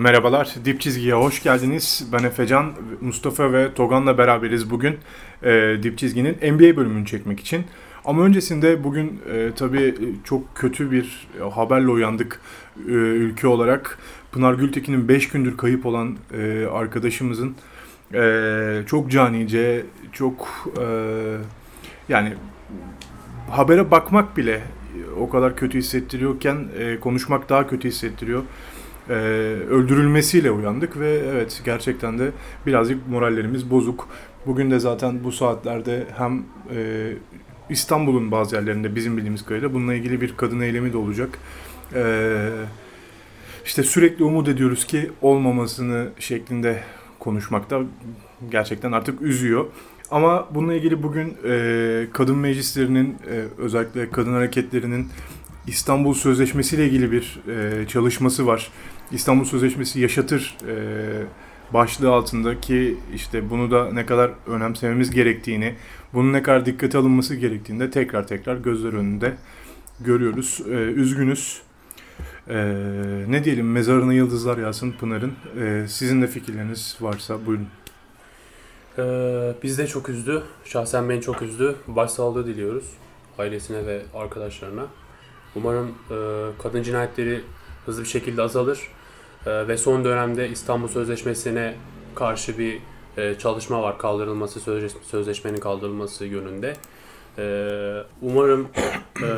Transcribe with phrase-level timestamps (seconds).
[0.00, 2.08] Merhabalar, Dip Çizgi'ye hoş geldiniz.
[2.12, 4.98] Ben Efecan, Mustafa ve Togan'la beraberiz bugün
[5.42, 7.64] e, Dip Çizgi'nin NBA bölümünü çekmek için.
[8.04, 12.40] Ama öncesinde bugün e, tabii çok kötü bir haberle uyandık
[12.88, 13.98] e, ülke olarak.
[14.32, 17.54] Pınar Gültekin'in 5 gündür kayıp olan e, arkadaşımızın
[18.14, 20.86] e, çok canice, çok e,
[22.08, 22.32] yani
[23.50, 24.62] habere bakmak bile
[25.20, 28.42] o kadar kötü hissettiriyorken e, konuşmak daha kötü hissettiriyor
[29.10, 29.12] e,
[29.70, 32.30] öldürülmesiyle uyandık ve evet gerçekten de
[32.66, 34.08] birazcık morallerimiz bozuk.
[34.46, 36.44] Bugün de zaten bu saatlerde hem
[36.74, 37.12] e,
[37.70, 41.38] İstanbul'un bazı yerlerinde bizim bildiğimiz kadarıyla bununla ilgili bir kadın eylemi de olacak.
[41.94, 42.02] E,
[43.64, 46.82] işte sürekli umut ediyoruz ki olmamasını şeklinde
[47.18, 47.80] konuşmakta
[48.50, 49.66] gerçekten artık üzüyor.
[50.10, 55.08] Ama bununla ilgili bugün e, kadın meclislerinin e, özellikle kadın hareketlerinin
[55.66, 58.70] İstanbul Sözleşmesi ile ilgili bir e, çalışması var.
[59.12, 60.74] İstanbul Sözleşmesi yaşatır e,
[61.72, 65.74] başlığı altındaki işte bunu da ne kadar önemsememiz gerektiğini,
[66.14, 69.34] bunun ne kadar dikkate alınması gerektiğini de tekrar tekrar gözler önünde
[70.00, 70.60] görüyoruz.
[70.66, 71.62] E, üzgünüz.
[72.48, 72.56] E,
[73.28, 75.32] ne diyelim mezarına yıldızlar yazsın Pınar'ın.
[75.60, 77.68] E, sizin de fikirleriniz varsa buyurun.
[78.98, 80.42] Ee, biz de çok üzdü.
[80.64, 81.76] Şahsen beni çok üzdü.
[81.86, 82.84] Başsağlığı diliyoruz
[83.38, 84.86] ailesine ve arkadaşlarına.
[85.56, 86.16] Umarım e,
[86.62, 87.40] kadın cinayetleri
[87.86, 88.88] hızlı bir şekilde azalır
[89.46, 91.74] e, ve son dönemde İstanbul Sözleşmesi'ne
[92.14, 92.80] karşı bir
[93.16, 96.76] e, çalışma var kaldırılması sözleşme, sözleşmenin kaldırılması yönünde.
[97.38, 97.44] E,
[98.22, 98.68] umarım
[99.22, 99.30] e,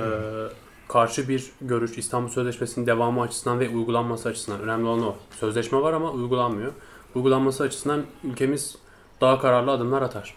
[0.88, 5.16] karşı bir görüş İstanbul Sözleşmesi'nin devamı açısından ve uygulanması açısından önemli olan o.
[5.40, 6.72] Sözleşme var ama uygulanmıyor.
[7.14, 8.76] Uygulanması açısından ülkemiz
[9.20, 10.34] daha kararlı adımlar atar.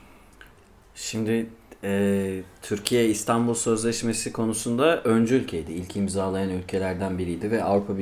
[0.96, 1.50] Şimdi
[1.84, 5.72] e, Türkiye İstanbul Sözleşmesi konusunda öncü ülkeydi.
[5.72, 7.98] İlk imzalayan ülkelerden biriydi ve Avrupa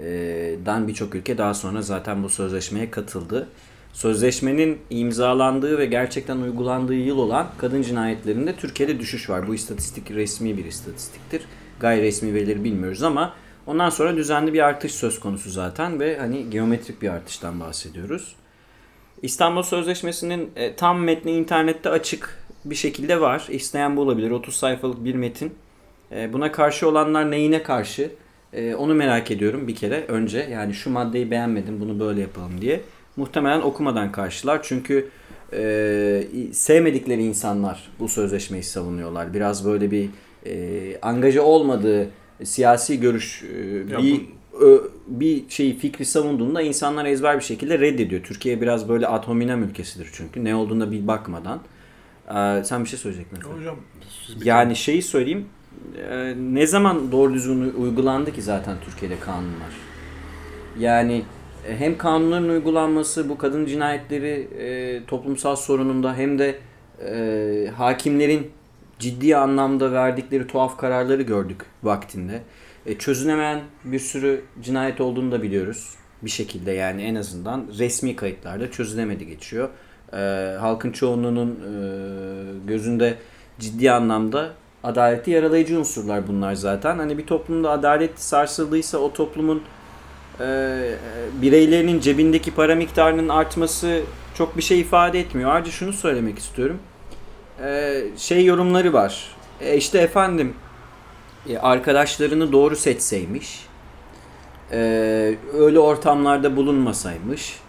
[0.00, 3.48] Birliği'den birçok ülke daha sonra zaten bu sözleşmeye katıldı.
[3.92, 9.48] Sözleşmenin imzalandığı ve gerçekten uygulandığı yıl olan kadın cinayetlerinde Türkiye'de düşüş var.
[9.48, 11.42] Bu istatistik resmi bir istatistiktir.
[11.80, 13.34] Gayri resmi verileri bilmiyoruz ama
[13.66, 18.36] ondan sonra düzenli bir artış söz konusu zaten ve hani geometrik bir artıştan bahsediyoruz.
[19.22, 23.46] İstanbul Sözleşmesi'nin e, tam metni internette açık bir şekilde var.
[23.50, 24.30] İsteyen bulabilir.
[24.30, 25.54] 30 sayfalık bir metin.
[26.12, 28.10] E, buna karşı olanlar neyine karşı?
[28.52, 30.48] E, onu merak ediyorum bir kere önce.
[30.52, 32.80] Yani şu maddeyi beğenmedim bunu böyle yapalım diye.
[33.16, 34.60] Muhtemelen okumadan karşılar.
[34.62, 35.08] Çünkü
[35.52, 36.22] e,
[36.52, 39.34] sevmedikleri insanlar bu sözleşmeyi savunuyorlar.
[39.34, 40.08] Biraz böyle bir
[40.46, 42.08] e, angaja olmadığı
[42.44, 44.20] siyasi görüş e, bir
[44.60, 44.90] bu...
[45.06, 48.22] bir şeyi fikri savunduğunda insanlar ezber bir şekilde reddediyor.
[48.22, 50.44] Türkiye biraz böyle ad hominem ülkesidir çünkü.
[50.44, 51.60] Ne olduğuna bir bakmadan.
[52.28, 53.40] Ee, sen bir şey söyleyecektin.
[53.40, 53.76] Hocam.
[54.44, 55.46] Yani şeyi söyleyeyim.
[56.10, 59.74] E, ne zaman doğru düzgün uygulandı ki zaten Türkiye'de kanunlar?
[60.78, 61.22] Yani
[61.68, 66.58] e, hem kanunların uygulanması bu kadın cinayetleri e, toplumsal sorununda hem de
[67.06, 68.50] e, hakimlerin
[68.98, 72.42] ciddi anlamda verdikleri tuhaf kararları gördük vaktinde.
[72.86, 75.94] E, çözülemeyen bir sürü cinayet olduğunu da biliyoruz.
[76.22, 79.68] Bir şekilde yani en azından resmi kayıtlarda çözülemedi geçiyor
[80.12, 80.16] e,
[80.60, 83.16] halkın çoğunluğunun e, gözünde
[83.58, 84.50] ciddi anlamda
[84.84, 86.98] adaleti yaralayıcı unsurlar bunlar zaten.
[86.98, 89.62] Hani bir toplumda adalet sarsıldıysa o toplumun
[90.40, 90.44] e,
[91.42, 94.00] bireylerinin cebindeki para miktarının artması
[94.34, 95.50] çok bir şey ifade etmiyor.
[95.50, 96.78] Ayrıca şunu söylemek istiyorum.
[97.64, 99.36] E, şey yorumları var.
[99.60, 100.54] E işte efendim
[101.48, 103.66] e, arkadaşlarını doğru seçseymiş.
[104.72, 104.78] E,
[105.54, 107.60] öyle ortamlarda bulunmasaymış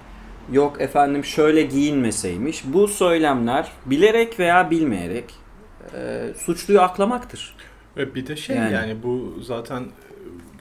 [0.51, 2.63] yok efendim şöyle giyinmeseymiş.
[2.65, 5.25] Bu söylemler bilerek veya bilmeyerek
[5.95, 7.55] e, suçluyu aklamaktır.
[7.97, 9.83] Bir de şey yani, yani bu zaten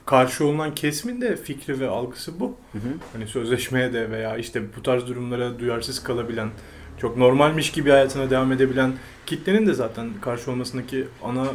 [0.07, 2.57] karşı olunan kesimin de fikri ve algısı bu.
[2.73, 2.93] Hı hı.
[3.13, 6.49] Hani sözleşmeye de veya işte bu tarz durumlara duyarsız kalabilen,
[6.99, 8.93] çok normalmiş gibi hayatına devam edebilen
[9.27, 11.47] kitlenin de zaten karşı olmasındaki ana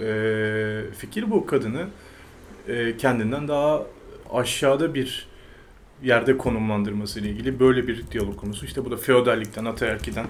[0.00, 1.86] e, fikir bu kadını
[2.68, 3.82] e, kendinden daha
[4.32, 5.28] aşağıda bir
[6.02, 8.66] yerde konumlandırması ile ilgili böyle bir diyalog konusu.
[8.66, 10.26] İşte bu da feodallikten, ataerkiden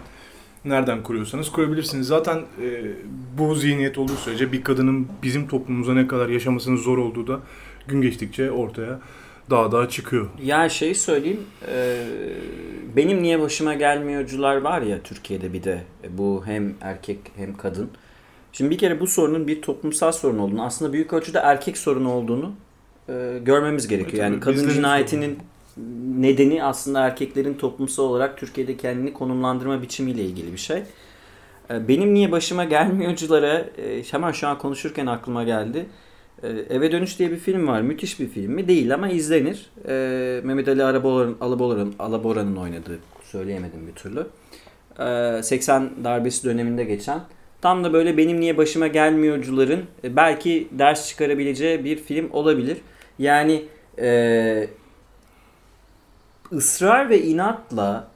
[0.64, 2.06] nereden kuruyorsanız kurabilirsiniz.
[2.06, 2.82] Zaten e,
[3.38, 7.40] bu zihniyet olduğu sürece bir kadının bizim toplumumuza ne kadar yaşamasının zor olduğu da
[7.88, 9.00] gün geçtikçe ortaya
[9.50, 10.28] daha daha çıkıyor.
[10.42, 11.40] Ya şey söyleyeyim,
[11.72, 11.96] e,
[12.96, 17.90] benim niye başıma gelmiyorcular var ya Türkiye'de bir de e, bu hem erkek hem kadın.
[18.52, 22.52] Şimdi bir kere bu sorunun bir toplumsal sorun olduğunu, aslında büyük ölçüde erkek sorunu olduğunu
[23.08, 24.24] e, görmemiz gerekiyor.
[24.24, 25.49] Evet, yani kadın cinayetinin sorun
[26.20, 30.82] nedeni aslında erkeklerin toplumsal olarak Türkiye'de kendini konumlandırma biçimiyle ilgili bir şey.
[31.70, 35.86] Ee, benim niye başıma gelmiyorculara e, hemen şu an konuşurken aklıma geldi.
[36.42, 37.80] E, Eve Dönüş diye bir film var.
[37.80, 38.68] Müthiş bir film mi?
[38.68, 39.70] Değil ama izlenir.
[39.88, 44.26] E, Mehmet Ali Araboğlan'ın Alaboran'ın Alaboran'ın oynadığı söyleyemedim bir türlü.
[44.98, 47.20] E, 80 darbesi döneminde geçen
[47.60, 52.76] tam da böyle benim niye başıma gelmiyorcuların e, belki ders çıkarabileceği bir film olabilir.
[53.18, 53.62] Yani
[53.98, 54.68] e,
[56.52, 58.08] ısrar ve inatla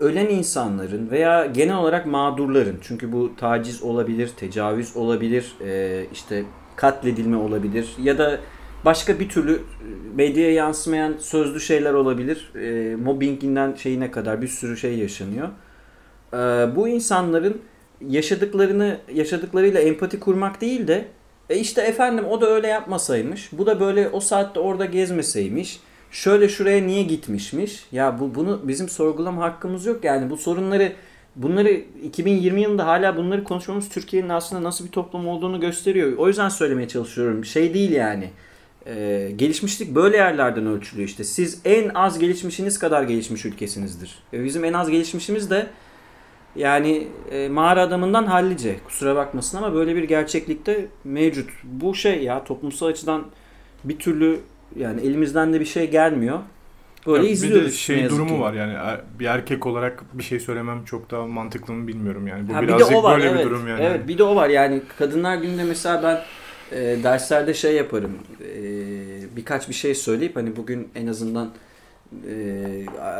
[0.00, 6.44] ölen insanların veya genel olarak mağdurların çünkü bu taciz olabilir, tecavüz olabilir, e, işte
[6.76, 8.40] katledilme olabilir ya da
[8.84, 9.62] başka bir türlü
[10.14, 12.52] medyaya yansımayan sözlü şeyler olabilir.
[12.54, 15.48] E, mobbinginden şeyine kadar bir sürü şey yaşanıyor.
[16.32, 16.36] E,
[16.76, 17.62] bu insanların
[18.08, 21.04] yaşadıklarını yaşadıklarıyla empati kurmak değil de
[21.50, 23.50] e işte efendim o da öyle yapmasaymış.
[23.52, 25.80] Bu da böyle o saatte orada gezmeseymiş.
[26.12, 27.84] Şöyle şuraya niye gitmişmiş?
[27.92, 30.92] Ya bu bunu bizim sorgulama hakkımız yok yani bu sorunları
[31.36, 31.70] bunları
[32.04, 36.12] 2020 yılında hala bunları konuşmamız Türkiye'nin aslında nasıl bir toplum olduğunu gösteriyor.
[36.16, 37.44] O yüzden söylemeye çalışıyorum.
[37.44, 38.30] Şey değil yani.
[38.86, 41.24] Ee, gelişmişlik böyle yerlerden ölçülüyor işte.
[41.24, 44.18] Siz en az gelişmişiniz kadar gelişmiş ülkesinizdir.
[44.32, 45.66] Ve bizim en az gelişmişimiz de
[46.56, 48.76] yani e, mağara adamından hallice.
[48.84, 51.50] Kusura bakmasın ama böyle bir gerçeklikte mevcut.
[51.64, 53.24] Bu şey ya toplumsal açıdan
[53.84, 54.40] bir türlü
[54.76, 56.38] yani elimizden de bir şey gelmiyor.
[57.06, 57.66] Böyle Ya izliyoruz.
[57.66, 58.40] Bir de şey durumu ki.
[58.40, 62.48] var yani bir erkek olarak bir şey söylemem çok daha mantıklı mı bilmiyorum yani.
[62.48, 63.44] Bu Ha, bir de birazcık o var, böyle evet.
[63.44, 63.82] bir durum yani.
[63.82, 66.20] Evet bir de o var yani kadınlar gününde mesela ben
[66.78, 68.10] e, derslerde şey yaparım
[68.40, 68.62] e,
[69.36, 71.50] birkaç bir şey söyleyip hani bugün en azından
[72.28, 72.34] e,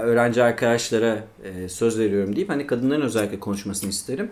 [0.02, 4.30] öğrenci arkadaşlara e, söz veriyorum deyip hani kadınların özellikle konuşmasını isterim.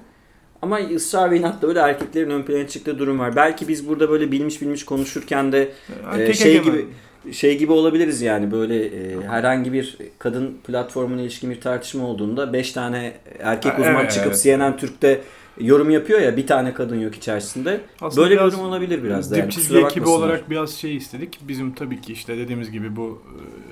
[0.63, 3.37] Ama ısrar ve inatla öyle erkeklerin ön plana çıktığı durum var.
[3.37, 5.69] Belki biz burada böyle bilmiş bilmiş konuşurken de
[6.11, 6.73] Erkek Ee, şey egemen.
[6.73, 6.87] gibi
[7.33, 12.73] şey gibi olabiliriz yani böyle e, herhangi bir kadın platformuna ilişkin bir tartışma olduğunda 5
[12.73, 14.43] tane erkek uzman evet, çıkıp evet.
[14.43, 15.21] CNN Türk'te
[15.61, 17.81] yorum yapıyor ya bir tane kadın yok içerisinde.
[18.01, 19.35] Aslında böyle bir durum olabilir biraz da.
[19.35, 19.55] Dip Yani.
[19.55, 21.39] Kusura ekibi olarak biraz şey istedik.
[21.49, 23.23] Bizim tabii ki işte dediğimiz gibi bu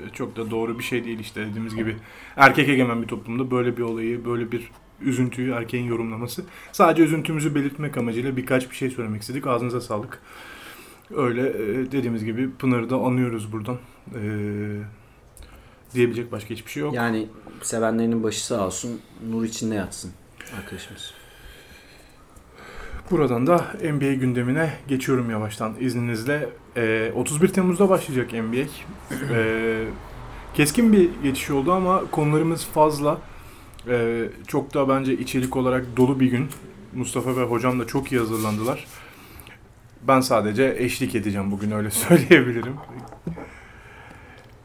[0.07, 1.97] e, çok da doğru bir şey değil işte dediğimiz gibi
[2.37, 6.43] erkek egemen bir toplumda böyle bir olayı böyle bir üzüntüyü erkeğin yorumlaması.
[6.73, 9.47] Sadece üzüntümüzü belirtmek amacıyla birkaç bir şey söylemek istedik.
[9.47, 10.21] Ağzınıza sağlık.
[11.17, 13.79] Öyle e, dediğimiz gibi Pınar'ı da anıyoruz buradan.
[14.15, 14.23] E,
[15.95, 16.95] diyebilecek başka hiçbir şey yok.
[16.95, 17.29] Yani
[17.63, 19.01] sevenlerinin başı sağ olsun
[19.31, 20.11] nur içinde yatsın
[20.59, 21.15] arkadaşımız.
[23.11, 26.49] Buradan da NBA gündemine geçiyorum yavaştan izninizle.
[26.77, 28.67] Ee, 31 Temmuz'da başlayacak NBA.
[29.33, 29.85] Ee,
[30.55, 33.19] keskin bir geçiş oldu ama konularımız fazla.
[33.89, 36.49] Ee, çok da bence içerik olarak dolu bir gün.
[36.95, 38.87] Mustafa ve hocam da çok iyi hazırlandılar.
[40.09, 42.75] Ben sadece eşlik edeceğim bugün öyle söyleyebilirim.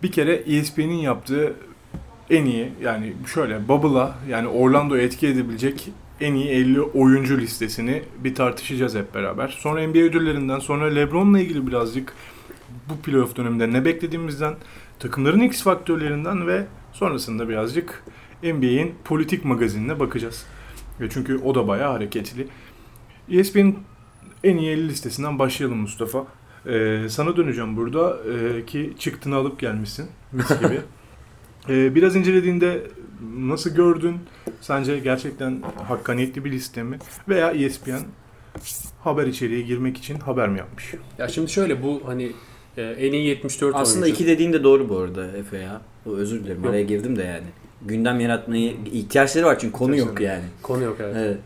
[0.04, 1.56] Bir kere ESPN'in yaptığı
[2.30, 5.90] en iyi yani şöyle Bubble'a yani Orlando'ya etki edebilecek
[6.22, 9.48] en iyi 50 oyuncu listesini bir tartışacağız hep beraber.
[9.48, 12.14] Sonra NBA ödüllerinden sonra LeBron'la ilgili birazcık
[12.90, 14.56] bu playoff döneminde ne beklediğimizden,
[15.00, 18.04] takımların X faktörlerinden ve sonrasında birazcık
[18.44, 20.46] NBA'in politik magazinine bakacağız.
[21.10, 22.48] Çünkü o da bayağı hareketli.
[23.32, 23.80] ESPN'in
[24.44, 26.26] en iyi 50 listesinden başlayalım Mustafa.
[26.68, 30.82] Ee, sana döneceğim burada ee, ki çıktığını alıp gelmişsin mis gibi.
[31.70, 32.82] Ee, biraz incelediğinde
[33.38, 34.18] nasıl gördün?
[34.62, 36.98] Sence gerçekten hakkaniyetli bir liste mi?
[37.30, 38.00] Veya ESPN
[39.04, 40.94] haber içeriğe girmek için haber mi yapmış?
[41.18, 42.32] Ya şimdi şöyle bu hani
[42.78, 44.22] e, en iyi 74 Aslında oyuncu.
[44.22, 45.82] iki dediğin de doğru bu arada Efe ya.
[46.06, 46.70] O, özür dilerim Yok.
[46.70, 47.48] araya girdim de yani.
[47.82, 50.44] Gündem yaratmayı ihtiyaçları var çünkü konu yok yani.
[50.62, 51.16] Konu yok evet.
[51.18, 51.38] Evet.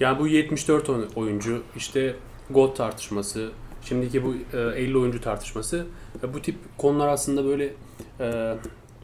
[0.00, 2.14] Yani bu 74 oy- oyuncu işte
[2.50, 3.48] GOAT tartışması,
[3.82, 5.86] şimdiki bu e, 50 oyuncu tartışması
[6.24, 7.72] e, bu tip konular aslında böyle
[8.20, 8.54] e,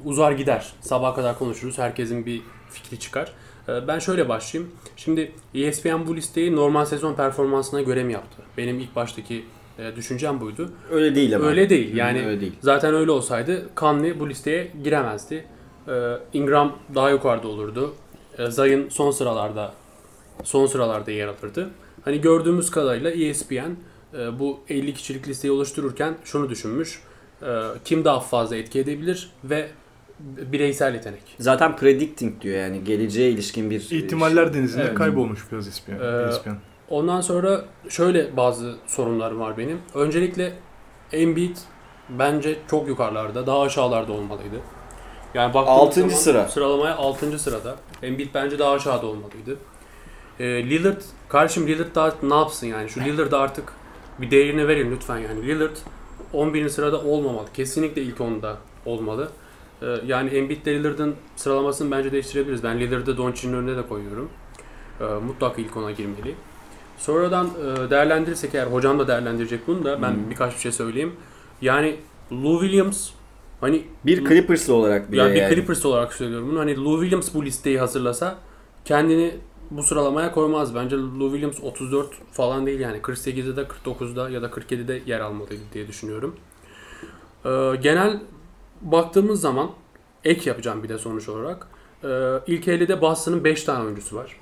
[0.04, 0.72] uzar gider.
[0.80, 1.78] Sabaha kadar konuşuruz.
[1.78, 3.32] Herkesin bir fikri çıkar.
[3.68, 4.72] E, ben şöyle başlayayım.
[4.96, 8.42] Şimdi E ESPN bu listeyi normal sezon performansına göre mi yaptı?
[8.58, 9.44] Benim ilk baştaki
[9.78, 10.70] e, düşüncem buydu.
[10.90, 11.46] Öyle değil ama.
[11.46, 11.96] Öyle değil.
[11.96, 12.52] Yani öyle değil.
[12.60, 15.44] Zaten öyle olsaydı Conley bu listeye giremezdi.
[16.32, 17.94] Ingram daha yukarıda olurdu.
[18.48, 19.72] Zion son sıralarda
[20.44, 21.70] son sıralarda yer alırdı.
[22.04, 23.54] Hani gördüğümüz kadarıyla E ESPN
[24.18, 27.00] e, bu 50 kişilik listeyi oluştururken şunu düşünmüş.
[27.42, 27.46] Ee,
[27.84, 29.68] kim daha fazla etki edebilir ve
[30.20, 31.22] bireysel yetenek.
[31.38, 34.94] Zaten predicting diyor yani geleceğe ilişkin bir İhtimaller denizinde Evet.
[34.94, 35.92] kaybolmuş biraz ESPN.
[35.92, 36.50] Ee, ESPN.
[36.88, 39.78] Ondan sonra şöyle bazı sorunlarım var benim.
[39.94, 40.52] Öncelikle
[41.12, 41.56] Embiid
[42.08, 44.56] bence çok yukarılarda, daha aşağılarda olmalıydı.
[45.34, 46.48] Yani baktığımız Altıncı zaman sıra.
[46.48, 47.38] Sıralamaya 6.
[47.38, 47.76] sırada.
[48.02, 49.56] Embiid bence daha aşağıda olmalıydı.
[50.40, 52.88] Ee, Lillard, kardeşim Lillard daha ne yapsın yani?
[52.88, 53.72] Şu Lillard'a artık
[54.20, 55.46] bir değerini verin lütfen yani.
[55.46, 55.76] Lillard
[56.32, 56.68] 11.
[56.68, 57.46] sırada olmamalı.
[57.54, 59.28] Kesinlikle ilk 10'da olmalı.
[59.82, 62.62] Ee, yani Embiid ile Lillard'ın sıralamasını bence değiştirebiliriz.
[62.62, 64.30] Ben Lillard'ı Doncic'in önüne de koyuyorum.
[65.00, 66.34] Ee, mutlaka ilk 10'a girmeli.
[66.98, 70.30] Sonradan e, değerlendirirsek eğer hocam da değerlendirecek bunu da ben Hmm.
[70.30, 71.12] birkaç bir şey söyleyeyim.
[71.62, 71.96] Yani
[72.32, 73.10] Lou Williams
[73.60, 75.54] hani Bir Clippers'lı olarak bile ya bir yani.
[75.54, 76.58] Clippers olarak söylüyorum bunu.
[76.60, 78.38] Hani Lou Williams bu listeyi hazırlasa
[78.84, 79.34] kendini
[79.70, 80.74] bu sıralamaya koymaz.
[80.74, 85.62] Bence Lou Williams 34 falan değil yani 48'de de 49'da ya da 47'de yer almalıydı
[85.72, 86.36] diye düşünüyorum.
[87.44, 88.20] Ee, genel
[88.80, 89.70] baktığımız zaman
[90.24, 91.66] ek yapacağım bir de sonuç olarak.
[92.04, 92.08] Ee,
[92.46, 94.36] ilk 50'de Boston'ın 5 tane oyuncusu var.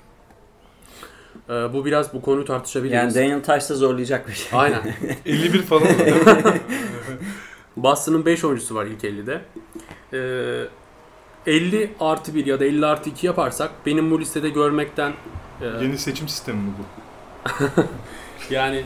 [1.49, 3.15] Ee, bu biraz bu konuyu Yani tartışabiliriz.
[3.15, 4.59] Daniel Tice da zorlayacak bir şey.
[4.59, 4.81] Aynen.
[5.25, 5.87] 51 falan?
[7.77, 9.41] Boston'ın 5 oyuncusu var ilk 50'de.
[10.13, 10.67] Ee,
[11.47, 15.13] 50 artı 1 ya da 50 artı 2 yaparsak benim bu listede görmekten
[15.61, 16.83] e, Yeni seçim sistemi mi bu?
[18.53, 18.83] yani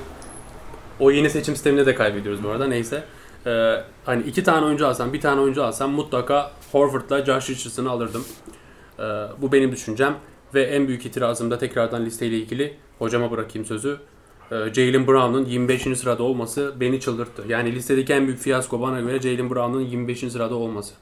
[0.99, 3.03] o yeni seçim sistemini de kaybediyoruz bu arada neyse.
[3.45, 3.75] Ee,
[4.05, 8.25] hani iki tane oyuncu alsam bir tane oyuncu alsam mutlaka Horford'la Josh Richardson'ı alırdım.
[8.99, 9.03] Ee,
[9.41, 10.15] bu benim düşüncem
[10.53, 13.97] ve en büyük itirazım da tekrardan listeyle ilgili hocama bırakayım sözü.
[14.51, 15.81] Ee, Jalen Brown'un 25.
[15.81, 17.43] sırada olması beni çıldırttı.
[17.47, 20.19] Yani listedeki en büyük fiyasko bana göre Jalen Brown'un 25.
[20.19, 20.93] sırada olması.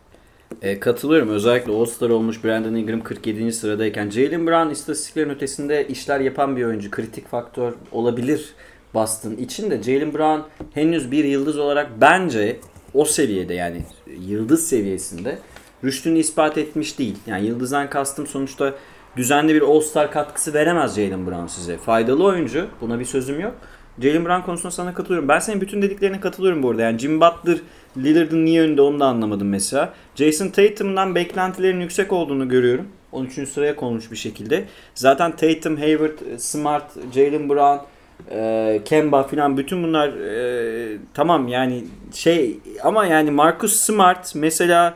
[0.62, 1.30] E, katılıyorum.
[1.30, 3.52] Özellikle All-Star olmuş Brandon Ingram 47.
[3.52, 4.10] sıradayken.
[4.10, 6.92] Jalen Brown istatistiklerin ötesinde işler yapan bir oyuncu.
[6.92, 8.54] Kritik faktör olabilir
[8.94, 9.84] Boston için de.
[9.84, 10.42] Jalen Brown
[10.74, 12.60] henüz bir yıldız olarak bence
[12.94, 13.82] o seviyede yani
[14.28, 15.38] yıldız seviyesinde
[15.84, 17.16] rüştünü ispat etmiş değil.
[17.28, 18.74] Yani yıldızdan kastım sonuçta
[19.18, 21.78] düzenli bir All-Star katkısı veremez Jalen Brown size.
[21.78, 22.68] Faydalı oyuncu.
[22.82, 23.56] Buna bir sözüm yok.
[24.02, 25.30] Jalen Brown konusunda sana katılıyorum.
[25.30, 26.82] Ben senin bütün dediklerine katılıyorum bu arada.
[26.82, 27.58] Yani Jim Butler
[28.04, 29.94] Lillard'ın niye önünde onu da anlamadım mesela.
[30.16, 32.88] Jason Tatum'dan beklentilerin yüksek olduğunu görüyorum.
[33.12, 33.50] 13.
[33.50, 34.66] sıraya konmuş bir şekilde.
[34.96, 37.86] Zaten Tatum, Hayward, Smart, Jalen Brown,
[38.32, 44.94] e, Kemba falan bütün bunlar e, tamam yani şey ama yani Marcus Smart mesela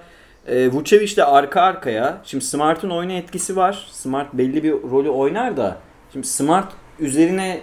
[0.47, 2.21] e, Vucevic de arka arkaya.
[2.23, 3.87] Şimdi Smart'ın oyuna etkisi var.
[3.91, 5.77] Smart belli bir rolü oynar da.
[6.13, 7.61] Şimdi Smart üzerine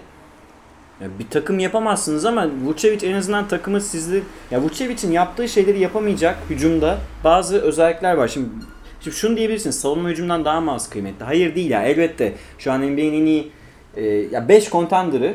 [1.01, 6.99] bir takım yapamazsınız ama Vucevic en azından takımı sizli ya Vucevic'in yaptığı şeyleri yapamayacak hücumda
[7.25, 8.29] bazı özellikler var.
[8.29, 8.49] Şimdi
[9.01, 11.25] şimdi şunu diyebilirsin savunma hücumdan daha mı az kıymetli?
[11.25, 12.35] Hayır değil ya elbette.
[12.59, 13.51] Şu an NBA'nin en iyi
[13.97, 15.35] e, ya 5 contender'ı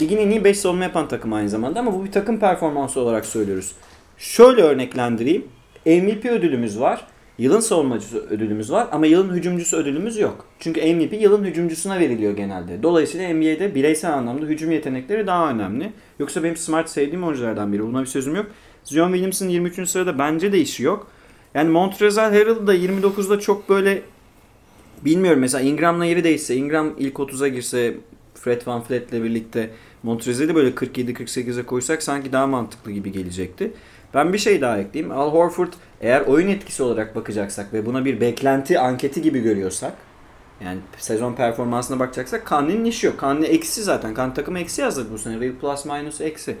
[0.00, 3.26] ligin en iyi 5 savunma yapan takım aynı zamanda ama bu bir takım performansı olarak
[3.26, 3.72] söylüyoruz.
[4.18, 5.44] Şöyle örneklendireyim.
[5.86, 7.06] MVP ödülümüz var.
[7.38, 10.44] Yılın savunmacısı ödülümüz var ama yılın hücumcusu ödülümüz yok.
[10.58, 12.82] Çünkü MVP yılın hücumcusuna veriliyor genelde.
[12.82, 15.92] Dolayısıyla NBA'de bireysel anlamda hücum yetenekleri daha önemli.
[16.18, 17.82] Yoksa benim Smart sevdiğim oyunculardan biri.
[17.82, 18.46] Buna bir sözüm yok.
[18.84, 19.88] Zion Williamson 23.
[19.88, 21.06] sırada bence de işi yok.
[21.54, 24.02] Yani Montrezl Harrell da 29'da çok böyle
[25.04, 27.94] bilmiyorum mesela Ingram'la yeri değişse, Ingram ilk 30'a girse
[28.34, 29.70] Fred Van Fleet'le birlikte
[30.02, 33.72] Montrezl'i böyle 47-48'e koysak sanki daha mantıklı gibi gelecekti.
[34.16, 35.18] Ben bir şey daha ekleyeyim.
[35.18, 39.92] Al Horford eğer oyun etkisi olarak bakacaksak ve buna bir beklenti anketi gibi görüyorsak
[40.64, 43.18] yani sezon performansına bakacaksak Kanli'nin işi yok.
[43.18, 44.14] Kanli eksi zaten.
[44.14, 45.40] Kanli takımı eksi yazdı bu sene.
[45.40, 46.56] Real plus minus eksi.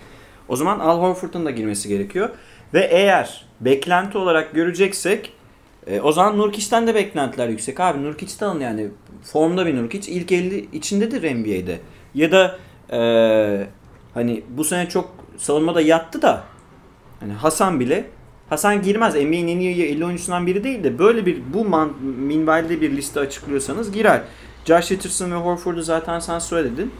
[0.48, 2.30] O zaman Al Horford'un da girmesi gerekiyor.
[2.74, 5.32] Ve eğer beklenti olarak göreceksek
[5.86, 7.80] e, o zaman Nurkic'ten de beklentiler yüksek.
[7.80, 8.88] Abi Nurkic'te alın yani.
[9.22, 10.12] Formda bir Nurkic.
[10.12, 11.78] ilk 50 içindedir NBA'de.
[12.14, 12.58] Ya da
[12.92, 12.98] e,
[14.14, 16.44] hani bu sene çok savunmada yattı da
[17.26, 18.10] hani Hasan bile
[18.50, 19.14] Hasan girmez.
[19.14, 23.20] NBA'nin en iyi 50 oyuncusundan biri değil de böyle bir bu man, minvalde bir liste
[23.20, 24.22] açıklıyorsanız girer.
[24.64, 26.92] Josh Richardson ve Horford'u zaten sen söyledin.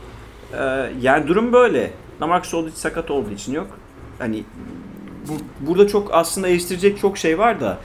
[0.53, 1.91] Ee, yani durum böyle.
[2.23, 3.67] Lamarcus Aldridge sakat olduğu için yok.
[4.19, 4.45] Hani
[5.29, 7.79] bu, burada çok aslında eleştirecek çok şey var da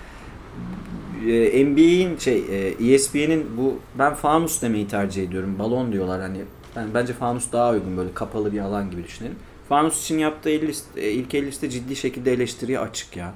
[1.28, 5.56] e, NBA'in şey e, ESPN'in bu ben fanus demeyi tercih ediyorum.
[5.60, 6.42] Balon diyorlar hani.
[6.76, 9.36] Ben bence fanus daha uygun böyle kapalı bir alan gibi düşünelim.
[9.72, 13.34] Fanus için yaptığı 50 liste, e, ilk 50 liste ciddi şekilde eleştiriye açık ya.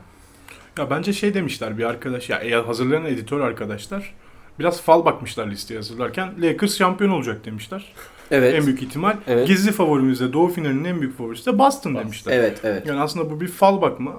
[0.77, 4.13] Ya bence şey demişler bir arkadaş ya e, hazırlayan editör arkadaşlar
[4.59, 7.93] biraz fal bakmışlar listeye hazırlarken Lakers şampiyon olacak demişler.
[8.31, 8.53] Evet.
[8.53, 9.15] En büyük ihtimal.
[9.27, 9.47] Evet.
[9.47, 12.33] Gizli favorimiz de Doğu finalinin en büyük favorisi de Boston demişler.
[12.33, 12.87] Evet, evet.
[12.87, 14.13] Yani aslında bu bir fal bakma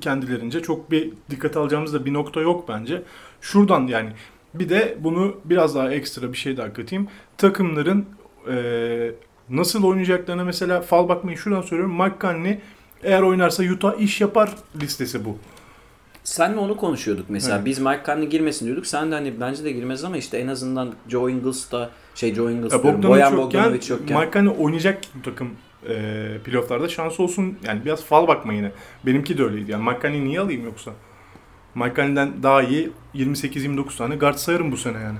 [0.00, 3.02] kendilerince çok bir dikkat alacağımız da bir nokta yok bence.
[3.40, 4.10] Şuradan yani
[4.54, 7.08] bir de bunu biraz daha ekstra bir şey daha katayım.
[7.38, 8.06] Takımların
[8.48, 9.14] eee,
[9.50, 12.02] nasıl oynayacaklarına mesela fal bakmayı şuradan söylüyorum.
[12.02, 12.58] Mike Conley
[13.02, 14.50] eğer oynarsa Utah iş yapar
[14.80, 15.38] listesi bu.
[16.24, 17.56] Senle onu konuşuyorduk mesela.
[17.56, 17.66] Evet.
[17.66, 18.86] Biz Mike Conley girmesin diyorduk.
[18.86, 22.50] Sen de hani bence de girmez ama işte en azından Joe Ingles da şey Joe
[22.50, 22.98] Ingles Ya diyorum.
[23.02, 24.18] Bogdanovic Boyan Bogdanovic yokken.
[24.20, 25.50] Mike Conley oynayacak bu takım
[25.88, 27.58] eee playofflarda şans olsun.
[27.66, 28.72] Yani biraz fal bakma yine.
[29.06, 29.70] Benimki de öyleydi.
[29.70, 30.90] Yani Mike Conley'i niye alayım yoksa?
[31.74, 35.18] Mike Conley'den daha iyi 28-29 tane guard sayarım bu sene yani.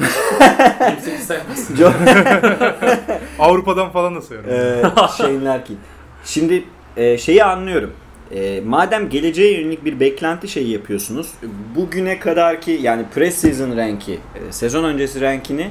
[0.00, 1.76] 28 sayamazsın.
[1.76, 1.92] Joe
[3.38, 4.50] Avrupa'dan falan da sayarım.
[4.50, 4.82] Ee,
[5.16, 5.78] Shane Larkin.
[6.24, 6.64] Şimdi
[6.96, 7.92] e, şeyi anlıyorum.
[8.30, 11.30] E, madem geleceğe yönelik bir beklenti şeyi yapıyorsunuz,
[11.76, 15.70] bugüne kadarki yani pre-season ranki, e, sezon öncesi rankini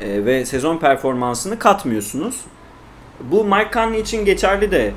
[0.00, 2.40] e, ve sezon performansını katmıyorsunuz.
[3.20, 4.92] Bu Mike Conley için geçerli de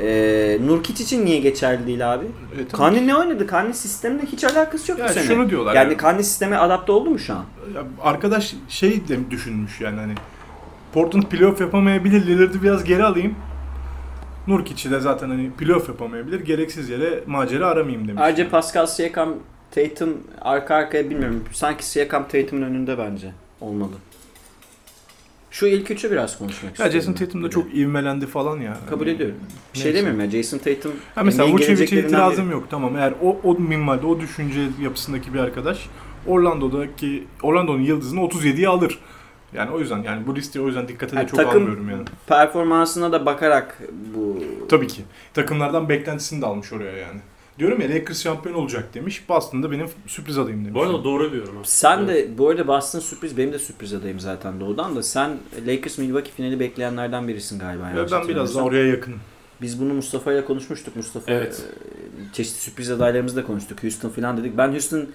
[0.00, 2.24] e, Nurkic için niye geçerli değil abi?
[2.56, 3.46] Evet, Conley ne oynadı?
[3.50, 5.24] Conley sistemle hiç alakası yok Ya bu sene.
[5.24, 6.00] şunu diyorlar Yani yani.
[6.00, 7.44] Conley sisteme adapte oldu mu şu an?
[7.74, 10.12] Ya arkadaş şey de düşünmüş yani hani
[10.92, 12.26] Portland playoff yapamayabilir.
[12.26, 13.34] Lillard'ı biraz geri alayım.
[14.46, 16.40] Nurkic'i de zaten hani playoff yapamayabilir.
[16.40, 18.22] Gereksiz yere macera aramayayım demiş.
[18.24, 19.34] Ayrıca Pascal Siakam,
[19.70, 21.44] Tatum arka arkaya bilmiyorum.
[21.52, 23.32] Sanki Siakam Tatum'un önünde bence.
[23.60, 23.90] Olmalı.
[25.54, 26.92] Şu ilk üçü biraz konuşmak ya istiyorum.
[27.00, 28.76] Jason Tatum da çok ivmelendi falan ya.
[28.90, 29.36] Kabul Hani- ediyorum.
[29.74, 30.30] Bir şey demiyorum ya.
[30.30, 32.52] Jason Tatum Ha mesela Vucevic'e itirazım biri.
[32.54, 32.96] yok tamam.
[32.96, 35.86] Eğer o, o minvalde, o düşünce yapısındaki bir arkadaş
[36.26, 38.98] Orlando'daki Orlando'nun yıldızını 37'ye alır.
[39.52, 42.02] Yani o yüzden yani bu listeye o yüzden dikkate de Yani çok takım- almıyorum yani.
[42.26, 43.78] performansına da bakarak
[44.16, 45.02] bu Tabii ki.
[45.34, 47.20] Takımlardan beklentisini de almış oraya yani.
[47.58, 49.28] Diyorum ya Lakers şampiyon olacak demiş.
[49.28, 50.74] Boston'da benim sürpriz adayım demiş.
[50.74, 51.56] Bu arada doğru bir yorum.
[51.56, 51.62] ha.
[51.64, 52.08] Sen Evet.
[52.28, 56.30] de bu arada Boston sürpriz benim de sürpriz adayım zaten doğudan da sen Lakers Milwaukee
[56.32, 57.90] finali bekleyenlerden birisin galiba.
[57.96, 59.20] Yanlış ben biraz daha oraya yakınım.
[59.62, 60.96] Biz bunu Mustafa ile konuşmuştuk.
[60.96, 61.62] Mustafa Evet.
[62.30, 63.82] e, çeşitli sürpriz adaylarımızı da konuştuk.
[63.82, 64.56] Houston falan dedik.
[64.58, 65.06] Ben Houston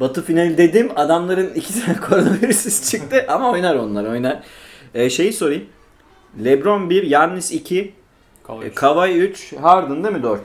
[0.00, 0.88] Batı finali dedim.
[0.96, 4.42] Adamların iki tane koronavirüs çıktı ama oynar onlar oynar.
[4.94, 5.64] E, şeyi sorayım.
[6.44, 7.92] LeBron 1, Yannis 2,
[8.46, 10.40] Kavga e, Kawhi 3, Harden değil mi 4?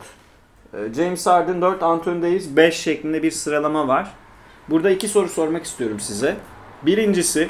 [0.75, 4.12] E, James Harden 4, Anthony Davis 5 şeklinde bir sıralama var.
[4.70, 6.38] Burada iki soru sormak istiyorum size.
[6.86, 7.50] Birincisi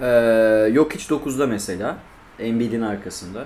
[0.00, 1.96] e, Jokic 9'da mesela.
[2.38, 3.44] Embiid'in arkasında.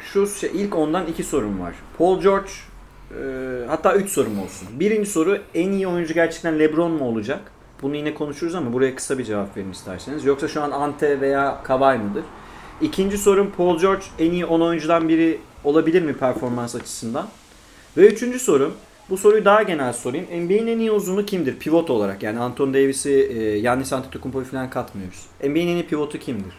[0.00, 1.74] Şu şey, ilk ondan iki sorum var.
[1.98, 2.50] Paul George
[3.10, 4.68] e, hatta 3 sorum olsun.
[4.80, 7.40] Birinci soru en iyi oyuncu gerçekten LeBron mu olacak?
[7.82, 10.24] Bunu yine konuşuruz ama buraya kısa bir cevap verin isterseniz.
[10.24, 12.24] Yoksa şu an Ante veya Kawhi mıdır?
[12.80, 17.28] İkinci sorum Paul George en iyi 10 oyuncudan biri olabilir mi performans açısından?
[17.96, 18.74] Ve üçüncü sorum
[19.10, 20.26] bu soruyu daha genel sorayım.
[20.26, 21.58] NBA'in en iyi uzunu kimdir?
[21.58, 25.26] Pivot olarak yani Anthony Davis'i, e, Yannis Antetokounmpo'yu falan katmıyoruz.
[25.44, 26.52] NBA'in en iyi pivotu kimdir?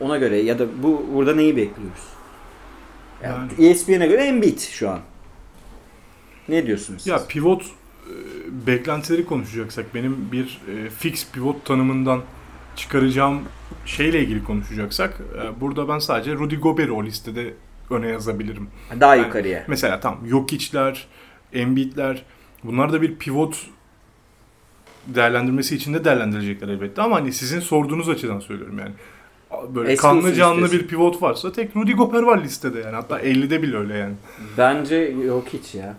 [0.00, 2.02] Ona göre ya da bu burada neyi bekliyoruz?
[3.24, 5.00] Yani E ESPN'e göre Embiid şu an.
[6.48, 7.06] Ne diyorsunuz?
[7.06, 7.28] Ya siz?
[7.28, 7.66] pivot e,
[8.66, 12.22] beklentileri konuşacaksak benim bir e, fix pivot tanımından
[12.76, 13.42] çıkaracağım
[13.86, 17.54] şeyle ilgili konuşacaksak e, burada ben sadece Rudy Gobert'i o listede
[17.90, 18.68] öne yazabilirim.
[19.00, 19.64] Daha yani- yukarıya.
[19.68, 21.06] Mesela tam Jokic'ler,
[21.52, 22.22] Embiid'ler
[22.64, 23.66] bunlar da bir pivot
[25.06, 28.92] değerlendirmesi için de değerlendirilecekler elbette ama hani sizin sorduğunuz açıdan söylüyorum yani.
[29.74, 30.78] Böyle Eski kanlı canlı istiyorsun.
[30.80, 32.94] bir pivot varsa tek Rudy Gobert var listede yani.
[32.94, 34.14] Hatta 50'de bile öyle yani.
[34.58, 35.94] Bence yok hiç ya.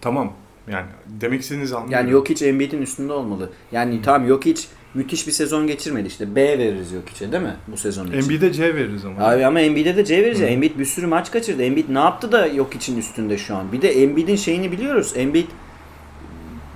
[0.00, 0.32] Tamam.
[0.70, 1.92] Yani demek istediğinizi anlıyorum.
[2.06, 3.50] Yani Jokic Embiid'in üstünde olmalı.
[3.72, 6.36] Yani tamam Jokic müthiş bir sezon geçirmedi işte.
[6.36, 8.18] B veririz Jokic'e değil mi bu sezon için?
[8.18, 9.24] Embiid'e C veririz ama.
[9.24, 10.40] Abi ama Embiid'e de C veririz.
[10.40, 10.44] Hı.
[10.44, 11.62] Embiid bir sürü maç kaçırdı.
[11.62, 13.72] Embiid ne yaptı da Jokic'in üstünde şu an?
[13.72, 15.12] Bir de Embiid'in şeyini biliyoruz.
[15.16, 15.46] Embiid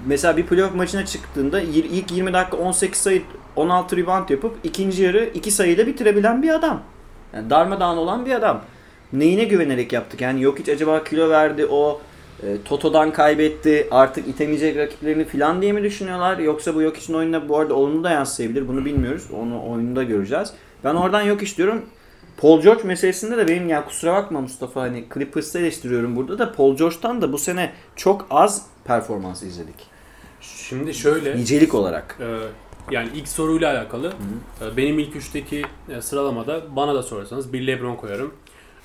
[0.06, 3.22] mesela bir playoff maçına çıktığında ilk 20 dakika 18 sayı
[3.56, 6.82] 16 rebound yapıp ikinci yarı 2 sayıyla bitirebilen bir adam.
[7.34, 8.62] Yani darmadağın olan bir adam.
[9.12, 10.20] Neyine güvenerek yaptık?
[10.20, 12.00] Yani Jokic acaba kilo verdi o
[12.42, 16.38] e, Toto'dan kaybetti artık itemeyecek rakiplerini falan diye mi düşünüyorlar?
[16.38, 18.68] Yoksa bu Jokic'in oyununa bu arada olumlu da yansıyabilir.
[18.68, 19.26] Bunu bilmiyoruz.
[19.42, 20.52] Onu oyunda göreceğiz.
[20.84, 21.82] Ben oradan Jokic diyorum.
[22.36, 26.76] Paul George meselesinde de benim ya kusura bakma Mustafa hani Clippers'ı eleştiriyorum burada da Paul
[26.76, 29.74] George'tan da bu sene çok az performans izledik.
[30.40, 31.36] Şimdi şöyle.
[31.36, 32.18] Nicelik olarak.
[32.20, 32.24] Ee,
[32.90, 34.12] yani ilk soruyla alakalı
[34.62, 38.34] e, benim ilk üçteki e, sıralamada bana da sorarsanız bir LeBron koyarım.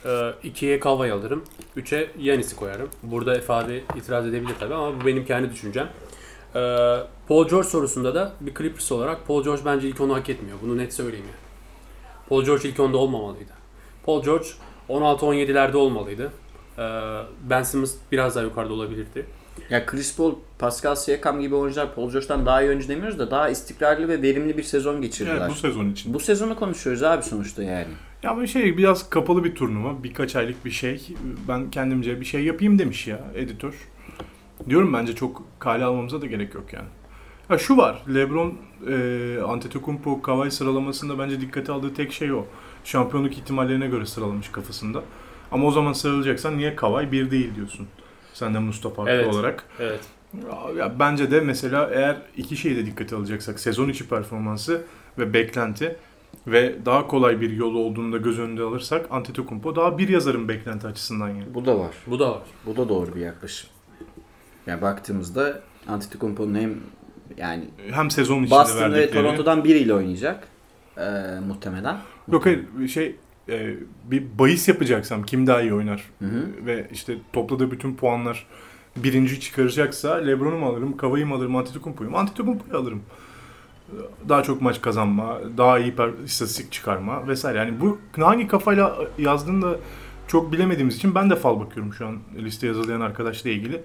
[0.09, 1.43] 2'ye Kawhi alırım.
[1.77, 2.89] 3'e Yanis'i koyarım.
[3.03, 5.89] Burada ifade itiraz edebilir tabii ama bu benim kendi düşüncem.
[6.55, 10.57] Ee, Paul George sorusunda da bir Clippers olarak Paul George bence ilk onu hak etmiyor.
[10.61, 11.45] Bunu net söyleyeyim yani.
[12.29, 13.51] Paul George ilk onda olmamalıydı.
[14.05, 14.47] Paul George
[14.89, 16.31] 16-17'lerde olmalıydı.
[16.77, 16.81] Ee,
[17.49, 19.25] Ben Simmons biraz daha yukarıda olabilirdi.
[19.69, 23.49] Ya Chris Paul, Pascal Siakam gibi oyuncular Paul George'dan daha iyi oyuncu demiyoruz da daha
[23.49, 25.37] istikrarlı ve verimli bir sezon geçirdiler.
[25.37, 26.13] Evet, bu sezon için.
[26.13, 27.87] Bu sezonu konuşuyoruz abi sonuçta yani.
[28.23, 30.03] Ya bu şey biraz kapalı bir turnuva.
[30.03, 31.07] Birkaç aylık bir şey.
[31.47, 33.73] Ben kendimce bir şey yapayım demiş ya editör.
[34.69, 36.87] Diyorum bence çok kale almamıza da gerek yok yani.
[37.47, 38.01] Ha şu var.
[38.13, 38.53] LeBron
[38.87, 42.45] e, Antetokounmpo Kawhi sıralamasında bence dikkate aldığı tek şey o.
[42.83, 45.03] Şampiyonluk ihtimallerine göre sıralamış kafasında.
[45.51, 47.87] Ama o zaman sıralayacaksan niye Kawhi bir değil diyorsun.
[48.35, 49.33] Sen de Mustafa haklı Evet.
[49.33, 49.63] olarak.
[49.79, 49.99] Evet.
[50.77, 54.81] Ya bence de mesela eğer iki şeyi de dikkate alacaksak sezon içi performansı
[55.17, 55.95] ve beklenti
[56.47, 60.87] ve daha kolay bir yolu olduğunu da göz önünde alırsak Antetokounmpo daha bir yazarın beklenti
[60.87, 61.53] açısından yani.
[61.53, 61.91] Bu da var.
[62.07, 62.41] Bu da var.
[62.65, 63.69] Bu da doğru bir yaklaşım.
[64.67, 66.77] Yani baktığımızda Antetokounmpo'nun hem
[67.37, 69.23] yani Hem sezon içinde Boston ve verdikleri.
[69.23, 70.47] Toronto'dan biriyle oynayacak
[70.97, 71.01] ee,
[71.47, 71.97] muhtemelen.
[72.31, 73.15] Yok hayır şey
[73.49, 76.65] e, bir bahis yapacaksam kim daha iyi oynar Hı hı.
[76.65, 78.47] ve işte topladığı bütün puanlar
[78.95, 82.17] birinci çıkaracaksa LeBron'u mu alırım, Kawhi'yi mi alırım, Antetokounmpo'yu mu?
[82.17, 83.01] Antetokounmpo'yu alırım.
[84.29, 87.57] daha çok maç kazanma, daha iyi per- istatistik çıkarma vesaire.
[87.57, 89.77] Yani bu hangi kafayla yazdığını da
[90.27, 93.81] çok bilemediğimiz için ben de fal bakıyorum şu an liste yazılayan arkadaşla ilgili.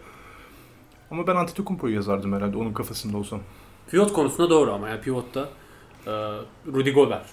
[1.10, 3.40] Ama ben Antetokounmpo'yu yazardım herhalde onun kafasında olsam.
[3.90, 5.48] Pivot konusunda doğru ama yani pivotta
[6.06, 6.10] e,
[6.66, 7.26] Rudy Gobert.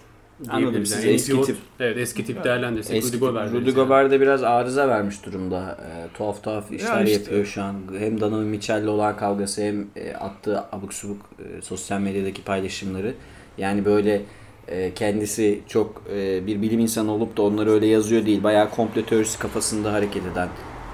[0.50, 3.54] Anladım, iyi eski pivot- tip- Evet eski tip Yani değerlendirirsek Eski Rudy Gobert.
[3.54, 3.72] Rudy yani.
[3.76, 5.78] Gobert de biraz arıza vermiş durumda.
[5.82, 7.20] E, tuhaf tuhaf işler işte.
[7.20, 7.76] yapıyor şu an.
[8.00, 13.14] Hem Donovan Mitchell'le olan kavgası hem e, attığı abuk subuk e, sosyal medyadaki paylaşımları.
[13.58, 14.22] Yani böyle
[14.68, 18.44] e, kendisi çok e, bir bilim insanı olup da onları öyle yazıyor değil.
[18.44, 20.48] Bayağı komplo teorisi kafasında hareket eden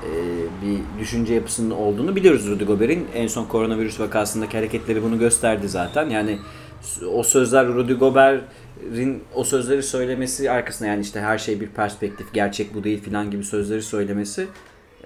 [0.03, 0.09] e,
[0.65, 3.07] bir düşünce yapısının olduğunu biliyoruz Rudy Gobert'in.
[3.15, 6.09] En son koronavirüs vakasındaki hareketleri bunu gösterdi zaten.
[6.09, 6.37] Yani
[7.13, 7.93] o sözler Rudy
[8.83, 13.31] Gobert'in o sözleri söylemesi arkasında yani işte her şey bir perspektif, gerçek bu değil filan
[13.31, 14.47] gibi sözleri söylemesi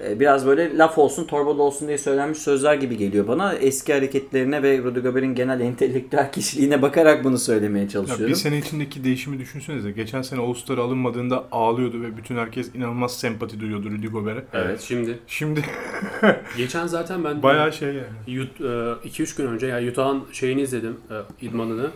[0.04, 3.54] e, biraz böyle laf olsun, torba da olsun diye söylenmiş sözler gibi geliyor bana.
[3.54, 8.28] Eski hareketlerine ve Rudy Gobert'in genel entelektüel kişiliğine bakarak bunu söylemeye Ya çalışıyorum.
[8.28, 9.92] bir sene içindeki değişimi düşünsenize.
[9.92, 14.44] Geçen sene All-Star alınmadığında ağlıyordu ve bütün herkes inanılmaz sempati duyuyordu Rudy Gobert'e.
[14.54, 15.62] Evet şimdi Şimdi
[16.58, 18.48] geçen zaten ben bayağı şey yani.
[19.06, 20.98] 2-3 gün önce yani Utah'ın şeyini izledim
[21.42, 21.90] e, idmanını.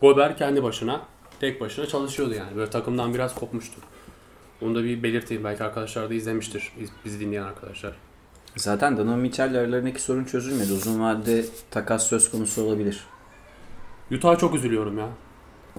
[0.00, 1.00] Gobert kendi başına
[1.40, 2.56] tek başına çalışıyordu yani.
[2.56, 3.80] Böyle takımdan biraz kopmuştu.
[4.62, 5.44] Onu da bir belirteyim.
[5.44, 6.72] Belki arkadaşlar da izlemiştir.
[6.80, 7.92] Biz, bizi dinleyen arkadaşlar.
[8.56, 10.72] Zaten Donovan Mitchell'le aralarındaki sorun çözülmedi.
[10.72, 13.04] Uzun vadede takas söz konusu olabilir.
[14.12, 15.08] Utah'a çok üzülüyorum ya.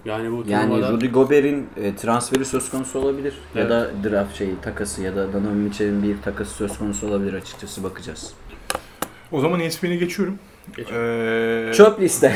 [0.05, 3.33] Yani bu Yani turnuvada Rudy Gobert'in e, transferi söz konusu olabilir.
[3.55, 3.69] Ya Evet.
[3.71, 8.33] da draft şeyi takası ya da Donovan Mitchell'in bir takası söz konusu olabilir açıkçası bakacağız.
[9.31, 10.39] O zaman ESPN'e geçiyorum.
[10.77, 12.35] Ee, Çöp liste.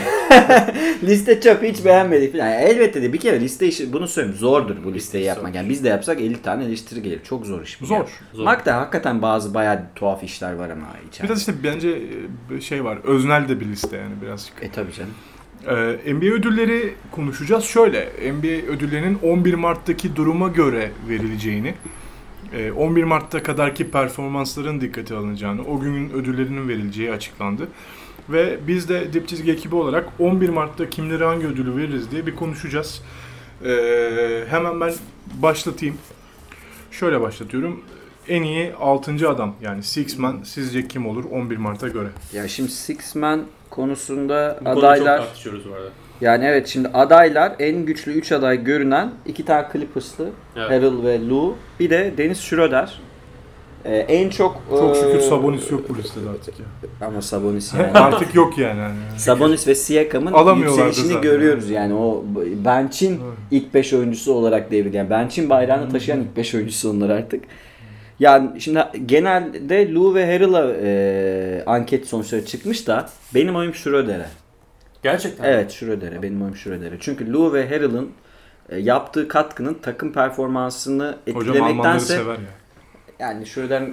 [1.04, 2.50] liste çöp hiç beğenmedik falan.
[2.50, 5.56] Yani elbette de bir kere liste işi bunu söyleyeyim zordur bu listeyi Liste yapmak.
[5.56, 7.20] Yani biz de yapsak 50 tane eleştiri gelir.
[7.24, 7.86] Çok zor iş bu.
[7.86, 7.96] Zor.
[7.96, 8.08] yani.
[8.34, 8.44] Zor.
[8.44, 11.30] Mak'ta hakikaten bazı bayağı tuhaf işler var ama içeride.
[11.30, 12.02] Biraz işte bence
[12.58, 12.98] e, şey var.
[13.04, 14.54] Öznel de bir liste yani birazcık.
[14.62, 15.14] E tabii canım.
[15.68, 17.64] Ee, NBA ödülleri konuşacağız.
[17.64, 21.74] Şöyle, NBA ödüllerinin 11 Mart'taki duruma göre verileceğini,
[22.54, 27.68] e, 11 Mart'ta kadarki performansların dikkate alınacağını, o günün ödüllerinin verileceği açıklandı.
[28.32, 32.36] Ve biz de Dip Çizgi ekibi olarak 11 Mart'ta kimlere hangi ödülü veririz diye bir
[32.36, 33.02] konuşacağız.
[33.66, 34.94] Ee, hemen ben
[35.42, 35.98] başlatayım.
[36.92, 37.84] Şöyle başlatıyorum.
[38.28, 39.30] En iyi 6.
[39.30, 42.08] adam yani Six Man sizce kim olur 11 Mart'a göre?
[42.34, 45.90] Ya şimdi Six Man konusunda bu adaylar çok tartışıyoruz bu arada.
[46.22, 50.70] yani evet şimdi adaylar en güçlü 3 aday görünen iki tane Clippers'lı Evet.
[50.72, 53.00] Harrell ve Lou bir de Dennis Schroeder.
[53.86, 56.66] Ee, en çok Çok şükür ee, Sabonis yok bu listede artık ya.
[57.08, 57.92] Ama Sabonis yani.
[57.92, 58.80] Artık yok yani.
[58.80, 58.96] yani.
[59.18, 62.26] Sabonis ve Siakam'ın yükselişini görüyoruz yani o
[62.66, 63.38] bench'in Evet.
[63.52, 64.98] ilk 5 oyuncusu olarak devrildi.
[64.98, 67.44] Yani bench'in bayrağını taşıyan ilk 5 oyuncusu onlar artık.
[68.20, 74.26] Yani şimdi genelde Lou ve Harrell'a e, anket sonuçları çıkmış da benim oyum Schroeder'e.
[75.04, 75.44] Gerçekten.
[75.44, 76.96] Evet Schroeder'e benim oyum Schroeder'e.
[77.00, 78.12] Çünkü Lou ve Harrell'ın
[78.70, 82.59] e, yaptığı katkının takım performansını Hocam Almanları etkilemektense sever ya.
[83.20, 83.84] Yani Schröder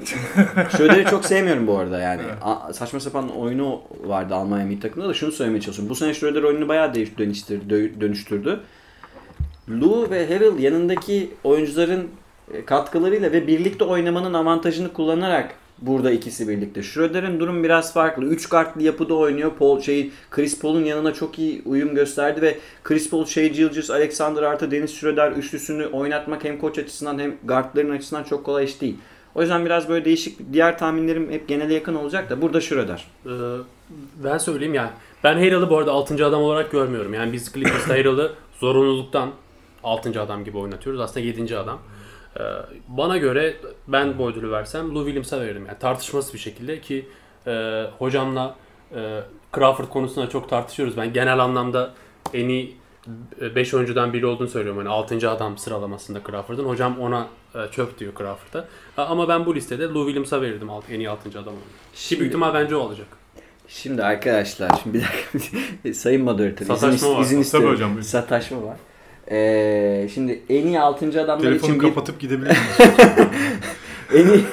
[0.71, 2.23] Schröder'i çok sevmiyorum bu arada yani.
[2.43, 5.91] A- saçma sapan oyunu vardı Almanya milli takımında da şunu söylemeye çalışıyorum.
[5.91, 8.61] Bu sene Schröder oyununu bayağı dönüştürdü, dö- dönüştürdü.
[9.71, 12.09] Lou ve Harrell yanındaki oyuncuların
[12.55, 16.83] e, katkılarıyla ve birlikte oynamanın avantajını kullanarak burada ikisi birlikte.
[16.83, 18.25] Schröder'in durum biraz farklı.
[18.25, 19.53] 3 kartlı yapıda oynuyor.
[19.59, 24.43] Paul şey Chris Paul'un yanına çok iyi uyum gösterdi ve Chris Paul, Shea Gilgeous, Alexander
[24.43, 28.97] artı Dennis Schröder üçlüsünü oynatmak hem koç açısından hem guardların açısından çok kolay iş değil.
[29.37, 33.07] O yüzden biraz böyle değişik diğer tahminlerim hep genele yakın olacak da burada Schröder.
[33.27, 33.31] Ee,
[34.25, 34.90] ben söyleyeyim yani.
[35.25, 36.27] Ben Harrell'ı bu arada 6.
[36.27, 37.14] adam olarak görmüyorum.
[37.14, 39.31] Yani biz Clippers'ta Harrell'ı zorunluluktan
[39.85, 40.20] 6.
[40.22, 41.01] adam gibi oynatıyoruz.
[41.01, 41.59] Aslında 7.
[41.59, 41.79] adam.
[42.37, 42.42] Ee,
[42.88, 43.57] bana göre
[43.88, 45.66] ben bu ödülü versem Lou Williams'a verirdim.
[45.66, 47.09] Yani tartışmasız bir şekilde ki
[47.46, 48.57] e, hocamla
[48.94, 49.20] e,
[49.55, 50.96] Crawford konusunda çok tartışıyoruz.
[50.96, 51.94] Ben genel anlamda
[52.35, 52.77] en iyi
[53.55, 54.79] 5 oyuncudan biri olduğunu söylüyorum.
[54.81, 55.31] Yani 6.
[55.31, 56.64] adam sıralamasında Crawford'un.
[56.64, 58.69] Hocam ona e, çöp diyor Crawford'a.
[58.97, 61.29] Ama ben bu listede Lou Williams'a verirdim alt- en iyi 6.
[61.29, 61.62] adam olarak.
[61.95, 63.07] Ki büyük ihtimal bence o olacak.
[63.69, 67.21] Şimdi arkadaşlar şimdi bir dakika sayın moderatör izin, Sataşma var.
[67.23, 67.73] izin istiyorum.
[67.73, 68.03] hocam.
[68.03, 68.77] Sataşma var.
[69.31, 71.07] Ee, şimdi en iyi 6.
[71.23, 72.77] adamlar Telefonu için bir, kapatıp gidebilir miyiz?
[74.14, 74.45] en iyi,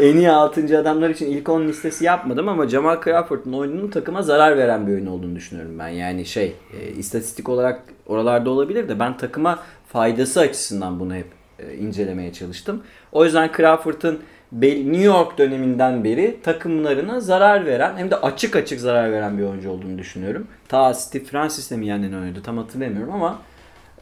[0.10, 0.78] en iyi 6.
[0.78, 5.06] adamlar için ilk 10 listesi yapmadım ama Jamal Crawford'un oyununun takıma zarar veren bir oyun
[5.06, 5.88] olduğunu düşünüyorum ben.
[5.88, 11.26] Yani şey e, istatistik olarak oralarda olabilir de ben takıma faydası açısından bunu hep
[11.58, 12.82] e, incelemeye çalıştım.
[13.12, 14.20] O yüzden Crawford'ın
[14.52, 19.70] New York döneminden beri takımlarına zarar veren hem de açık açık zarar veren bir oyuncu
[19.70, 20.46] olduğunu düşünüyorum.
[20.68, 23.38] Ta Steve Francis'le mi yeniden oynadı tam hatırlamıyorum ama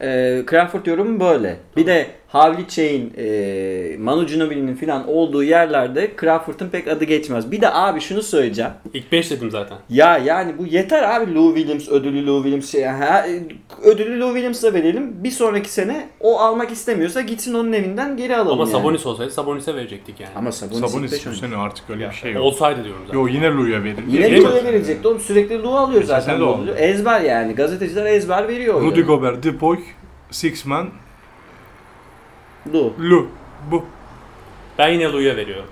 [0.01, 1.57] e, Crawford yorumu böyle.
[1.77, 7.51] Bir de Havlicek'in, e, Manu Ginobili'nin falan olduğu yerlerde Crawford'un pek adı geçmez.
[7.51, 8.71] Bir de abi şunu söyleyeceğim.
[8.93, 9.77] İlk 5 dedim zaten.
[9.89, 13.25] Ya yani bu yeter abi Lou Williams ödülü Lou Williams şey ha,
[13.83, 15.23] ödülü Lou Williams'a verelim.
[15.23, 18.71] Bir sonraki sene o almak istemiyorsa gitsin onun evinden geri alalım Ama yani.
[18.71, 20.31] Sabonis olsaydı Sabonis'e verecektik yani.
[20.35, 22.43] Ama Sabonis, Sabonis bu sene artık öyle bir şey yok.
[22.43, 23.19] Olsaydı diyorum zaten.
[23.19, 24.03] Yo yine Lou'ya verir.
[24.07, 24.41] Yine?
[24.41, 26.41] Lou'ya verecekti oğlum sürekli Lou alıyor Geçen zaten.
[26.41, 26.65] Lou.
[26.77, 28.81] Ezber yani gazeteciler ezber veriyor.
[28.81, 29.07] Rudy yani.
[29.07, 29.79] Gobert, Depoy,
[30.31, 30.89] Sixman,
[32.73, 32.93] Lou.
[32.99, 33.27] Lou.
[33.71, 33.85] Bu.
[34.77, 35.65] Ben yine Lou'ya veriyorum.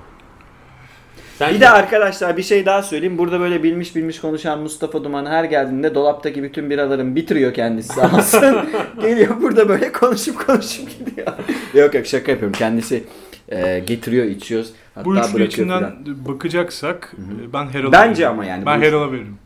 [1.38, 3.18] Sen Bir de arkadaşlar bir şey daha söyleyeyim.
[3.18, 8.16] Burada böyle bilmiş bilmiş konuşan Mustafa Duman her geldiğinde dolaptaki bütün biraların bitiriyor kendisi sağ
[8.18, 8.56] olsun.
[9.02, 11.28] Geliyor burada böyle konuşup konuşup gidiyor.
[11.74, 12.58] yok yok şaka yapıyorum.
[12.58, 13.04] Kendisi
[13.50, 14.72] e, getiriyor içiyoruz.
[14.96, 16.26] Hatta Bu üçlü içinden falan.
[16.28, 17.14] bakacaksak
[17.50, 18.32] e, ben Herald'a Bence veririm.
[18.40, 19.38] ama yani Ben Herald'a veririm.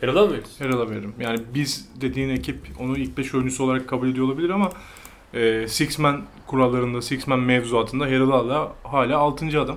[0.00, 0.64] Herald'a mı veriyorsun?
[0.64, 1.14] Herald'a veririm.
[1.20, 4.70] Yani biz dediğin ekip onu ilk 5 oyuncusu olarak kabul ediyor olabilir ama
[5.34, 9.60] e, Six-Man kurallarında, Six-Man mevzuatında Herald hala, hala 6.
[9.60, 9.76] adam.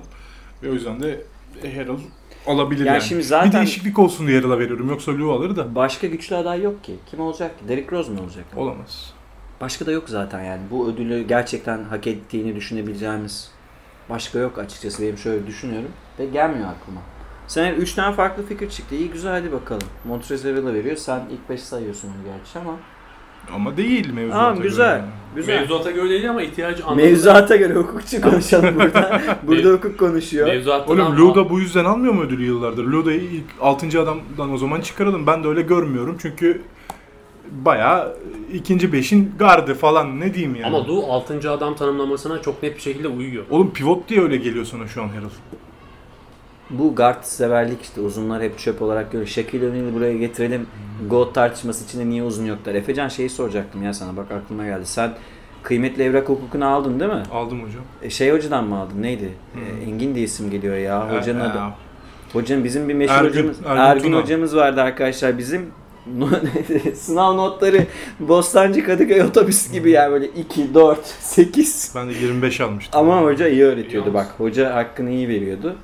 [0.62, 1.22] Ve o yüzden de
[1.62, 1.98] Herald
[2.46, 3.02] alabilir Yani yani.
[3.02, 4.88] şimdi Bir zaten değişiklik olsun diye Herald'a veriyorum.
[4.90, 6.94] Yoksa Lou alır da başka güçlü aday yok ki.
[7.10, 7.68] Kim olacak ki?
[7.68, 8.44] Derrick Rose mu olacak?
[8.56, 9.12] olamaz.
[9.60, 10.60] Başka da yok zaten yani.
[10.70, 13.50] Bu ödülü gerçekten hak ettiğini düşünebileceğimiz
[14.10, 15.02] başka yok açıkçası.
[15.02, 17.00] Benim şöyle düşünüyorum ve gelmiyor aklıma.
[17.46, 18.94] Sen 3 tane farklı fikir çıktı.
[18.94, 19.88] İyi güzel hadi bakalım.
[20.04, 20.96] Montrezl Harrell'a veriyor.
[20.96, 22.76] Sen ilk 5 sayıyorsun onu gerçi ama.
[23.54, 24.96] Ama değil mevzuata Tamam güzel.
[24.98, 25.04] göre.
[25.36, 25.60] Güzel.
[25.60, 27.04] Mevzuata göre değil ama ihtiyacı anladım.
[27.10, 29.20] Mevzuata göre hukukçu konuşalım burada.
[29.42, 30.46] burada hukuk konuşuyor.
[30.46, 32.84] Mevzuattan Oğlum ama- Lou da bu yüzden almıyor mu ödülü yıllardır?
[32.84, 34.00] Lou da ilk 6.
[34.00, 35.26] adamdan o zaman çıkaralım.
[35.26, 36.62] Ben de öyle görmüyorum çünkü
[37.50, 38.16] bayağı
[38.52, 40.66] ikinci beşin gardı falan ne diyeyim yani.
[40.66, 41.50] Ama Lou 6.
[41.50, 43.44] adam tanımlamasına çok net bir şekilde uyuyor.
[43.50, 45.30] Oğlum pivot diye öyle geliyor sana şu an Herald.
[46.70, 49.28] Bu guard severlik işte uzunlar hep çöp olarak görüyor.
[49.28, 50.66] Shaquille O'Neal'i buraya getirelim.
[51.10, 52.74] GOAT tartışması içinde niye uzun yoklar?
[52.74, 54.86] Efecan şeyi soracaktım ya sana bak aklıma geldi.
[54.86, 55.10] Sen
[55.62, 57.22] kıymetli evrak hukukunu aldın değil mi?
[57.32, 57.82] Aldım hocam.
[58.02, 59.02] E, şey hocadan mı aldın?
[59.02, 59.30] Neydi?
[59.52, 59.62] Hmm.
[59.80, 61.12] E, Engin diye isim geliyor ya.
[61.18, 61.58] Hocanın Ee, adı.
[61.58, 63.58] e, Hocanın bizim bir meşhur Ergün- hocamız.
[63.66, 64.22] Ergün Ergün, Tuna.
[64.22, 65.66] hocamız vardı arkadaşlar bizim.
[66.94, 67.86] Sınav notları
[68.20, 71.92] Bostancı Kadıköy otobüs gibi yani böyle 2, 4, 8.
[71.96, 73.00] Ben de 25 almıştım.
[73.00, 74.34] Ama hoca iyi öğretiyordu İyi bak.
[74.38, 75.76] Hoca hakkını iyi veriyordu.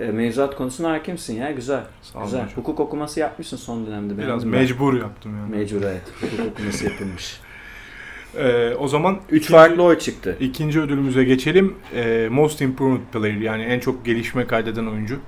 [0.00, 1.80] E, mevzuat konusuna hakimsin ya güzel.
[2.02, 2.40] Sağ olun güzel.
[2.42, 2.56] hocam.
[2.56, 4.18] Hukuk okuması yapmışsın son dönemde.
[4.18, 4.50] Biraz ben.
[4.50, 5.56] mecbur yaptım yani.
[5.56, 6.02] Mecbur evet.
[6.20, 7.40] Hukuk okuması yapılmış.
[8.38, 10.36] Ee, o zaman 3 ikinci- farklı oy çıktı.
[10.40, 11.74] ikinci ödülümüze geçelim.
[11.94, 15.18] Ee, Most Improved Player yani en çok gelişme kaydeden oyuncu.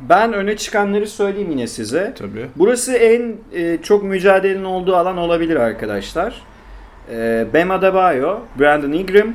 [0.00, 2.14] Ben öne çıkanları söyleyeyim yine size.
[2.18, 2.46] Tabii.
[2.56, 6.42] Burası en e, çok mücadelenin olduğu alan olabilir arkadaşlar.
[7.10, 9.32] E, Bam Adebayo, Brandon Ingram,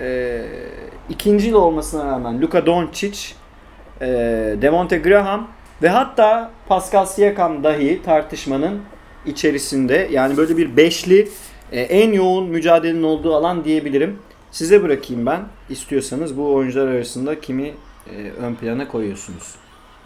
[0.00, 0.42] e,
[1.08, 3.32] ikinci yıl olmasına rağmen Luka Doncic,
[4.00, 4.06] e,
[4.62, 5.48] Devonte Graham
[5.82, 8.80] ve hatta Pascal Siakam dahi tartışmanın
[9.26, 10.08] içerisinde.
[10.12, 11.28] Yani böyle bir beşli
[11.72, 14.18] e, en yoğun mücadelenin olduğu alan diyebilirim.
[14.50, 15.40] Size bırakayım ben.
[15.70, 17.66] İstiyorsanız bu oyuncular arasında kimi
[18.06, 19.54] e, ön plana koyuyorsunuz?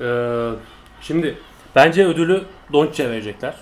[0.00, 0.50] Ee,
[1.00, 1.35] şimdi
[1.76, 3.54] bence ödülü Doncic'e verecekler.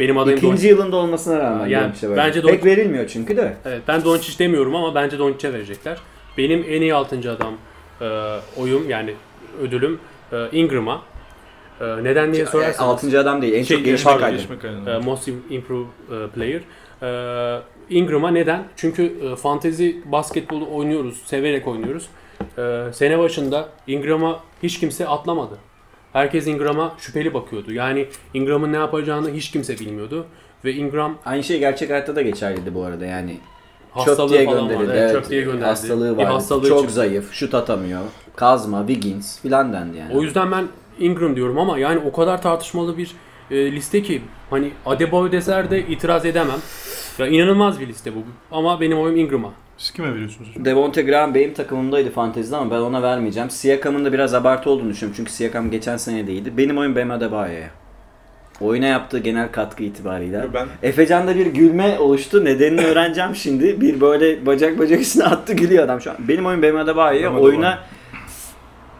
[0.00, 0.68] Benim adayım İkinci Doncic.
[0.68, 2.50] yılında olmasına rağmen Yani Doncic'e bence verdim.
[2.50, 3.56] Pek verilmiyor çünkü de.
[3.64, 5.98] Evet, ben Doncic demiyorum ama bence Doncic'e verecekler.
[6.38, 7.16] Benim en iyi 6.
[7.32, 7.54] adam
[8.00, 9.14] e, oyum yani
[9.62, 10.00] ödülüm
[10.32, 11.02] e, Ingram'a.
[11.80, 12.90] E, neden diye sorarsanız.
[12.90, 13.54] Altıncı adam değil.
[13.54, 14.90] En Şey, çok gelişme kaydı.
[14.90, 16.60] E, most improved e, player.
[17.02, 18.64] E, Ingram'a neden?
[18.76, 22.08] Çünkü e, fantezi basketbolu oynuyoruz, severek oynuyoruz.
[22.58, 25.58] E, sene başında Ingram'a hiç kimse atlamadı.
[26.12, 27.72] Herkes Ingram'a şüpheli bakıyordu.
[27.72, 30.26] Yani Ingram'ın ne yapacağını hiç kimse bilmiyordu.
[30.64, 33.36] Ve Ingram Aynı şey gerçek hayatta da geçerliydi bu arada yani.
[33.98, 34.88] Çöp hastalığı diye falan gönderildi.
[34.88, 34.98] vardı.
[35.00, 35.64] Evet, çöp diye gönderildi.
[35.64, 36.32] Hastalığı Bir var.
[36.32, 36.94] hastalığı Çok çıktı.
[36.94, 37.32] zayıf.
[37.32, 38.00] Şut atamıyor.
[38.36, 40.14] Kazma, Wiggins filan dendi yani.
[40.16, 40.66] O yüzden ben
[40.98, 43.10] Ingram diyorum ama yani o kadar tartışmalı bir
[43.50, 46.58] e, liste ki hani Adebayo deser de itiraz edemem.
[47.18, 48.18] Ya inanılmaz bir liste bu.
[48.52, 49.50] Ama benim oyum Ingram'a.
[49.78, 50.64] Siz kime veriyorsunuz hocam?
[50.64, 53.50] Devonte Graham benim takımımdaydı fantezide ama ben ona vermeyeceğim.
[53.50, 55.14] Siakam'ın da biraz abartı olduğunu düşünüyorum.
[55.16, 56.56] Çünkü Siakam geçen sene de iyiydi.
[56.56, 57.70] Benim oyun Bam Adebayo'ya.
[58.60, 60.54] Oyuna yaptığı genel katkı itibarıyla.
[60.54, 62.44] Ben Efecan'da bir gülme oluştu.
[62.44, 63.80] Nedenini öğreneceğim şimdi.
[63.80, 66.16] Bir böyle bacak bacak üstüne attı gülüyor adam şu an.
[66.28, 66.62] Benim oyun.
[66.62, 67.40] Bam Adebayo.
[67.40, 67.78] Oyuna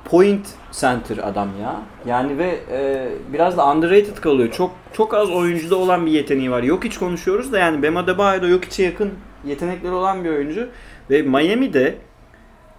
[0.05, 1.77] point center adam ya.
[2.07, 4.51] Yani ve e, biraz da underrated kalıyor.
[4.51, 6.63] Çok çok az oyuncuda olan bir yeteneği var.
[6.63, 9.11] Yok hiç konuşuyoruz da yani Bam Adebayo da yok içe yakın
[9.45, 10.69] yetenekleri olan bir oyuncu.
[11.11, 11.95] Ve Miami'de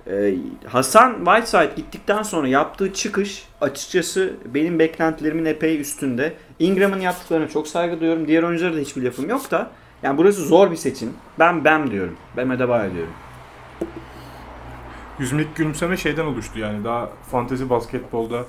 [0.08, 0.36] e,
[0.68, 6.34] Hasan Whiteside gittikten sonra yaptığı çıkış açıkçası benim beklentilerimin epey üstünde.
[6.60, 8.28] Ingram'ın yaptıklarına çok saygı duyuyorum.
[8.28, 9.72] Diğer oyunculara da hiçbir lafım yok da
[10.04, 11.14] yani burası zor bir seçim.
[11.40, 12.16] Ben Bam diyorum.
[12.38, 13.14] Bam Adebayo diyorum.
[15.20, 18.46] yüzümdeki gülümseme şeyden oluştu yani daha fantezi basketbolda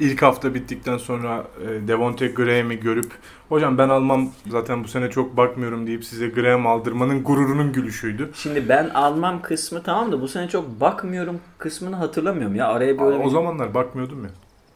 [0.00, 3.12] ilk hafta bittikten sonra e, Devonte Graham'i görüp
[3.48, 8.30] hocam ben almam zaten bu sene çok bakmıyorum deyip size Graham aldırmanın gururunun gülüşüydü.
[8.34, 12.68] Şimdi ben almam kısmı tamam da bu sene çok bakmıyorum kısmını hatırlamıyorum ya.
[12.68, 14.30] Araya böyle o bir- zamanlar bakmıyordum ya.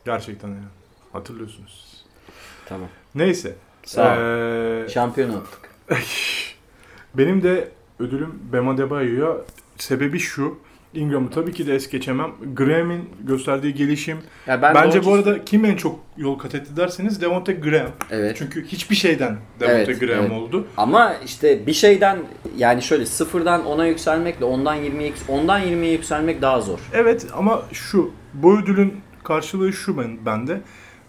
[0.05, 0.59] Gerçekten yani.
[1.13, 2.05] Hatırlıyorsunuz.
[2.67, 2.89] Tamam.
[3.15, 3.55] Neyse.
[3.85, 4.19] Sağ ol.
[4.85, 5.61] Ee, Şampiyon olduk.
[7.15, 9.37] benim de ödülüm Bam Adebayo'ya
[9.79, 10.59] sebebi şu.
[10.95, 12.31] Ingram'ı tabii ki de es geçemem.
[12.57, 14.19] Graham'in gösterdiği gelişim.
[14.47, 17.91] Ya ben Bence Doncic- bu arada kim en çok yol kat etti derseniz Devonte Graham.
[18.11, 18.37] Evet.
[18.39, 20.33] Çünkü hiçbir şeyden Devonte Evet, Graham evet.
[20.33, 20.67] oldu.
[20.77, 22.19] Ama işte bir şeyden
[22.57, 26.79] yani şöyle sıfırdan 10'a yükselmekle ondan 20'ye yük- ondan 20'ye yükselmek daha zor.
[26.93, 30.61] Evet ama şu bu ödülün karşılığı şu ben bende.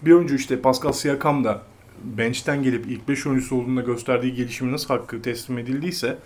[0.01, 1.61] Bir oyuncu işte Pascal Siakam da
[2.03, 6.17] bench'ten gelip ilk 5 oyuncusu olduğunda gösterdiği gelişimi nasıl hakkı teslim edildiyse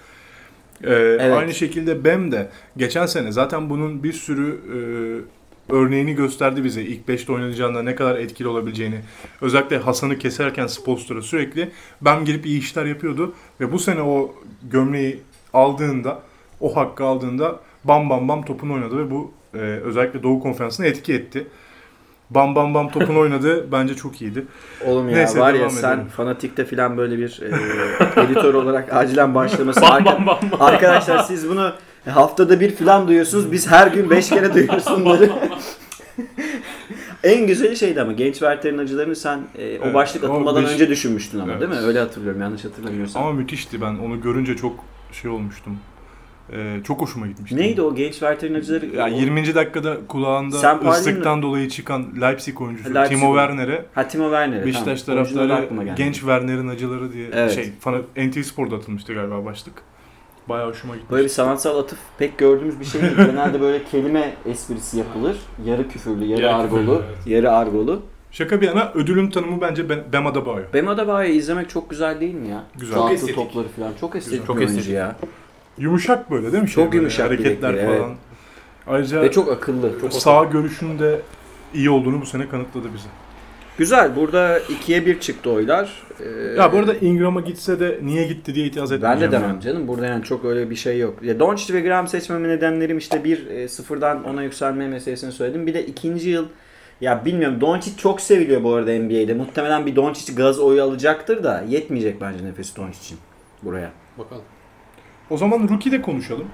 [0.83, 4.77] e, aynı şekilde Bam de geçen sene zaten bunun bir sürü e,
[5.73, 8.99] örneğini gösterdi bize ilk 5'te oynanacağında ne kadar etkili olabileceğini.
[9.41, 14.35] Özellikle Hasan'ı keserken Spolstra sürekli Bam gelip iyi işler yapıyordu ve bu sene o
[14.71, 15.19] gömleği
[15.53, 16.19] aldığında
[16.59, 21.13] o hakkı aldığında bam bam bam topunu oynadı ve bu e, özellikle Doğu Konferansı'na etki
[21.13, 21.47] etti.
[22.29, 23.71] Bam bam bam topunu oynadı.
[23.71, 24.45] Bence çok iyiydi.
[24.85, 26.07] Oğlum ya Neyse, var ya sen edelim.
[26.07, 29.81] fanatikte falan böyle bir e, editör olarak acilen başlaması.
[29.81, 30.61] Bam bam bam bam.
[30.61, 31.73] Arkadaşlar siz bunu
[32.09, 33.51] haftada bir falan duyuyorsunuz.
[33.51, 35.29] Biz her gün 5 kere duyuyoruz bunları.
[37.23, 40.71] en güzeli şeydi ama genç Werther'in acılarını sen e, o Evet, başlık o atılmadan beş-
[40.73, 41.61] önce düşünmüştün ama Evet.
[41.61, 41.87] değil mi?
[41.87, 43.23] Öyle hatırlıyorum yanlış hatırlamıyorsam.
[43.23, 43.81] Ama müthişti.
[43.81, 44.73] Ben onu görünce çok
[45.21, 45.77] şey olmuştum.
[46.53, 47.57] E, çok hoşuma gitmişti.
[47.57, 48.85] Neydi o genç Werther'in acıları?
[48.85, 49.55] Ya 20.
[49.55, 53.33] dakikada kulağında Sen ıslıktan dolayı çıkan Leipzig oyuncusu Leipzig Timo.
[53.35, 54.65] Werner'e Ha Timo Werner.
[54.65, 55.23] Beşiktaş tamam.
[55.23, 57.53] Taraftarı genç Werner'in acıları diye Evet.
[57.55, 59.73] şey NTV Spor'da atılmıştı galiba başlık.
[60.49, 61.07] Bayağı hoşuma gitti.
[61.11, 63.15] Böyle bir sanatsal atıf pek gördüğümüz bir şey değil.
[63.17, 65.37] Genelde böyle kelime esprisi yapılır.
[65.65, 67.27] Yarı küfürlü, yarı, Yarı argolu, küfürlü, evet.
[67.27, 68.01] yarı argolu.
[68.31, 70.63] Şaka bir yana ödülün tanımı bence Bam Adebayo.
[70.73, 72.63] Bam Adebayo'yu izlemek çok güzel değil mi ya?
[72.79, 72.95] Güzel.
[72.95, 73.35] Dağıttığı estetik.
[73.35, 73.91] topları falan.
[74.01, 74.89] Çok estetik Çok estetik.
[74.93, 75.15] ya.
[75.79, 76.69] Yumuşak böyle değil mi?
[76.69, 78.15] Çok böyle, yumuşak Hareketler bilekleri, falan.
[78.87, 80.01] Ayrıca Ve çok akıllı.
[80.01, 81.21] Çok sağ görüşünde
[81.73, 83.09] iyi olduğunu bu sene kanıtladı bize.
[83.77, 84.15] Güzel.
[84.15, 86.03] Burada ikiye bir çıktı oylar.
[86.19, 89.31] Ee, Ya bu arada Ingram'a gitse de niye gitti diye itiraz ben etmeyeceğim.
[89.31, 89.61] de demem yani.
[89.61, 89.87] canım.
[89.87, 91.23] Burada yani çok öyle bir şey yok.
[91.23, 95.67] Ya Doncic ve Graham seçmeme nedenlerim işte bir e, sıfırdan ona yükselme meselesini söyledim.
[95.67, 96.45] Bir de ikinci yıl
[97.01, 99.33] ya bilmiyorum Doncic çok seviliyor bu arada NBA'de.
[99.33, 103.19] Muhtemelen bir Doncic gaz oyu alacaktır da yetmeyecek bence nefesi Doncic'in
[103.63, 103.91] buraya.
[104.17, 104.43] Bakalım.
[105.29, 106.47] O zaman Rookie'de konuşalım.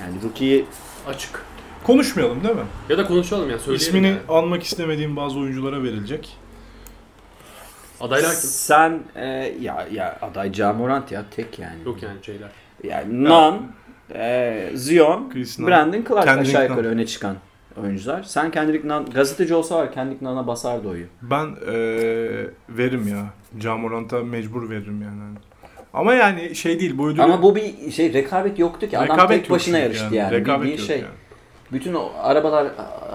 [0.00, 0.64] Yani rookie'yi
[1.08, 1.42] Açık.
[1.84, 2.62] Konuşmayalım değil mi?
[2.88, 3.86] Ya da konuşalım ya söyleyelim.
[3.86, 4.18] İsmini yani.
[4.28, 6.36] almak istemediğim bazı oyunculara verilecek.
[8.00, 8.40] Adaylar kim?
[8.40, 9.26] sen e,
[9.60, 11.76] ya ya aday Ja Morant ya tek yani.
[11.86, 12.48] Yok yani şeyler.
[12.84, 13.62] Yani Nan,
[14.14, 15.68] e, Zion, Chris Nunn.
[15.68, 16.92] Brandon Clark Kendrick aşağı yukarı Nunn.
[16.92, 17.36] öne çıkan
[17.82, 18.22] oyuncular.
[18.22, 21.06] Sen Kendrick Nunn, gazeteci olsa var Kendrick Nunn'a basardı oyu.
[21.22, 23.24] Ben eee veririm ya.
[23.58, 25.20] Camorant'a mecbur veririm yani.
[25.94, 27.22] Ama yani şey değil bu ödülü...
[27.22, 28.98] Ama bu bir şey rekabet yoktu ki.
[28.98, 30.32] Adam rekabet tek başına yarıştı yani.
[30.32, 30.98] Rekabet Bildiğin yok şey.
[30.98, 31.08] yani.
[31.72, 32.66] Bütün o arabalar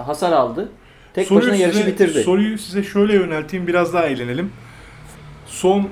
[0.06, 0.72] hasar aldı.
[1.14, 2.22] Tek Soruyu başına yarışı size- bitirdi.
[2.22, 4.52] Soruyu size şöyle yönelteyim biraz daha eğlenelim.
[5.46, 5.86] Son e,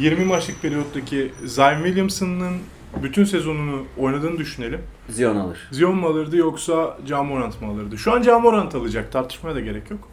[0.00, 2.56] 20 maçlık periyottaki Zion Williamson'ın
[3.02, 4.80] bütün sezonunu oynadığını düşünelim.
[5.08, 5.68] Zion alır.
[5.72, 7.98] Zion mu alırdı yoksa Camorant mı alırdı?
[7.98, 9.12] Şu an Camorant alacak.
[9.12, 10.08] Tartışmaya da gerek yok.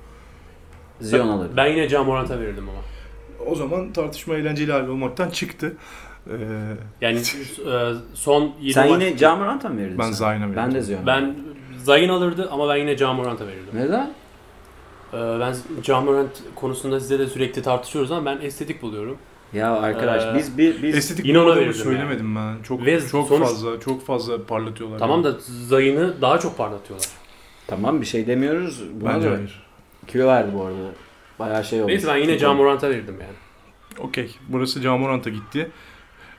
[1.01, 1.49] Zion alır.
[1.57, 2.79] Ben yine Can Morant'a verirdim ama.
[3.51, 5.73] O zaman tartışma eğlenceli hal olmaktan çıktı.
[6.29, 6.34] Ee,
[7.01, 7.17] Yani
[7.71, 10.12] e, son 20 Sen yine Ja Morant'a mı verirdin ben sen?
[10.12, 10.53] Zion'a veririm.
[10.55, 11.07] Ben de Zion.
[11.07, 11.36] Ben
[11.84, 13.73] Zayn alırdı ama ben yine Can Morant'a verirdim.
[13.73, 14.13] Neden?
[15.13, 19.17] Ee, ben Can Morant konusunda size de sürekli tartışıyoruz ama ben estetik buluyorum.
[19.53, 22.63] Ya arkadaş Ee, biz bir biz Estetik Yine ona verirdim söylemedim ben.
[22.63, 24.99] Çok Ve çok sonuç- fazla çok fazla parlatıyorlar.
[24.99, 25.36] Tamam yani.
[25.36, 27.07] da Zayn'ı daha çok parlatıyorlar.
[27.67, 28.84] tamam bir şey demiyoruz.
[29.01, 29.63] Buna bence da hayır.
[30.07, 30.78] kilo verdi bu arada.
[31.39, 31.88] Bayağı şey oldu.
[31.88, 33.34] Neyse ben yine Can Morant'a verirdim yani.
[34.07, 34.36] Okey.
[34.47, 35.72] Burası Camorant'a gitti.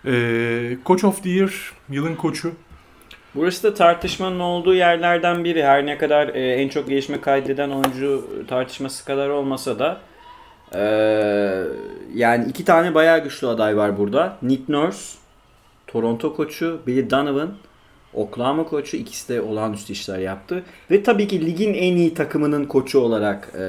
[0.07, 2.53] Ee, Coach of the Year, yılın koçu.
[3.35, 5.65] Burası da tartışmanın olduğu yerlerden biri.
[5.65, 10.01] Her ne kadar e, en çok gelişme kaydeden oyuncu tartışması kadar olmasa da
[10.75, 10.83] e,
[12.15, 14.37] yani iki tane bayağı güçlü aday var burada.
[14.43, 15.19] Nick Nurse,
[15.87, 17.51] Toronto koçu, Billy Donovan,
[18.15, 18.97] Oklahoma koçu.
[18.97, 20.63] ikisi de olağanüstü işler yaptı.
[20.91, 23.61] Ve tabii ki ligin en iyi takımının koçu olarak e,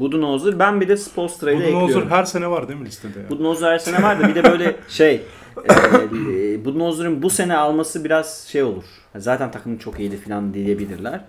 [0.00, 0.58] Budenholzer.
[0.58, 2.10] Ben bir de Spoelstra ile Budenholzer ekliyorum.
[2.10, 3.18] her sene var değil mi listede?
[3.20, 3.30] ya?
[3.30, 5.22] Budenholzer her sene var da bir de böyle şey
[5.70, 8.84] e, Budenholzer'ın bu sene alması biraz şey olur.
[9.16, 11.20] Zaten takım çok iyiydi falan diyebilirler.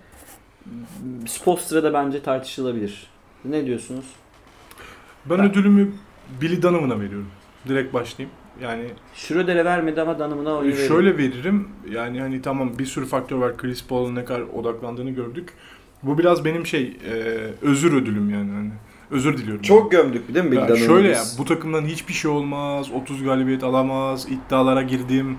[1.26, 3.06] Spoelstra da bence tartışılabilir.
[3.44, 4.04] Ne diyorsunuz?
[5.26, 5.92] Ben ödülümü
[6.40, 7.28] Billy Donovan'a veriyorum.
[7.68, 8.36] Direkt başlayayım.
[8.62, 8.84] Yani
[9.14, 10.88] Schroeder'e vermedi ama Dunham'ına oyu verdi.
[10.88, 11.68] şöyle veririm.
[11.90, 13.56] Yani hani tamam bir sürü faktör var.
[13.56, 15.52] Chris Paul'un ne kadar odaklandığını gördük.
[16.02, 17.12] Bu biraz benim şey e,
[17.62, 18.50] özür ödülüm yani.
[18.52, 18.70] Hani
[19.10, 19.62] özür diliyorum.
[19.62, 22.90] Çok gömdük değil mi Bildan şöyle ya bu takımdan hiçbir şey olmaz.
[22.92, 24.26] 30 galibiyet alamaz.
[24.30, 25.38] iddialara girdim.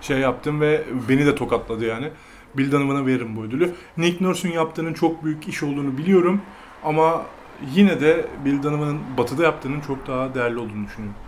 [0.00, 2.10] Şey yaptım ve beni de tokatladı yani.
[2.54, 3.72] Bill Donovan'a veririm bu ödülü.
[3.96, 6.40] Nick Nurse'un yaptığının çok büyük iş olduğunu biliyorum.
[6.84, 7.22] Ama
[7.74, 11.27] yine de Bill Donovan'ın batıda yaptığının çok daha değerli olduğunu düşünüyorum.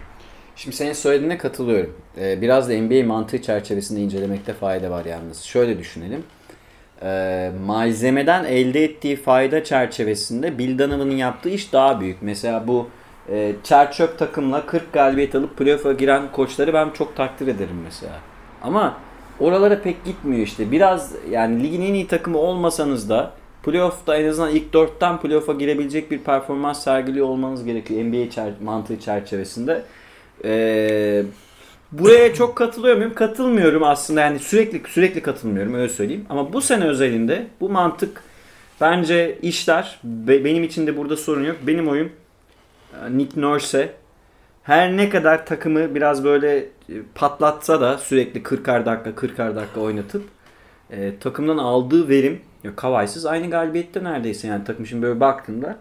[0.57, 1.93] Şimdi senin söylediğine katılıyorum.
[2.19, 5.43] Ee, biraz da NBA mantığı çerçevesinde incelemekte fayda var yalnız.
[5.43, 6.23] Şöyle düşünelim.
[7.03, 12.23] Ee, malzemeden elde ettiği fayda çerçevesinde Bill Donovan'ın yaptığı iş daha büyük.
[12.23, 12.89] Mesela bu
[13.33, 18.13] e, çerçöp takımla 40 galibiyet alıp playoff'a giren koçları ben çok takdir ederim mesela.
[18.63, 18.97] Ama
[19.41, 20.73] oralara pek gitmiyor işte.
[20.73, 23.33] Biraz yani ligin en iyi takımı olmasanız da
[23.63, 29.01] playoff'ta en azından ilk 4'ten playoff'a girebilecek bir performans sergiliyor olmanız gerekiyor NBA çer- mantığı
[29.01, 29.83] çerçevesinde.
[30.45, 31.23] Ee,
[31.93, 33.15] buraya çok katılıyor muyum?
[33.15, 36.27] Katılmıyorum aslında yani sürekli sürekli katılmıyorum öyle söyleyeyim.
[36.29, 38.23] Ama bu sene özelinde bu mantık
[38.81, 39.99] bence işler.
[40.05, 41.57] Be- benim için de burada sorun yok.
[41.67, 42.13] Benim oyum
[43.07, 43.93] e, Nick Nurse.
[44.63, 46.65] Her ne kadar takımı biraz böyle e,
[47.15, 50.23] patlatsa da sürekli 40'ar dakika 40'ar dakika oynatıp
[50.91, 55.77] e, takımdan aldığı verim ya Kavay'sız aynı galibiyette neredeyse yani takım şimdi böyle baktığında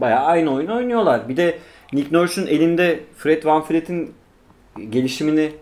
[0.00, 1.28] bayağı aynı oyunu oynuyorlar.
[1.28, 1.58] Bir de
[1.92, 4.12] Nick Nurse'un elinde Fred Van Fleet'in
[4.90, 5.52] gelişimini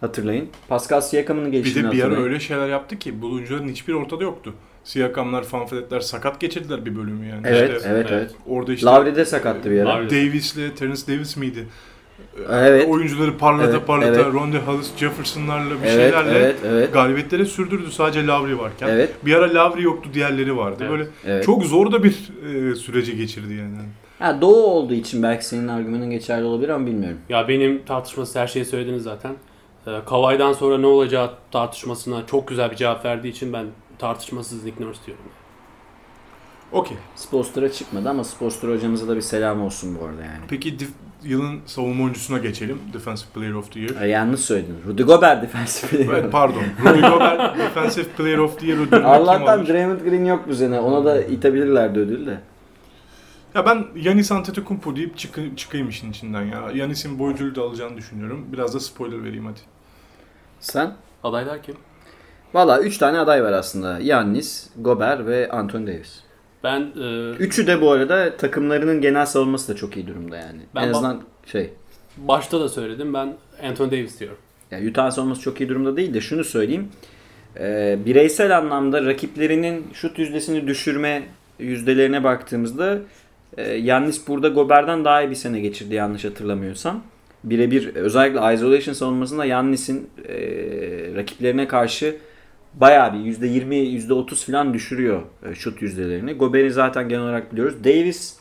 [0.00, 0.48] hatırlayın.
[0.68, 2.28] Pascal Siakam'ın Bir gelişimini de bir ara hatırlayın.
[2.28, 4.54] öyle şeyler yaptı ki bu oyuncuların hiçbir ortada yoktu.
[4.84, 7.42] Siyakamlar, fanfletler sakat geçirdiler bir bölümü yani.
[7.46, 8.10] Evet, İşte evet, evet.
[8.12, 8.30] evet.
[8.46, 10.10] Orada işte Lavri de sakattı bir ara.
[10.10, 11.66] Davis'le Terence Davis miydi?
[12.52, 12.88] Evet.
[12.88, 14.32] Oyuncuları parlata Evet, parlata evet.
[14.34, 16.92] Ronde Hollis Jefferson'larla bir Evet, şeylerle evet, evet.
[16.92, 18.88] galibiyetlere sürdürdü sadece Lavri varken.
[18.88, 19.10] Evet.
[19.24, 20.76] Bir ara Lavri yoktu diğerleri vardı.
[20.80, 20.90] Evet.
[20.90, 21.44] Böyle Evet.
[21.44, 22.30] çok zor da bir
[22.72, 23.76] e, süreci geçirdi yani.
[24.24, 27.18] Ha, doğu olduğu için belki senin argümanın geçerli olabilir ama bilmiyorum.
[27.28, 29.32] Ya benim tartışması her şeyi söylediniz zaten.
[29.86, 33.66] Ee, Kavay'dan sonra ne olacağı tartışmasına çok güzel bir cevap verdiği için ben
[33.98, 35.24] tartışmasız Nick Nurse diyorum.
[36.72, 36.96] Okey.
[37.16, 40.44] Sporster'a çıkmadı ama Sporster hocamıza da bir selam olsun bu arada yani.
[40.48, 42.78] Peki dif- yılın savunma oyuncusuna geçelim.
[42.92, 44.02] Defensive Player of the Year.
[44.02, 44.76] E, yanlış söyledin.
[44.86, 46.20] Rudy Gobert defensive player.
[46.20, 46.62] Evet, pardon.
[46.84, 49.66] Rudy Gobert Defensive Player of the Year ödülünü Allah'tan?
[49.66, 50.80] Draymond Green yok bu sene.
[50.80, 52.40] Ona da itebilirlerdi ödül de.
[53.54, 56.70] Ya ben Yanis Antetokounmpo deyip çıkı- çıkayım işin içinden ya.
[56.74, 58.46] Yanis'in bu ödülü de alacağını düşünüyorum.
[58.52, 59.60] Biraz da spoiler vereyim hadi.
[60.60, 60.92] Sen?
[61.24, 61.74] Adaylar kim?
[62.54, 63.98] Valla 3 tane aday var aslında.
[63.98, 66.20] Yannis, Gobert ve Anthony Davis.
[66.64, 70.60] Ben e, Üçü de bu arada takımlarının genel savunması da çok iyi durumda yani.
[70.74, 71.70] Ben en azından şey.
[72.16, 74.38] başta da söyledim ben Anthony Davis diyorum.
[74.70, 76.88] Yani Utah savunması çok iyi durumda değil de şunu söyleyeyim.
[77.58, 81.22] Ee, bireysel anlamda rakiplerinin şut yüzdesini düşürme
[81.58, 82.98] yüzdelerine baktığımızda
[83.56, 87.02] e, Yannis burada Gobert'den daha iyi bir sene geçirdi yanlış hatırlamıyorsam.
[87.44, 90.34] Birebir özellikle isolation savunmasında Yannis'in e,
[91.16, 92.16] rakiplerine karşı
[92.74, 93.74] bayağı bir %20
[94.08, 96.32] %30 falan düşürüyor e, şut yüzdelerini.
[96.34, 97.84] Gobert'i zaten genel olarak biliyoruz.
[97.84, 98.36] Davis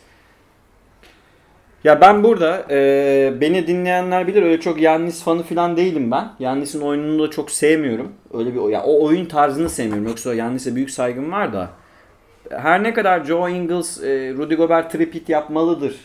[1.84, 6.32] ya ben burada e, beni dinleyenler bilir öyle çok Yannis fanı falan değilim ben.
[6.40, 8.12] Yannis'in oyununu da çok sevmiyorum.
[8.34, 10.08] Öyle bir ya o oyun tarzını sevmiyorum.
[10.08, 11.70] Yoksa Yannis'e büyük saygım var da.
[12.50, 15.96] Her ne kadar Joe Ingles, e, Rudy Gobert tripit yapmalıdır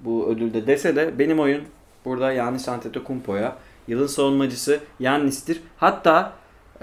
[0.00, 1.62] bu ödülde dese de benim oyun
[2.04, 3.56] burada Yannis Antetokounmpo'ya.
[3.88, 5.60] Yılın savunmacısı Yannis'tir.
[5.76, 6.32] Hatta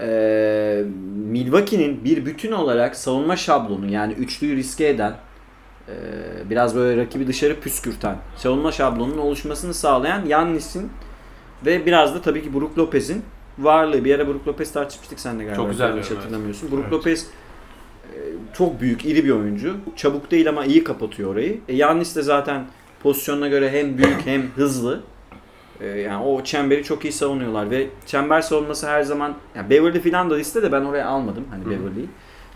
[0.00, 0.84] e,
[1.14, 5.14] Milwaukee'nin bir bütün olarak savunma şablonu yani üçlüyü riske eden
[5.88, 5.94] e,
[6.50, 10.90] biraz böyle rakibi dışarı püskürten savunma şablonunun oluşmasını sağlayan Yannis'in
[11.66, 13.22] ve biraz da tabii ki Brook Lopez'in
[13.58, 14.04] varlığı.
[14.04, 15.56] Bir ara Brook Lopez tartışmıştık sen de galiba.
[15.56, 16.24] Çok güzel Yanlış yorum, evet.
[16.24, 16.70] hatırlamıyorsun.
[16.70, 16.92] Brook Evet.
[16.92, 17.26] Lopez
[18.52, 19.76] çok büyük, iri bir oyuncu.
[19.96, 21.58] Çabuk değil ama iyi kapatıyor orayı.
[21.68, 22.64] E, Yannis de zaten
[23.02, 25.00] pozisyonuna göre hem büyük hem hızlı.
[25.80, 30.30] E, yani o çemberi çok iyi savunuyorlar ve çember savunması her zaman yani Beverly falan
[30.30, 31.64] da liste de ben oraya almadım hani.
[31.66, 32.06] Beverly'yi.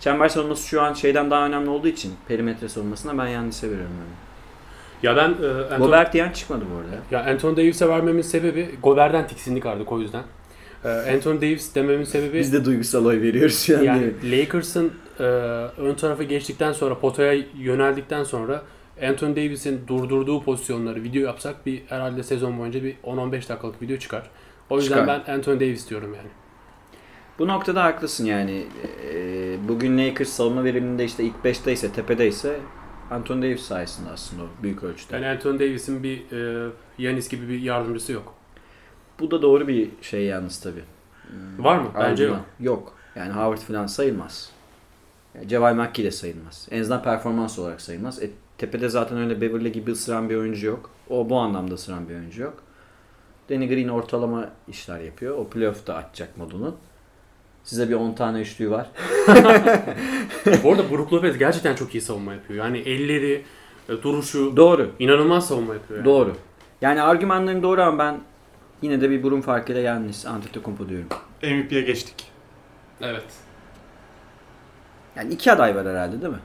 [0.01, 4.29] Çember savunması şu an şeyden daha önemli olduğu için perimetre savunmasına ben Yannis'e veriyorum yani.
[5.03, 7.03] Ya ben e, Anthony, Gobert diyen çıkmadı bu arada.
[7.11, 10.23] ya Anthony Davis'e vermemin sebebi Gobert'ten tiksindik artık o yüzden.
[10.85, 13.83] E, Anthony Davis dememin sebebi Biz de duygusal oy veriyoruz an.
[13.83, 15.23] yani Lakers'ın e,
[15.79, 18.63] ön tarafa geçtikten sonra potaya yöneldikten sonra
[19.03, 24.31] Anthony Davis'in durdurduğu pozisyonları video yapsak bir herhalde sezon boyunca bir 10-15 dakikalık video çıkar.
[24.71, 25.23] O yüzden Çıkar.
[25.27, 26.29] ben Anthony Davis diyorum yani.
[27.39, 28.67] Bu noktada haklısın yani.
[29.15, 32.57] Ee, bugün Lakers savunma veriminde işte ilk 5'te ise tepedeyse
[33.11, 35.15] Anthony Davis sayesinde aslında o büyük ölçüde.
[35.15, 38.35] Yani Anthony Davis'in bir e, Yanis gibi bir yardımcısı yok.
[39.21, 40.85] Bu da doğru bir şey yalnız tabii.
[41.59, 41.91] Var mı?
[41.95, 42.33] Bence yok.
[42.33, 42.47] Argüman.
[42.61, 42.93] Yok.
[43.17, 44.51] Yani Howard falan sayılmaz.
[45.35, 46.69] Yani Ceval McGee de sayılmaz.
[46.71, 48.23] En azından performans olarak sayılmaz.
[48.23, 50.91] E, tepede zaten öyle Beverly gibi ısıran bir oyuncu yok.
[51.11, 52.63] O bu anlamda ısıran bir oyuncu yok.
[53.51, 55.39] Danny Green ortalama işler yapıyor.
[55.39, 56.75] O playoff'ta atacak modunu.
[57.65, 58.91] Size bir 10 tane üçlüğü var.
[60.65, 62.65] Bu arada Brook Lopez gerçekten çok iyi savunma yapıyor.
[62.65, 63.45] Yani elleri,
[63.89, 64.91] e, duruşu Doğru.
[64.99, 65.99] inanılmaz savunma yapıyor.
[65.99, 66.05] Yani.
[66.05, 66.37] Doğru.
[66.81, 68.21] Yani argümanların doğru ama ben
[68.83, 71.09] yine de bir burun farkıyla Yannis Antetokounmpo diyorum.
[71.43, 72.31] MVP'ye geçtik.
[73.01, 73.27] Evet.
[75.17, 76.41] Yani iki aday var herhalde değil mi?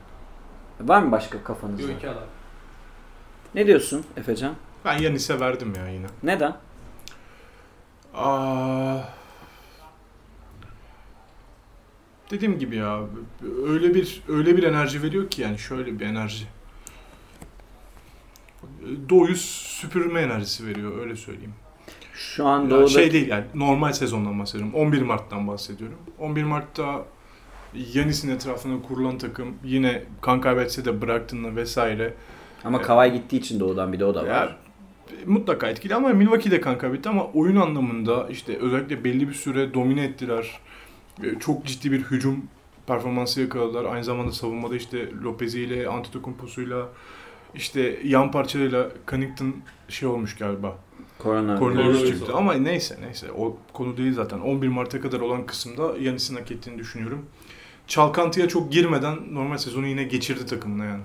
[0.82, 1.82] Var mı başka kafanızda?
[1.82, 2.24] Yok iki adam.
[3.56, 4.56] Ne diyorsun Efecan?
[4.86, 6.08] Ben Yanis'e verdim ya yine.
[6.24, 6.56] Neden?
[8.14, 9.00] Aa,
[12.30, 13.00] dediğim gibi ya
[13.68, 16.48] öyle bir öyle bir enerji veriyor ki yani şöyle bir enerji.
[19.10, 21.54] Doğuyu süpürme enerjisi veriyor öyle söyleyeyim.
[22.24, 22.88] Şu an doğuda...
[22.88, 24.74] şey değil yani normal sezondan bahsediyorum.
[24.76, 25.98] 11 Mart'tan bahsediyorum.
[26.20, 27.06] 11 Mart'ta
[27.94, 32.14] Yanis'in etrafına kurulan takım yine kan kaybetse de bıraktığında vesaire.
[32.64, 34.28] Ama Kawhi gittiği için doğudan bir de o da var.
[34.28, 34.56] Ya,
[35.26, 40.04] mutlaka etkili ama Milwaukee'de kan kaybetti ama oyun anlamında işte özellikle belli bir süre domine
[40.04, 40.60] ettiler.
[41.24, 42.44] E, Çok ciddi bir hücum
[42.88, 43.86] performansı yakaladılar.
[43.86, 46.88] Aynı zamanda savunmada işte Lopez ile Antetokounmpo'suyla
[47.56, 49.56] işte yan parçalarıyla Connington
[49.90, 50.78] şey olmuş galiba.
[51.20, 51.60] Korona.
[51.60, 54.40] Koronavirüs Koronavirüs çıktı ama neyse neyse o konu değil zaten.
[54.40, 57.26] 11 Mart'a kadar olan kısımda Yanis'in hak ettiğini düşünüyorum.
[57.88, 61.02] Çalkantıya çok girmeden normal sezonu yine geçirdi takımına yani.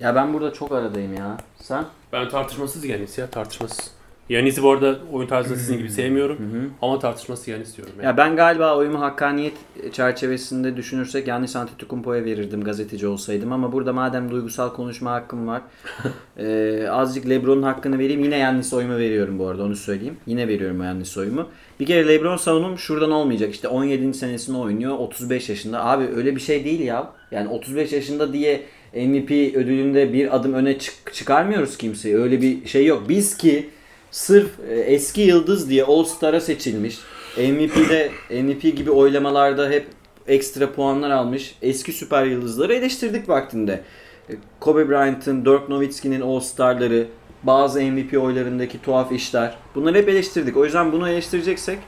[0.00, 1.36] Ya ben burada çok aradayım ya.
[1.56, 1.84] Sen?
[2.12, 3.97] Ben tartışmasız Yanis ya tartışmasız.
[4.28, 6.38] Yanis'i bu arada oyun tarzında sizin gibi sevmiyorum.
[6.38, 6.62] Hı hı.
[6.82, 7.92] Ama tartışması Yanis diyorum.
[7.96, 8.06] Yani.
[8.06, 9.52] Ya ben galiba oyumu hakkaniyet
[9.92, 15.62] çerçevesinde düşünürsek Yannis Antetokounmpo'ya verirdim gazeteci olsaydım ama burada madem duygusal konuşma hakkım var
[16.38, 20.16] eee, azıcık LeBron'un hakkını vereyim yine Yannis oyumu veriyorum bu arada onu söyleyeyim.
[20.26, 21.48] Yine veriyorum Yannis oyumu.
[21.80, 24.14] Bir kere LeBron savunum şuradan olmayacak işte 17.
[24.14, 25.84] senesini oynuyor 35 yaşında.
[25.84, 27.12] Abi öyle bir şey değil ya.
[27.30, 28.62] Yani 35 yaşında diye
[28.94, 32.16] MVP ödülünde bir adım öne çık- çıkarmıyoruz kimseyi.
[32.16, 33.02] Öyle bir şey yok.
[33.08, 33.68] Biz ki
[34.10, 36.98] sırf e, eski yıldız diye All Star'a seçilmiş.
[37.36, 38.10] MVP'de
[38.42, 39.86] MVP gibi oylamalarda hep
[40.26, 43.80] ekstra puanlar almış eski süper yıldızları eleştirdik vaktinde.
[44.30, 47.06] E, Kobe Bryant'ın, Dirk Nowitzki'nin All Star'ları,
[47.42, 49.54] bazı MVP oylarındaki tuhaf işler.
[49.74, 50.56] Bunları hep eleştirdik.
[50.56, 51.78] O yüzden bunu eleştireceksek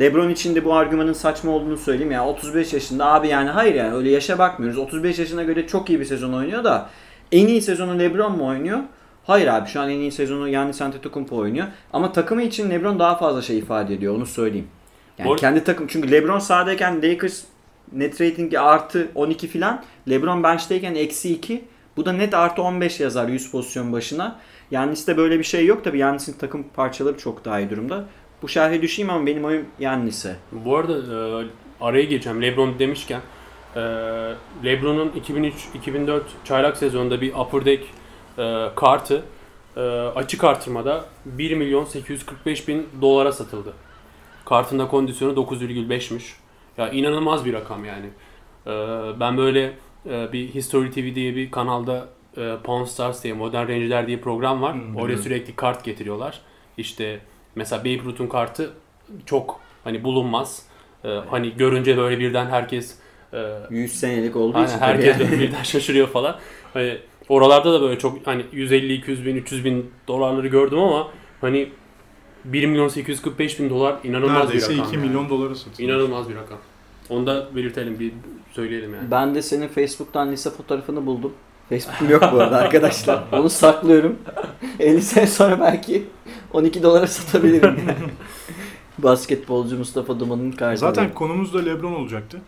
[0.00, 2.12] LeBron için de bu argümanın saçma olduğunu söyleyeyim.
[2.12, 4.78] Yani 35 yaşında abi yani hayır yani öyle yaşa bakmıyoruz.
[4.78, 6.90] 35 yaşına göre çok iyi bir sezon oynuyor da
[7.32, 8.78] en iyi sezonu LeBron mu oynuyor?
[9.26, 11.66] Hayır abi şu an en iyi sezonu Giannis Antetokounmpo oynuyor.
[11.92, 14.68] Ama takımı için LeBron daha fazla şey ifade ediyor onu söyleyeyim.
[15.18, 17.42] Yani Bu- kendi takım çünkü LeBron sahadayken Lakers
[17.92, 19.82] net ratingi artı 12 filan.
[20.10, 21.64] LeBron bench'teyken eksi 2.
[21.96, 24.36] Bu da net artı 15 yazar 100 pozisyon başına.
[24.70, 25.98] Yannis'te böyle bir şey yok tabi.
[25.98, 28.04] Yannis'in takım parçaları çok daha iyi durumda.
[28.42, 30.36] Bu şerhe düşeyim ama benim oyum Yannis'e.
[30.52, 31.46] Bu arada e,
[31.80, 32.42] araya gireceğim.
[32.42, 33.20] LeBron demişken
[33.76, 33.80] e,
[34.64, 35.12] LeBron'un
[35.84, 37.84] 2003-2004 çaylak sezonunda bir Upper Deck
[38.38, 39.24] e, kartı
[39.76, 39.80] e,
[40.14, 43.72] açık artırmada 1 milyon 845 bin dolara satıldı.
[44.44, 46.22] Kartında kondisyonu 9,5'müş.
[46.78, 48.06] Ya inanılmaz bir rakam yani.
[48.66, 48.70] E,
[49.20, 49.72] ben böyle
[50.10, 54.62] e, bir History TV diye bir kanalda e, Pawn Stars diye Modern Range'ler diye program
[54.62, 54.74] var.
[54.74, 56.40] Hmm, Oraya sürekli kart getiriyorlar.
[56.78, 57.20] İşte
[57.54, 58.72] mesela Babe Ruth'un kartı
[59.26, 60.66] çok hani bulunmaz.
[61.04, 62.98] E, hani görünce böyle birden herkes
[63.32, 66.36] e, 100 senelik olduğu Aynen, için herkes böyle birden şaşırıyor falan.
[66.74, 66.98] Hani
[67.28, 71.08] oralarda da böyle çok hani 150 200 bin 300 bin dolarları gördüm ama
[71.40, 71.68] hani
[72.44, 74.88] 1 milyon 845 bin dolar inanılmaz Neredeyse bir rakam.
[74.88, 75.06] 2 yani.
[75.06, 75.88] milyon dolara satılıyor.
[75.88, 76.58] İnanılmaz bir rakam.
[77.08, 78.12] Onu da belirtelim bir
[78.52, 79.10] söyleyelim yani.
[79.10, 81.32] Ben de senin Facebook'tan lise fotoğrafını buldum.
[81.68, 83.24] Facebook'um yok bu arada arkadaşlar.
[83.32, 84.18] Onu saklıyorum.
[84.80, 86.06] 50 sene sonra belki
[86.52, 87.76] 12 dolara satabilirim.
[88.98, 90.80] Basketbolcu Mustafa Duman'ın kartı.
[90.80, 92.40] Zaten konumuz da LeBron olacaktı.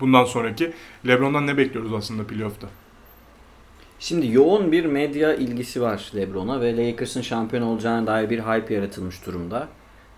[0.00, 0.72] Bundan sonraki
[1.06, 2.68] LeBron'dan ne bekliyoruz aslında playoff'ta?
[4.00, 9.26] Şimdi yoğun bir medya ilgisi var LeBron'a ve Lakers'ın şampiyon olacağına dair bir hype yaratılmış
[9.26, 9.68] durumda.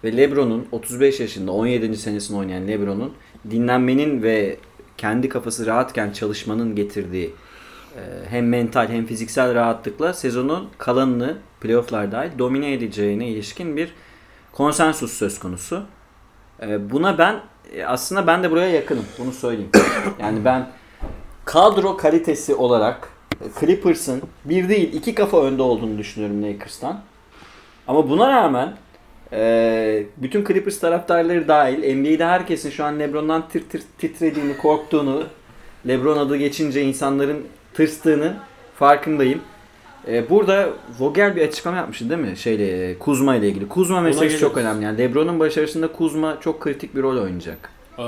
[0.04, 1.96] Ve LeBron'un 35 yaşında 17.
[1.96, 3.12] senesini oynayan LeBron'un
[3.50, 4.56] dinlenmenin ve
[4.96, 7.34] kendi kafası rahatken çalışmanın getirdiği
[7.96, 13.94] e, hem mental hem fiziksel rahatlıkla sezonun kalanını playofflar dahil domine edeceğine ilişkin bir
[14.52, 15.82] konsensus söz konusu.
[16.62, 17.40] E, Buna ben
[17.74, 19.04] e, aslında ben de buraya yakınım.
[19.18, 19.70] Bunu söyleyeyim.
[20.20, 20.68] Yani ben
[21.44, 23.19] kadro kalitesi olarak
[23.60, 27.00] Clippers'ın bir değil iki kafa önde olduğunu düşünüyorum Lakers'tan.
[27.88, 28.72] Ama buna rağmen
[29.32, 35.24] e, bütün Clippers taraftarları dahil NBA'de herkesin şu an LeBron'dan tir tir titrediğini, korktuğunu,
[35.88, 38.36] LeBron adı geçince insanların tırstığını
[38.74, 39.40] farkındayım.
[40.08, 40.68] E, burada
[40.98, 42.36] Vogel bir açıklama yapmıştı değil mi?
[42.36, 43.68] Şeyle e, Kuzma ile ilgili.
[43.68, 44.84] Kuzma meselesi çok önemli.
[44.84, 47.79] Yani LeBron'un başarısında Kuzma çok kritik bir rol oynayacak.
[48.00, 48.02] Ee,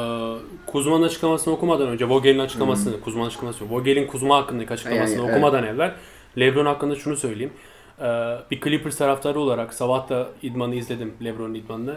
[0.66, 5.94] Kuzma'nın açıklamasını okumadan önce Vogel'in açıklamasını, Kuzma'nın açıklamasını, Vogel'in Kuzma hakkındaki açıklamasını Yani, okumadan evvel
[6.38, 7.52] LeBron hakkında şunu söyleyeyim.
[8.00, 8.04] Ee,
[8.50, 11.96] bir Clippers taraftarı olarak sabah da idmanı izledim LeBron'un idmanını.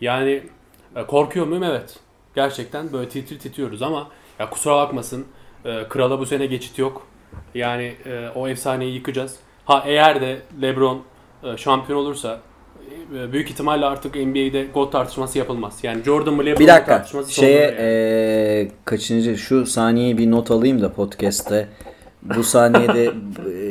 [0.00, 0.42] Yani
[0.96, 1.62] e, korkuyor muyum?
[1.62, 1.98] Evet.
[2.34, 5.26] gerçekten böyle titir titriyoruz ama ya kusura bakmasın
[5.64, 7.06] e, krala bu sene geçit yok.
[7.54, 9.36] Yani e, o efsaneyi yıkacağız.
[9.64, 11.02] Ha eğer de LeBron
[11.56, 12.40] şampiyon olursa
[13.32, 15.78] büyük ihtimalle artık NBA'de GOAT tartışması yapılmaz.
[15.82, 16.96] Yani Jordan mı LeBron Bir dakika.
[16.96, 17.76] tartışması Şeye yani.
[17.78, 21.68] eee, kaçıncı şu saniyeyi bir not alayım da podcast'te.
[22.22, 23.04] Bu saniyede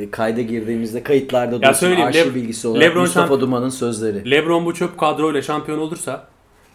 [0.04, 4.32] e, kayda girdiğimizde kayıtlarda Ya dursun söyleyeyim, arşiv Le- bilgisi olarak LeBron Mustafa Duman'ın sözleri.
[4.32, 6.28] LeBron bu çöp kadroyla şampiyon olursa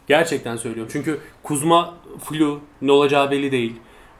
[0.07, 0.91] gerçekten söylüyorum.
[0.93, 3.73] Çünkü Kuzma flu ne olacağı belli değil.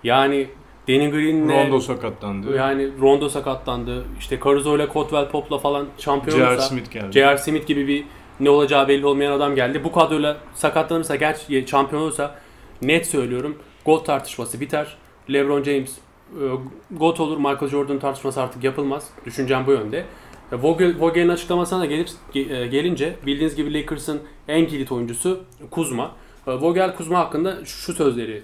[0.05, 0.47] Yani
[0.89, 2.57] Danny Green'le Rondo sakatlandı.
[2.57, 4.05] yani Rondo sakatlandı.
[4.19, 6.59] İşte Caruso ile Cotwell Pop'la falan şampiyon J.R.
[6.61, 7.13] Smith geldi.
[7.13, 7.39] J.R.
[7.39, 8.05] Smith gibi bir
[8.41, 9.85] ne olacağı belli olmayan adam geldi.
[9.85, 12.35] Bu kadroyla sakatlanırsa, gerçi şampiyon olursa
[12.83, 14.97] net söylüyorum GOAT tartışması biter.
[15.33, 15.99] LeBron James
[16.33, 16.45] e,
[16.91, 17.37] GOAT olur.
[17.37, 19.11] Michael Jordan tartışması artık yapılmaz.
[19.27, 20.05] Düşüncem bu yönde.
[20.53, 25.41] E, Vogel, Vogel'in açıklamasına da gelir, ge- e, gelince bildiğiniz gibi Lakers'ın en kilit oyuncusu
[25.71, 26.11] Kuzma.
[26.47, 28.43] Vogel Kuzma hakkında şu sözleri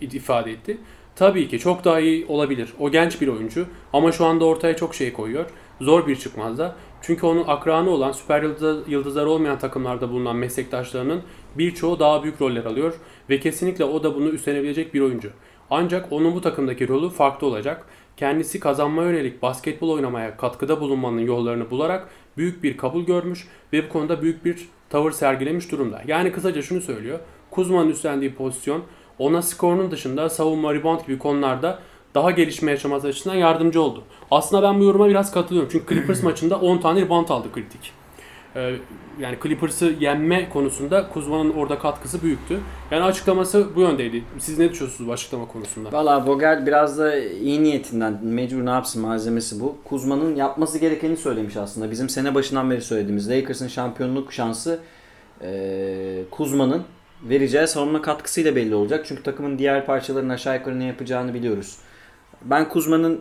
[0.00, 0.78] ifade etti.
[1.18, 2.72] Tabii ki çok daha iyi olabilir.
[2.78, 5.46] O genç bir oyuncu ama şu anda ortaya çok şey koyuyor.
[5.80, 6.76] Zor bir çıkmazda.
[7.02, 11.22] Çünkü onun akranı olan süper yıldız, yıldızları olmayan takımlarda bulunan meslektaşlarının
[11.54, 12.94] birçoğu daha büyük roller alıyor
[13.30, 15.30] ve kesinlikle o da bunu üstlenebilecek bir oyuncu.
[15.70, 17.86] Ancak onun bu takımdaki rolü farklı olacak.
[18.16, 23.88] Kendisi kazanmaya yönelik basketbol oynamaya katkıda bulunmanın yollarını bularak büyük bir kabul görmüş ve bu
[23.88, 26.02] konuda büyük bir tavır sergilemiş durumda.
[26.06, 27.18] Yani kısaca şunu söylüyor.
[27.50, 28.82] Kuzma'nın üstlendiği pozisyon
[29.18, 31.78] ona skorunun dışında savunma, rebound gibi konularda
[32.14, 34.02] daha gelişme yaşaması açısından yardımcı oldu.
[34.30, 35.70] Aslında ben bu yoruma biraz katılıyorum.
[35.72, 37.92] Çünkü Clippers maçında 10 tane rebound aldı kritik.
[38.56, 38.74] Ee,
[39.20, 42.60] yani Clippers'ı yenme konusunda Kuzma'nın orada katkısı büyüktü.
[42.90, 44.24] Yani açıklaması bu yöndeydi.
[44.38, 45.92] Siz ne düşünüyorsunuz bu açıklama konusunda?
[45.92, 49.76] Valla Vogel biraz da iyi niyetinden mecbur ne yapsın malzemesi bu.
[49.84, 51.90] Kuzma'nın yapması gerekeni söylemiş aslında.
[51.90, 54.80] Bizim sene başından beri söylediğimiz Lakers'ın şampiyonluk şansı
[55.42, 56.82] e, Kuzma'nın
[57.22, 59.04] vereceği savunma katkısıyla belli olacak.
[59.08, 61.76] Çünkü takımın diğer parçalarının aşağı yukarı ne yapacağını biliyoruz.
[62.42, 63.20] Ben Kuzma'nın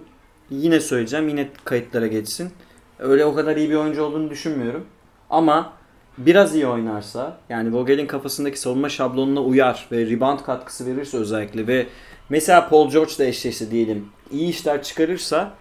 [0.50, 2.52] yine söyleyeceğim yine kayıtlara geçsin.
[3.00, 4.86] Öyle o kadar iyi bir oyuncu olduğunu düşünmüyorum.
[5.30, 5.74] Ama
[6.18, 11.88] biraz iyi oynarsa yani Vogel'in kafasındaki savunma şablonuna uyar ve rebound katkısı verirse özellikle ve
[12.30, 15.54] mesela Paul George da eşleşse diyelim iyi işler çıkarırsa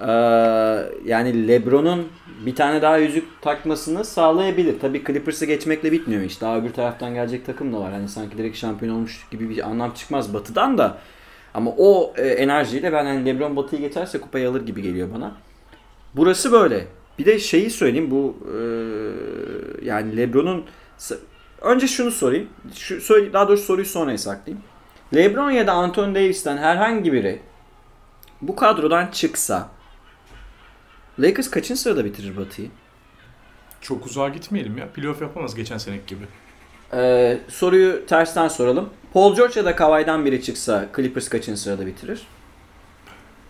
[0.00, 0.06] eee,
[1.04, 2.08] yani LeBron'un
[2.46, 4.80] bir tane daha yüzük takmasını sağlayabilir.
[4.80, 6.40] Tabii Clippers'ı geçmekle bitmiyor iş.
[6.40, 7.92] Daha öbür taraftan gelecek takım da var.
[7.92, 10.98] Hani sanki direkt şampiyon olmuş gibi bir anlam çıkmaz batıdan da.
[11.54, 15.32] Ama o e, enerjiyle ben hani LeBron batıyı geçerse kupayı alır gibi geliyor bana.
[16.14, 16.86] Burası böyle.
[17.18, 18.56] Bir de şeyi söyleyeyim bu e,
[19.86, 20.64] yani LeBron'un
[21.62, 22.48] önce şunu sorayım.
[22.74, 24.64] Şu söyle daha doğrusu soruyu sonraya saklayayım.
[25.14, 27.40] LeBron ya da Anthony Davis'ten herhangi biri
[28.42, 29.68] bu kadrodan çıksa
[31.18, 32.68] Lakers kaçıncı sırada bitirir Batı'yı?
[33.80, 34.88] Çok uzağa gitmeyelim ya.
[34.88, 36.24] Playoff yapamaz geçen seneki gibi.
[36.92, 38.88] Ee, soruyu tersten soralım.
[39.12, 42.22] Paul George ya da Kawhi'den biri çıksa Clippers kaçıncı sırada bitirir?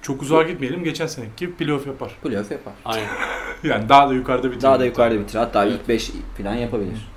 [0.03, 0.85] Çok uzağa gitmeyelim.
[0.85, 2.17] Geçen seneki gibi playoff yapar.
[2.23, 2.73] Playoff yapar.
[2.85, 3.09] Aynen.
[3.65, 4.63] Yani daha da yukarıda bitirir.
[4.63, 5.39] Daha da yukarıda bitirir.
[5.39, 5.81] Hatta Evet.
[5.81, 7.09] ilk 5 falan yapabilir.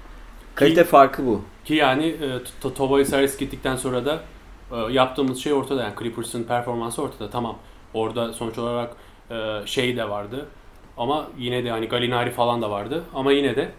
[0.55, 1.41] Kalite farkı bu.
[1.65, 2.39] Ki yani e,
[2.73, 4.21] Tobias Harris gittikten sonra da
[4.71, 5.83] e, yaptığımız şey ortada.
[5.83, 7.29] Yani Clippers'ın performansı ortada.
[7.29, 7.57] Tamam.
[7.93, 8.95] Orada sonuç olarak
[9.32, 10.45] e, şey de vardı.
[10.97, 13.03] Ama yine de hani Galinari falan da vardı.
[13.13, 13.69] Ama yine de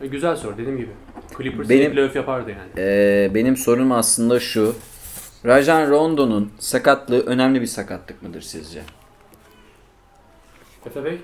[0.00, 0.90] e, güzel soru dediğim gibi.
[1.38, 2.70] Clippers Benim- playoff yapardı yani.
[2.78, 4.74] Ee, benim sorum aslında şu.
[5.46, 8.82] Rajan Rondo'nun sakatlığı önemli bir sakatlık mıdır sizce?
[10.86, 11.18] Efe Bey?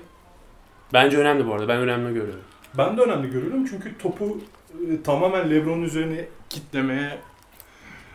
[0.93, 1.67] Bence önemli bu arada.
[1.67, 2.43] Ben önemli görüyorum.
[2.77, 4.37] Ben de önemli görüyorum çünkü topu
[4.91, 7.17] e, tamamen LeBron'un üzerine kitlemeye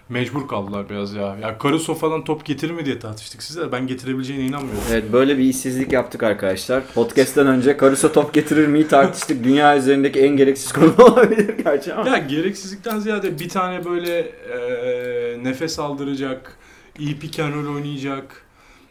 [0.08, 1.36] mecbur kaldılar biraz ya.
[1.42, 4.82] Ya Caruso falan top getirir mi diye tartıştık size de ben getirebileceğine inanmıyorum.
[4.90, 6.86] Evet böyle bir işsizlik yaptık arkadaşlar.
[6.94, 9.44] Podcast'ten önce Caruso top getirir miyi tartıştık.
[9.44, 12.10] Dünya üzerindeki en gereksiz konu olabilir gerçi ama.
[12.10, 16.56] Ya gereksizlikten ziyade bir tane böyle e, nefes aldıracak,
[16.98, 18.44] iyi pick and roll oynayacak.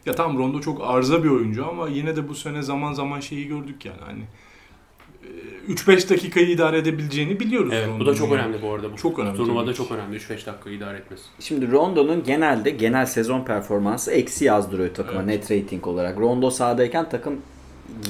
[0.05, 3.47] Ya tamam Rondo çok arıza bir oyuncu ama yine de bu sene zaman zaman şeyi
[3.47, 4.23] gördük yani hani
[5.69, 7.73] 3-5 dakikayı idare edebileceğini biliyoruz.
[7.75, 8.39] Evet bu da Rondo'nun çok yani.
[8.41, 8.93] önemli bu arada.
[8.93, 11.23] Bu Çok önemli Turnuvada çok önemli 3-5 dakika idare etmesi.
[11.39, 16.19] Şimdi Rondo'nun genelde genel sezon performansı eksi yazdırıyor takıma net rating olarak.
[16.19, 17.41] Rondo sahadayken takım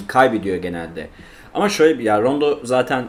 [0.08, 1.10] kaybediyor genelde.
[1.54, 3.06] Ama şöyle bir ya Rondo zaten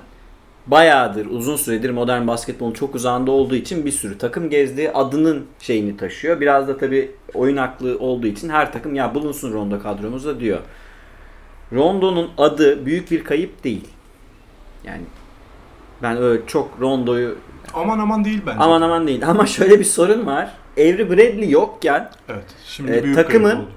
[0.66, 4.90] bayağıdır uzun süredir modern basketbolun çok uzağında olduğu için bir sürü takım gezdi.
[4.94, 6.40] Adının şeyini taşıyor.
[6.40, 10.60] Biraz da tabii oyun aklı olduğu için her takım ya bulunsun Rondo kadromuzda diyor.
[11.72, 13.88] Rondo'nun adı büyük bir kayıp değil.
[14.84, 15.02] Yani
[16.02, 17.36] ben öyle çok Rondo'yu
[17.74, 18.58] Aman aman değil bence.
[18.60, 19.28] aman aman değil.
[19.28, 20.50] Ama şöyle bir sorun var.
[20.78, 22.44] Avery Bradley yokken Evet.
[22.66, 23.68] Şimdi E, büyük takımın- kayıp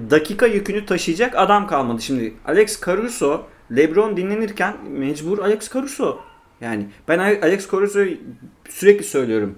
[0.00, 0.10] oldu.
[0.10, 2.02] dakika yükünü taşıyacak adam kalmadı.
[2.02, 3.42] Şimdi Alex Caruso,
[3.76, 6.18] LeBron dinlenirken mecbur Alex Caruso.
[6.60, 8.16] Yani ben Alex Caruso'yu
[8.68, 9.54] sürekli söylüyorum.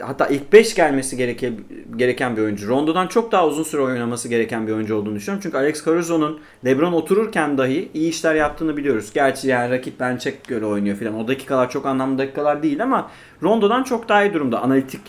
[0.00, 1.54] Hatta ilk 5 gelmesi gereken,
[1.96, 2.68] gereken bir oyuncu.
[2.68, 5.42] Rondo'dan çok daha uzun süre oynaması gereken bir oyuncu olduğunu düşünüyorum.
[5.42, 9.10] Çünkü Alex Caruso'nun LeBron otururken dahi iyi işler yaptığını biliyoruz.
[9.14, 11.14] Gerçi yani rakip bench'e göre oynuyor filan.
[11.14, 13.10] O dakikalar çok anlamlı dakikalar değil ama
[13.42, 14.62] Rondo'dan çok daha iyi durumda.
[14.62, 15.00] Analitik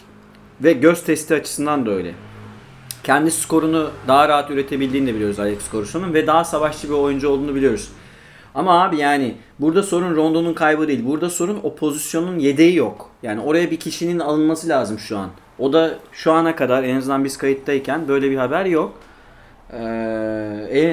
[0.61, 2.13] ve göz testi açısından da öyle.
[3.03, 7.55] Kendi skorunu daha rahat üretebildiğini de biliyoruz Alex Caruso'nun ve daha savaşçı bir oyuncu olduğunu
[7.55, 7.89] biliyoruz.
[8.55, 11.05] Ama abi yani burada sorun Rondo'nun kaybı değil.
[11.05, 13.09] Burada sorun o pozisyonun yedeği yok.
[13.23, 15.29] Yani oraya bir kişinin alınması lazım şu an.
[15.59, 18.93] O da şu ana kadar en azından biz kayıttayken böyle bir haber yok.
[19.73, 19.77] Ee,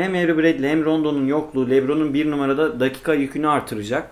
[0.02, 4.10] hem Avery Bradley hem Rondo'nun yokluğu Lebron'un bir numarada dakika yükünü artıracak.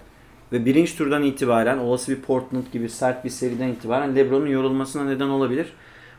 [0.53, 5.29] Ve birinci turdan itibaren olası bir Portland gibi sert bir seriden itibaren Lebron'un yorulmasına neden
[5.29, 5.73] olabilir.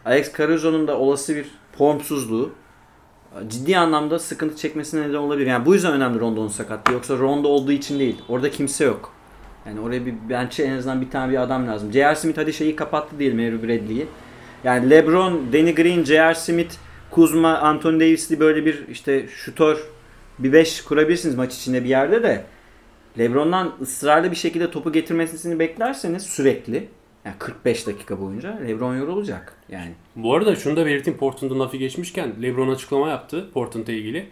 [0.05, 1.45] Alex Caruso'nun da olası bir
[1.77, 2.51] formsuzluğu
[3.47, 5.47] ciddi anlamda sıkıntı çekmesine neden olabilir.
[5.47, 6.93] Yani bu yüzden önemli Rondo'nun sakatlığı.
[6.93, 8.21] Yoksa Rondo olduğu için değil.
[8.29, 9.13] Orada kimse yok.
[9.65, 11.91] Yani oraya bir bench'e en azından bir tane bir adam lazım.
[11.93, 12.15] J.R.
[12.15, 14.07] Smith hadi şeyi kapattı diyelim Avery Bradley'i.
[14.63, 16.35] Yani LeBron, Danny Green, J.R.
[16.35, 16.75] Smith,
[17.11, 19.77] Kuzma, Anthony Davis'li böyle bir işte şutör
[20.39, 22.45] bir 5 kurabilirsiniz maç içinde bir yerde de.
[23.19, 26.87] LeBron'dan ısrarlı bir şekilde topu getirmesini beklerseniz sürekli
[27.27, 29.91] yani 45 dakika boyunca LeBron yorulacak yani.
[30.15, 34.25] Bu arada şunu da belirteyim Portland'ın lafı geçmişken LeBron açıklama yaptı Portland'la ilgili.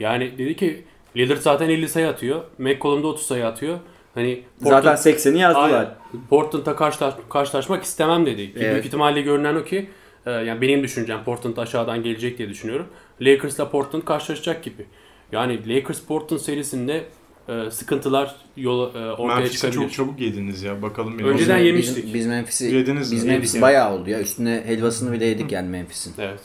[0.00, 0.84] Yani dedi ki
[1.16, 2.44] Lillard zaten 50 sayı atıyor.
[2.58, 3.78] McCollum da 30 sayı atıyor.
[4.14, 5.94] Hani Portland, zaten 80'i yazdılar.
[6.30, 8.52] Portland'a karşılaş, karşılaşmak istemem dedi.
[8.56, 8.72] Evet.
[8.72, 9.90] Büyük ihtimalle görünen o ki
[10.26, 12.86] e, yani benim düşüncem Portland aşağıdan gelecek diye düşünüyorum.
[13.20, 14.86] Lakers'la Portland karşılaşacak gibi.
[15.32, 17.04] Yani Lakers Portland serisinde
[17.48, 19.80] e, sıkıntılar yol e, ortaya Memphis'i çıkabilir.
[19.80, 20.82] çok çabuk yediniz ya.
[20.82, 21.18] Bakalım.
[21.18, 22.06] Önceden yemiştik.
[22.06, 24.20] Biz, biz Memphis'i yediniz biz Memphis'i bayağı oldu ya.
[24.20, 26.14] Üstüne helvasını bile yedik yani Memphis'in.
[26.18, 26.40] Evet.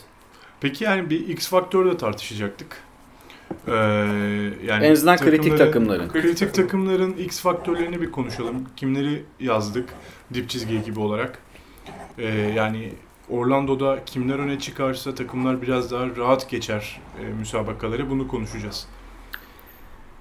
[0.61, 2.77] Peki yani bir X faktörü de tartışacaktık.
[3.67, 3.71] Ee,
[4.67, 6.09] yani en azından kritik takımların.
[6.09, 8.67] Kritik takımların X faktörlerini bir konuşalım.
[8.75, 9.89] Kimleri yazdık
[10.33, 11.39] dip çizgi gibi olarak.
[12.17, 12.25] Ee,
[12.55, 12.91] yani
[13.29, 18.09] Orlando'da kimler öne çıkarsa takımlar biraz daha rahat geçer e, müsabakaları.
[18.09, 18.87] Bunu konuşacağız.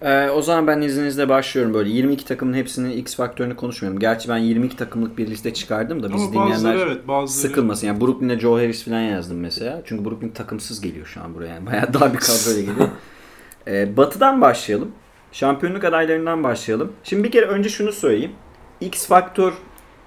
[0.02, 1.90] Ee, o zaman ben izninizle başlıyorum böyle.
[1.90, 4.00] 22 takımın hepsini X faktörünü konuşmuyorum.
[4.00, 7.48] Gerçi ben 22 takımlık bir liste çıkardım da biz Ama dinleyenler evet, bazıları...
[7.48, 7.86] sıkılmasın.
[7.86, 9.82] Yani Brooklyn'e Joe Harris falan yazdım mesela.
[9.84, 11.46] Çünkü Brooklyn takımsız geliyor şu an buraya.
[11.46, 12.88] Yani bayağı daha bir kadroyla geliyor.
[13.66, 14.92] ee, batı'dan başlayalım.
[15.32, 16.92] Şampiyonluk adaylarından başlayalım.
[17.04, 18.32] Şimdi bir kere önce şunu söyleyeyim.
[18.80, 19.52] X faktör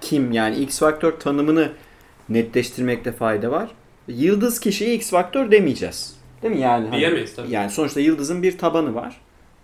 [0.00, 0.32] kim?
[0.32, 1.72] Yani X faktör tanımını
[2.28, 3.70] netleştirmekte fayda var.
[4.08, 6.16] Yıldız kişiye X faktör demeyeceğiz.
[6.42, 6.92] Değil mi yani?
[6.92, 7.50] Diyemeyiz tabii.
[7.50, 9.20] Yani sonuçta yıldızın bir tabanı var.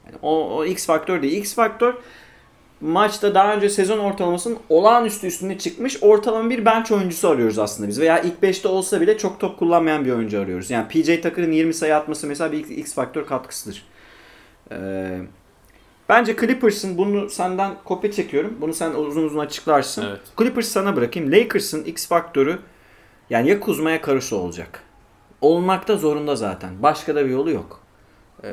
[0.07, 1.39] Yani o, o X faktör değil.
[1.39, 1.95] X faktör
[2.83, 8.01] maçta daha önce sezon ortalamasının olağanüstü üstüne çıkmış ortalama bir bench oyuncusu arıyoruz aslında biz.
[8.01, 10.71] Veya ilk 5'te olsa bile çok top kullanmayan bir oyuncu arıyoruz.
[10.71, 13.87] Yani PJ Tucker'ın 20 sayı atması mesela bir X faktör katkısıdır.
[14.73, 15.19] Ee,
[16.09, 18.57] bence Clippers'ın bunu senden kopya çekiyorum.
[18.61, 20.05] Bunu sen uzun uzun açıklarsın.
[20.09, 20.21] Evet.
[20.39, 21.33] Clippers sana bırakayım.
[21.33, 22.59] Lakers'ın X faktörü
[23.31, 24.83] yani ya Kuzma'ya karısı olacak.
[25.41, 26.83] Olmakta zorunda zaten.
[26.83, 27.82] Başka da bir yolu yok.
[28.45, 28.49] Ee,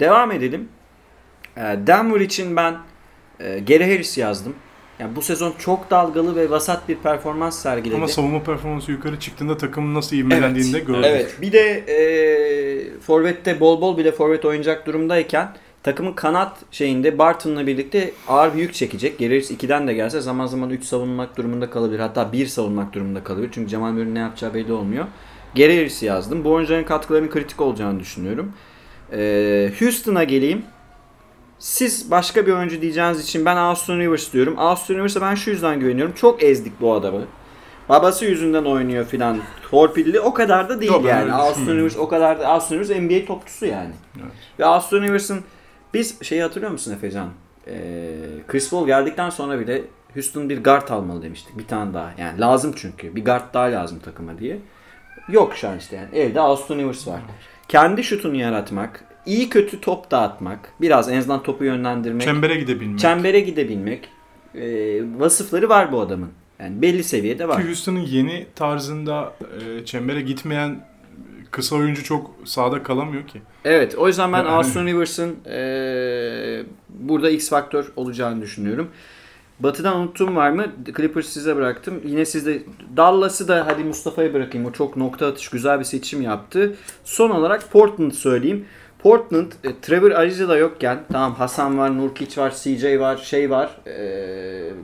[0.00, 0.68] devam edelim.
[1.56, 2.76] Ee, Denver için ben
[3.40, 4.54] e, Gary Harris yazdım.
[4.98, 7.96] Yani bu sezon çok dalgalı ve vasat bir performans sergiledi.
[7.96, 10.86] Ama savunma performansı yukarı çıktığında takımın nasıl ivmelendiğini evet.
[10.86, 11.04] de gördük.
[11.08, 11.36] Evet.
[11.42, 15.48] Bir de e, Forvet'te bol bol bile Forvet oynayacak durumdayken
[15.82, 19.20] takımın kanat şeyinde Barton'la birlikte ağır bir yük çekecek.
[19.20, 21.98] Harris 2'den de gelse zaman zaman 3 savunmak durumunda kalabilir.
[21.98, 23.50] Hatta 1 savunmak durumunda kalabilir.
[23.52, 25.04] Çünkü Cemal Murray'nin ne yapacağı belli olmuyor.
[25.56, 26.44] Harris'i yazdım.
[26.44, 28.52] Bu oyuncuların katkılarının kritik olacağını düşünüyorum.
[29.14, 30.62] Ee, Houston'a geleyim.
[31.58, 34.54] Siz başka bir oyuncu diyeceğiniz için ben Austin Rivers diyorum.
[34.58, 36.14] Austin Rivers'a ben şu yüzden güveniyorum.
[36.14, 37.24] Çok ezdik bu adamı.
[37.88, 39.38] Babası yüzünden oynuyor filan.
[39.70, 41.32] Torpilli o kadar da değil Yok, yani.
[41.32, 43.92] Austin Rivers o kadar da Austin Rivers NBA topçusu yani.
[44.16, 44.32] Evet.
[44.58, 45.40] Ve Austin Rivers'ın
[45.94, 47.28] biz şeyi hatırlıyor musun Efecan?
[47.66, 48.14] Ee,
[48.48, 49.82] Chris Paul geldikten sonra bile
[50.14, 51.58] Houston bir guard almalı demiştik.
[51.58, 52.12] Bir tane daha.
[52.18, 53.16] Yani lazım çünkü.
[53.16, 54.58] Bir guard daha lazım takıma diye.
[55.28, 56.08] Yok şu an işte yani.
[56.18, 57.20] Evde Austin Rivers var.
[57.24, 62.98] Evet kendi şutunu yaratmak, iyi kötü top dağıtmak, biraz en azından topu yönlendirmek, çembere gidebilmek,
[62.98, 64.08] çembere gidebilmek
[64.54, 64.62] e,
[65.18, 66.30] vasıfları var bu adamın.
[66.60, 67.62] Yani belli seviyede var.
[67.62, 70.86] Ki Houston'ın yeni tarzında e, çembere gitmeyen
[71.50, 73.42] kısa oyuncu çok sağda kalamıyor ki.
[73.64, 74.48] Evet o yüzden ben yani.
[74.48, 78.90] Austin Rivers'ın e, burada X faktör olacağını düşünüyorum.
[79.60, 80.66] Batı'dan unuttuğum var mı?
[80.96, 82.00] Clippers size bıraktım.
[82.04, 82.62] Yine sizde
[82.96, 84.66] Dallas'ı da hadi Mustafa'ya bırakayım.
[84.66, 86.74] O çok nokta atış güzel bir seçim yaptı.
[87.04, 88.66] Son olarak Portland söyleyeyim.
[88.98, 93.92] Portland, e, Trevor Ariza yokken tamam Hasan var, Nurkic var, CJ var, şey var, e,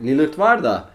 [0.05, 0.89] Lillard var da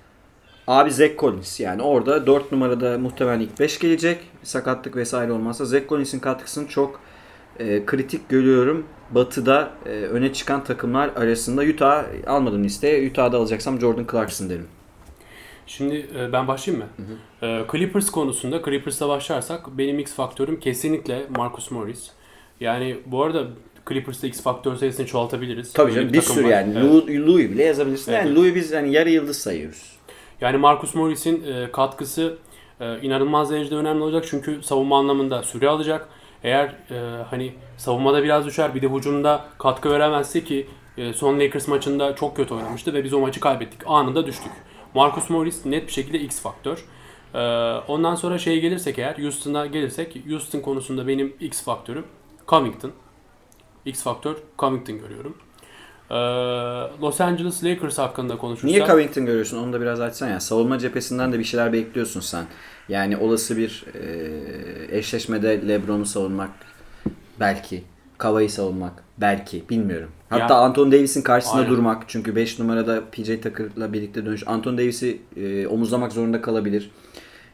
[0.68, 4.20] abi Zach Collins yani orada 4 numarada muhtemelen ilk 5 gelecek.
[4.44, 7.00] Sakatlık vesaire olmazsa Zach Collins'in katkısını çok
[7.60, 8.86] e, kritik görüyorum.
[9.12, 13.10] Batı'da e, öne çıkan takımlar arasında Utah almadım listeye.
[13.10, 14.68] Utah'da alacaksam Jordan Clarkson derim.
[15.68, 17.06] Şimdi e, ben başlayayım mı?
[17.42, 22.10] E, Clippers konusunda Clippers'la başlarsak benim X faktörüm kesinlikle Marcus Morris.
[22.60, 23.48] Yani bu arada
[23.90, 25.74] Clippers'ta X faktör sayısını çoğaltabiliriz.
[25.74, 26.50] Tabii canım bir takım sürü var.
[26.50, 26.74] yani.
[26.78, 26.84] Evet.
[26.84, 28.12] Louis, Louis bile yazabilirsin.
[28.12, 28.26] Evet.
[28.26, 29.96] Yani Louis biz hani yarı yıldız sayıyoruz.
[30.42, 32.38] Yani Marcus Morris'in e, katkısı
[32.80, 36.10] e, inanılmaz derecede önemli olacak çünkü savunma anlamında süre alacak.
[36.46, 40.68] Eğer e, hani savunmada biraz düşer bir de hücumda katkı veremezse ki
[40.98, 43.82] e, son Lakers maçında çok kötü oynamıştı ve biz o maçı kaybettik.
[43.86, 44.52] Anında düştük.
[44.94, 46.86] Marcus Morris net bir şekilde X faktör.
[47.34, 47.40] E,
[47.88, 52.06] ondan sonra şeye gelirsek eğer Houston'a gelirsek Houston konusunda benim X faktörüm
[52.48, 52.92] Covington.
[53.86, 55.38] X faktör Covington görüyorum.
[56.12, 56.16] E,
[57.02, 59.58] Los Angeles Lakers hakkında konuşursak Niye Covington görüyorsun?
[59.58, 60.40] Onu da biraz açsan ya.
[60.40, 62.46] Savunma cephesinden de bir şeyler bekliyorsun sen.
[62.90, 63.86] Yani olası bir
[64.92, 66.50] e, eşleşmede LeBron'u savunmak
[67.40, 67.84] belki.
[68.18, 69.64] Kava'yı savunmak belki.
[69.70, 70.10] Bilmiyorum.
[70.30, 71.72] Hatta Ya- Anthony Davis'in karşısında Aynen.
[71.72, 72.04] durmak.
[72.08, 74.44] Çünkü 5 numarada PJ Tucker'la birlikte dönüş.
[74.48, 76.92] Anthony Davis'i e, omuzlamak zorunda kalabilir.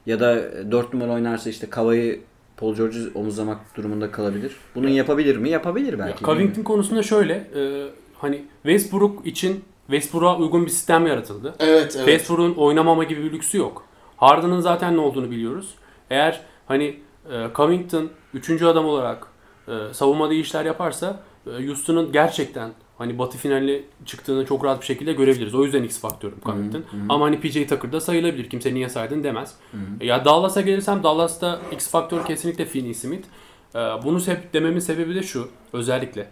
[0.06, 0.42] Ya da
[0.72, 2.20] 4 numara oynarsa işte Kava'yı
[2.58, 4.56] Paul George'u omuzlamak durumunda kalabilir.
[4.76, 5.50] Bunu yapabilir mi?
[5.50, 6.24] Yapabilir Ya, belki.
[6.24, 7.88] Covington konusunda şöyle e,
[8.22, 11.56] hani Westbrook için Westbrook'a uygun bir sistem yaratıldı.
[11.60, 12.06] Evet evet.
[12.08, 13.84] Westbrook'un oynamama gibi bir lüksü yok.
[14.18, 15.70] Harden'ın zaten ne olduğunu biliyoruz.
[16.10, 16.86] Eğer hani
[17.32, 18.62] e, Covington 3.
[18.62, 19.28] adam olarak
[19.68, 24.86] e, savunmada iyi işler yaparsa e, Houston'ın gerçekten hani batı finaline çıktığını çok rahat bir
[24.86, 25.56] şekilde görebiliriz.
[25.56, 26.84] O yüzden X faktörüm Covington.
[27.10, 28.50] Ama hani PJ Tucker'da sayılabilir.
[28.50, 29.56] Kimse niye saydın demez.
[30.02, 33.28] E, Ya Dallas'a gelirsem Dallas'ta X faktör kesinlikle Finney Smith.
[33.76, 36.28] E, bunu seb- dememin sebebi de şu özellikle.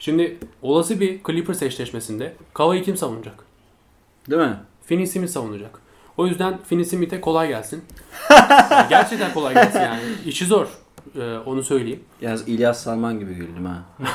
[0.00, 3.34] Şimdi olası bir Clippers eşleşmesinde Kava'yı kim savunacak?
[4.30, 4.56] Değil mi?
[4.86, 5.80] Finney Smith savunacak.
[6.16, 7.84] O yüzden Finney Smith'e kolay gelsin.
[8.70, 10.00] Yani gerçekten kolay gelsin yani.
[10.26, 10.66] İşi zor.
[11.18, 12.00] Ee, onu söyleyeyim.
[12.20, 13.82] Yalnız İlyas Salman gibi güldüm ha.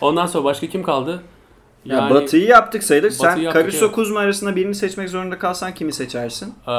[0.00, 1.22] Ondan sonra başka kim kaldı?
[1.84, 3.10] Ya Batı'yı yaptık sayılır.
[3.10, 3.94] Sen Batı'yı yaptık, Caruso evet.
[3.94, 6.54] Kuzma arasında birini seçmek zorunda kalsan kimi seçersin?
[6.66, 6.72] Ee,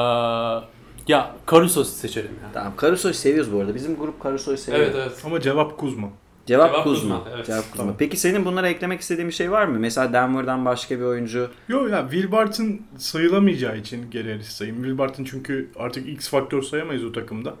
[1.08, 2.52] ya Caruso seçerim yani.
[2.52, 3.74] Tamam Caruso'yu seviyoruz bu arada.
[3.74, 4.84] Bizim grup Caruso'yu seviyor.
[4.84, 5.22] Evet evet.
[5.24, 6.08] Ama cevap Kuzma.
[6.46, 7.18] Cevap, Cevap Kuzma.
[7.18, 7.46] Kuzma, evet.
[7.46, 7.76] Cevap Kuzma.
[7.76, 7.94] Tamam.
[7.98, 9.78] Peki senin bunlara eklemek istediğin bir şey var mı?
[9.78, 11.50] Mesela Denver'dan başka bir oyuncu.
[11.68, 14.76] Yok ya Will Barton sayılamayacağı için geri Harris sayayım.
[14.82, 17.54] Will Barton çünkü artık X faktör sayamayız o takımda.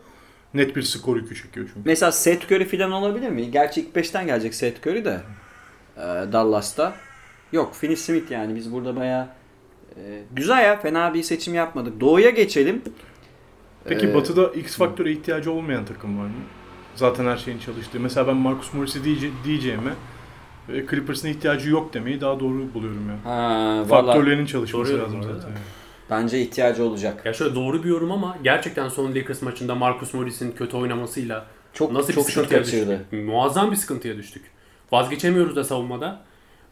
[0.54, 1.80] Net bir skor yükü çekiyor çünkü.
[1.88, 3.50] Mesela Seth Curry falan olabilir mi?
[3.50, 5.20] Gerçi ilk 5'ten gelecek Seth Curry de.
[5.96, 6.00] Ee,
[6.32, 6.94] Dallas'ta.
[7.52, 9.28] Yok Finney Smith yani biz burada bayağı
[9.96, 12.00] e, güzel ya fena bir seçim yapmadık.
[12.00, 12.82] Doğu'ya geçelim.
[13.84, 16.32] Peki Ee, Batı'da X faktöre ihtiyacı olmayan takım var mı?
[16.96, 18.00] Zaten her şeyin çalıştığı.
[18.00, 19.90] Mesela ben Marcus Morris'i diye, diyeceğime
[20.68, 23.30] e, Clippers'ın ihtiyacı yok demeyi daha doğru buluyorum ya.
[23.32, 25.50] Ha, valla Faktörlerin çalışması Doğru lazım zaten.
[26.10, 27.26] bence ihtiyacı olacak.
[27.26, 31.92] Ya şöyle doğru bir yorum ama gerçekten son Lakers maçında Marcus Morris'in kötü oynamasıyla Çok
[31.92, 32.98] nasıl çok bir sıkıntıya kaçırdı.
[33.10, 33.24] düştük?
[33.28, 34.44] Muazzam bir sıkıntıya düştük.
[34.92, 36.20] Vazgeçemiyoruz da savunmada.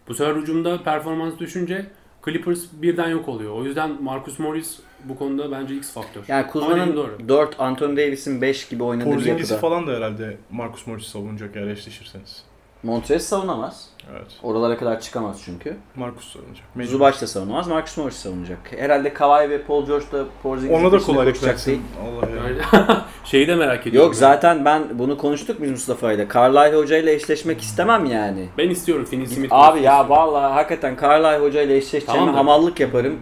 [0.09, 1.87] Bu sefer hücumda performans düşünce
[2.25, 3.53] Clippers birden yok oluyor.
[3.53, 6.23] O yüzden Marcus Morris bu konuda bence X faktör.
[6.29, 7.29] Yani Kuzma'nın dediğin doğru.
[7.29, 9.69] 4, Anthony Davis'in 5 gibi oynadığı bir Porzingis'i yapıda.
[9.69, 12.45] falan da herhalde Marcus Morris savunacak eğer eşleşirseniz.
[12.83, 13.89] Montrez savunamaz.
[14.13, 14.27] Evet.
[14.43, 15.77] Oralara kadar çıkamaz çünkü.
[15.97, 16.65] Marcus savunacak.
[16.75, 16.93] Mecbur.
[16.93, 17.69] Zubac da savunamaz.
[17.69, 18.59] Marcus Morris savunacak.
[18.79, 21.71] Herhalde Kawhi ve Paul George da Porzingis'in Ona da kolaylık versin.
[21.71, 21.81] değil.
[22.03, 22.29] Allah
[22.87, 23.03] ya.
[23.25, 24.07] Şeyi de merak ediyorum.
[24.09, 26.29] Yok zaten ben bunu konuştuk biz Mustafa ile.
[26.35, 28.49] Carlisle Hoca ile eşleşmek istemem yani.
[28.59, 29.53] Ben istiyorum Finney Smith.
[29.53, 33.19] Abi ya vallahi hakikaten Carlisle Hoca ile eşleşeceğime Tamam da- hamallık yaparım.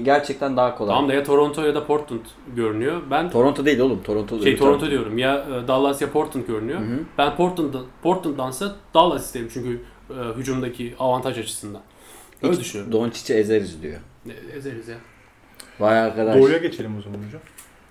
[0.00, 0.94] Gerçekten daha kolay.
[0.94, 2.20] Tamam da ya Toronto ya da Portland
[2.56, 3.02] görünüyor.
[3.10, 4.02] Ben Toronto değil oğlum.
[4.02, 4.90] Toronto şey Toronto tarafta.
[4.90, 6.80] diyorum ya e, Dallas ya Portland görünüyor.
[6.80, 6.98] Hı hı.
[7.18, 9.80] Ben Portland'dan Portland'dansa Dallas isterim çünkü
[10.10, 11.80] e, hücumdaki avantaj açısından.
[12.42, 12.92] Öyle Hiç düşünüyorum.
[12.92, 14.00] Doncic'i ezeriz diyor.
[14.26, 14.96] E, Ezeriz ya.
[15.80, 16.36] Vay arkadaş.
[16.36, 17.40] Doğuya geçelim o zaman hocam.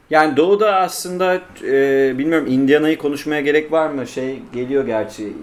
[0.10, 4.08] Yani Doğu'da aslında e, bilmiyorum Indiana'yı konuşmaya gerek var mı?
[4.08, 5.34] Şey geliyor gerçi.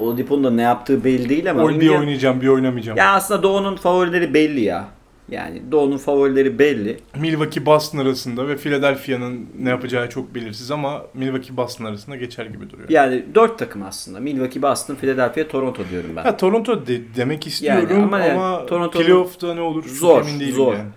[0.00, 1.68] Oladipo'nun da ne yaptığı belli değil ama.
[1.68, 2.98] Bir Indiana- oynayacağım, bir oynamayacağım.
[2.98, 4.88] Ya aslında Doğu'nun favorileri belli ya.
[5.30, 6.96] Yani Doğu'nun favorileri belli.
[7.20, 12.70] Milwaukee Boston arasında ve Philadelphia'nın ne yapacağı çok belirsiz ama Milwaukee Boston arasında geçer gibi
[12.70, 12.88] duruyor.
[12.88, 14.20] Yani dört takım aslında.
[14.20, 16.24] Milwaukee, Boston, Philadelphia, Toronto diyorum ben.
[16.24, 20.20] Ya Toronto de- demek istiyorum Yani ama, ama yani Toronto'nun- playoff'ta ne olur çok Zor,
[20.28, 20.72] emin değilim zor.
[20.72, 20.88] yani.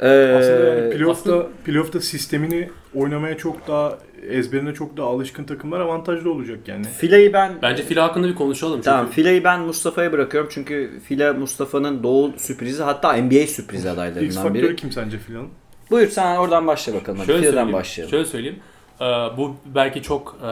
[0.00, 5.80] Ee, Aslında yani playoff'ta, aslında- playoff'ta sistemini oynamaya çok daha ezberine çok daha alışkın takımlar
[5.80, 6.84] avantajlı olacak yani.
[6.84, 8.74] File'yi ben Bence Fila hakkında bir konuşalım.
[8.74, 13.94] Çünkü Tamam File'yi ben Mustafa'ya bırakıyorum çünkü File Mustafa'nın Doğu sürprizi hatta NBA sürprizi X
[13.94, 14.76] adaylarından faktörü biri.
[14.76, 15.46] kim sence filan?
[15.90, 17.18] Buyur sen oradan başla bakalım.
[17.24, 17.72] Şöyle File'den söyleyeyim.
[17.72, 18.10] başlayalım.
[18.10, 18.58] Şöyle söyleyeyim.
[19.00, 19.04] Ee,
[19.36, 20.48] bu belki çok e,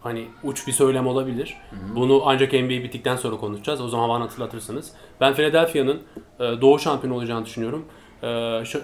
[0.00, 1.56] hani uç bir söylem olabilir.
[1.96, 3.80] Bunu ancak NBA bittikten sonra konuşacağız.
[3.80, 4.90] O zaman bana hatırlatırsınız.
[5.20, 6.00] Ben Philadelphia'nın
[6.40, 7.84] e, Doğu şampiyonu olacağını düşünüyorum.
[8.22, 8.26] E,
[8.64, 8.82] şu-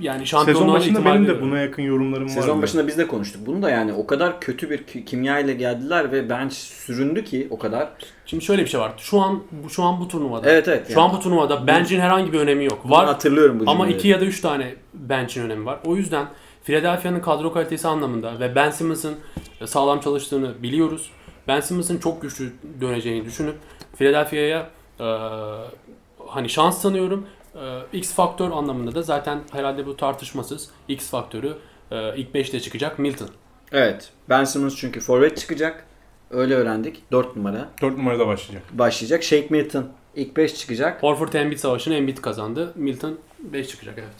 [0.00, 2.32] yani Sezon şampiyonluğa başında ihtimal benim de buna yakın yorumlarım vardı.
[2.34, 3.46] Sezon başında biz de konuştuk.
[3.46, 7.46] Bunu da yani o kadar kötü bir ki- kimya ile geldiler ve bench süründü ki
[7.50, 7.88] o kadar.
[8.26, 8.92] Şimdi şöyle bir şey var.
[8.96, 10.50] Şu an bu şu an bu turnuvada.
[10.50, 10.90] Evet evet.
[10.94, 12.78] Şu an bu turnuvada bench'in herhangi bir önemi yok.
[12.84, 13.98] Bunu Var hatırlıyorum bu ama cümleleri.
[13.98, 15.78] iki ya da üç tane bench'in önemi var.
[15.84, 16.26] O yüzden
[16.64, 19.14] Philadelphia'nın kadro kalitesi anlamında ve Ben Simmons'ın
[19.64, 21.10] sağlam çalıştığını biliyoruz.
[21.48, 23.54] Ben Simmons'ın çok güçlü döneceğini düşünüp
[23.96, 24.70] Philadelphia'ya
[25.00, 25.04] e,
[26.26, 27.26] hani şans tanıyorum.
[27.92, 31.56] E, X faktör anlamında da zaten herhalde bu tartışmasız X faktörü
[31.90, 33.28] e, ilk 5'te çıkacak Milton.
[33.72, 34.10] Evet.
[34.28, 35.84] Ben Simmons çünkü forvet çıkacak.
[36.30, 37.02] Öyle öğrendik.
[37.12, 38.62] 4 numara 4 numarada başlayacak.
[38.72, 39.22] başlayacak.
[39.22, 39.86] Shake Milton
[40.16, 41.02] ilk 5 çıkacak.
[41.02, 42.72] Horford Embiid savaşını Embiid kazandı.
[42.74, 44.14] Milton 5 çıkacak evet.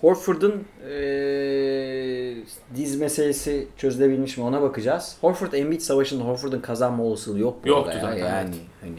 [0.00, 2.36] Horford'un eee,
[2.74, 5.16] diz meselesi çözülebilmiş mi ona bakacağız.
[5.20, 8.00] Horford Embiid savaşında Horford'un kazanma olasılığı yok bu Yoktu ya.
[8.00, 8.94] zaten, Yani hani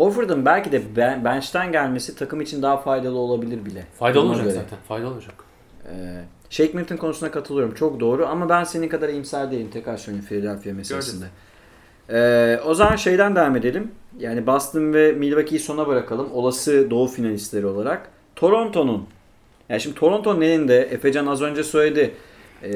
[0.00, 3.84] Horford'un belki de ben- bench'ten gelmesi takım için daha faydalı olabilir bile.
[3.98, 4.54] Faydalı olacak göre.
[4.54, 4.78] zaten.
[4.88, 5.34] Faydalı olacak.
[5.86, 6.20] Ee,
[6.50, 7.74] Shake Milton konusuna katılıyorum.
[7.74, 9.68] Çok doğru ama ben senin kadar iyimser değilim.
[9.72, 11.24] Tekrar söyleyeyim Philadelphia meselesinde.
[12.10, 13.90] Ee, o zaman şeyden devam edelim.
[14.18, 16.32] Yani Boston ve Milwaukee'yi sona bırakalım.
[16.32, 18.08] Olası doğu finalistleri olarak.
[18.36, 19.06] Toronto'nun.
[19.68, 22.14] Yani şimdi Toronto'nun elinde Efecan az önce söyledi.
[22.62, 22.70] Ee,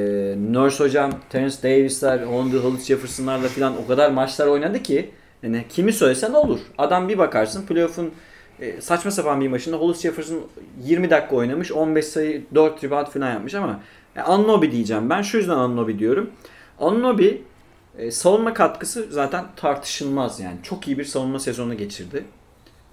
[0.53, 5.11] Nurse hocam, Terence Davis'ler, Honda Hollis Jefferson'larla falan o kadar maçlar oynadı ki
[5.45, 6.59] yani kimi söylesen olur.
[6.79, 8.11] Adam bir bakarsın playoff'un
[8.61, 10.41] e, saçma sapan bir maçında Hollis Jefferson
[10.85, 11.73] 20 dakika oynamış.
[11.73, 13.81] 15 sayı 4 rebound falan yapmış ama
[14.17, 15.11] yani Anunoby diyeceğim.
[15.11, 16.31] Ben şu yüzden Anunoby diyorum.
[16.81, 17.29] Anunoby
[17.99, 20.57] e, savunma katkısı zaten tartışılmaz yani.
[20.63, 22.25] Çok iyi bir savunma sezonu geçirdi.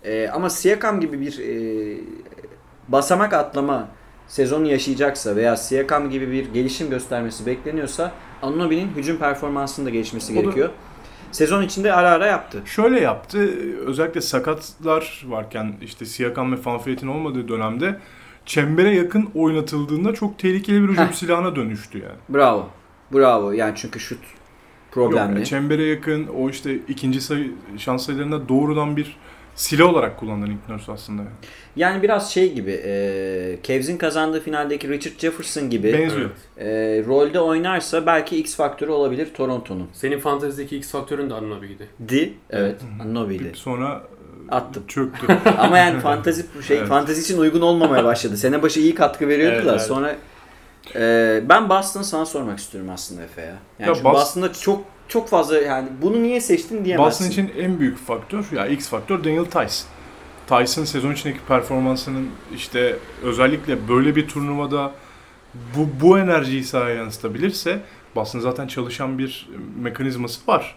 [0.04, 1.98] E, ama Siakam gibi bir e,
[2.88, 3.88] basamak atlama
[4.28, 10.36] sezonu yaşayacaksa veya Siakam gibi bir gelişim göstermesi bekleniyorsa Anunoby'nin hücum performansının da gelişmesi O
[10.36, 10.70] da- gerekiyor.
[11.32, 12.62] Sezon içinde ara ara yaptı.
[12.66, 13.50] Şöyle yaptı.
[13.86, 18.00] Özellikle sakatlar varken işte Siakam ve Fanfret'in olmadığı dönemde
[18.46, 22.20] çembere yakın oynatıldığında çok tehlikeli bir hücum silahına dönüştü yani.
[22.30, 22.70] Bravo.
[23.14, 23.52] Bravo.
[23.52, 24.20] Yani çünkü şut
[24.92, 25.38] problemli.
[25.38, 29.18] Yok, çembere yakın o işte ikinci sayı şans sayılarında doğrudan bir
[29.56, 31.24] silah olarak kullanılan Nurse aslında.
[31.76, 36.30] Yani biraz şey gibi e, Cavs'in kazandığı finaldeki Richard Jefferson gibi Benziyor.
[36.58, 36.68] E,
[37.08, 39.90] rolde oynarsa belki X faktörü olabilir Toronto'nun.
[39.94, 41.88] Senin fantezideki X faktörün de Anunoby'ydi.
[42.10, 42.34] Di.
[42.50, 42.82] Evet.
[43.02, 43.52] Anunoby'di.
[43.56, 44.04] Sonra
[44.52, 44.84] e, Attım.
[44.88, 45.28] çöktü.
[45.58, 46.88] Ama yani fantazi şey Evet.
[46.88, 48.38] fantazi için uygun olmamaya başladı.
[48.38, 49.82] Sene başı iyi katkı veriyordu Evet, da evet.
[49.82, 50.16] sonra
[50.96, 53.56] e, ben Boston'ı sana sormak istiyorum aslında Efe ya.
[53.80, 57.26] Yani Ya Boston'da çok çok fazla yani bunu niye seçtin diyemezsin.
[57.28, 59.76] Boston için en büyük faktör ya X faktör Daniel Tice.
[60.48, 64.92] Tice'ın sezon içindeki performansının işte özellikle böyle bir turnuvada
[65.76, 67.80] bu bu enerjiyi sahaya yansıtabilirse
[68.16, 69.50] Boston zaten çalışan bir
[69.82, 70.76] mekanizması var.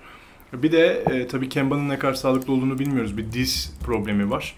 [0.52, 3.16] Bir de e, tabii Kemba'nın ne kadar sağlıklı olduğunu bilmiyoruz.
[3.16, 4.56] Bir diz problemi var.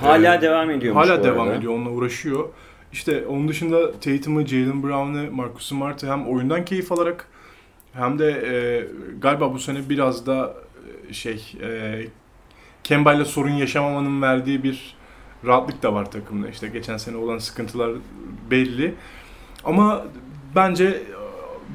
[0.00, 1.56] Hala E, devam ediyormuş Hala bu devam arada.
[1.58, 1.72] ediyor.
[1.72, 2.48] Onunla uğraşıyor.
[2.92, 7.28] İşte onun dışında Tatum'u, Jalen Brown'u, Marcus Smart'ı hem oyundan keyif alarak
[7.96, 8.52] hem de e,
[9.20, 10.54] galiba bu sene biraz da
[11.10, 12.00] e, şey e,
[12.84, 14.96] Kemba'yla sorun yaşamamanın verdiği bir
[15.46, 16.48] rahatlık da var takımda.
[16.48, 17.90] İşte geçen sene olan sıkıntılar
[18.50, 18.94] belli.
[19.64, 20.04] Ama
[20.56, 21.02] bence e,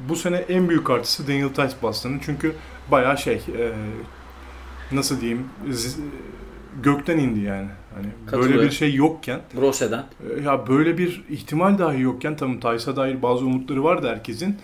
[0.08, 2.20] bu sene en büyük artısı Daniel Tice Boston'ın.
[2.24, 2.54] Çünkü
[2.90, 3.72] bayağı şey e,
[4.92, 6.00] nasıl diyeyim z-
[6.82, 7.68] gökten indi yani.
[7.94, 8.06] Hani
[8.42, 10.04] böyle bir şey yokken Brose'den.
[10.38, 14.56] e, Ya böyle bir ihtimal dahi yokken tamam Tyce'a dair bazı umutları vardı herkesin.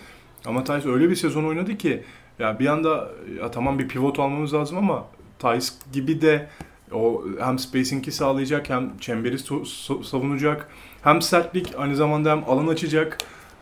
[0.45, 2.03] Ama Tyce öyle bir sezon oynadı ki
[2.39, 3.09] ya bir anda
[3.41, 5.05] ya tamam bir pivot almamız lazım ama
[5.39, 6.49] Tyce gibi de
[6.91, 10.67] o hem spacing'i sağlayacak hem çemberi so- so- savunacak
[11.01, 13.17] hem sertlik aynı zamanda hem alan açacak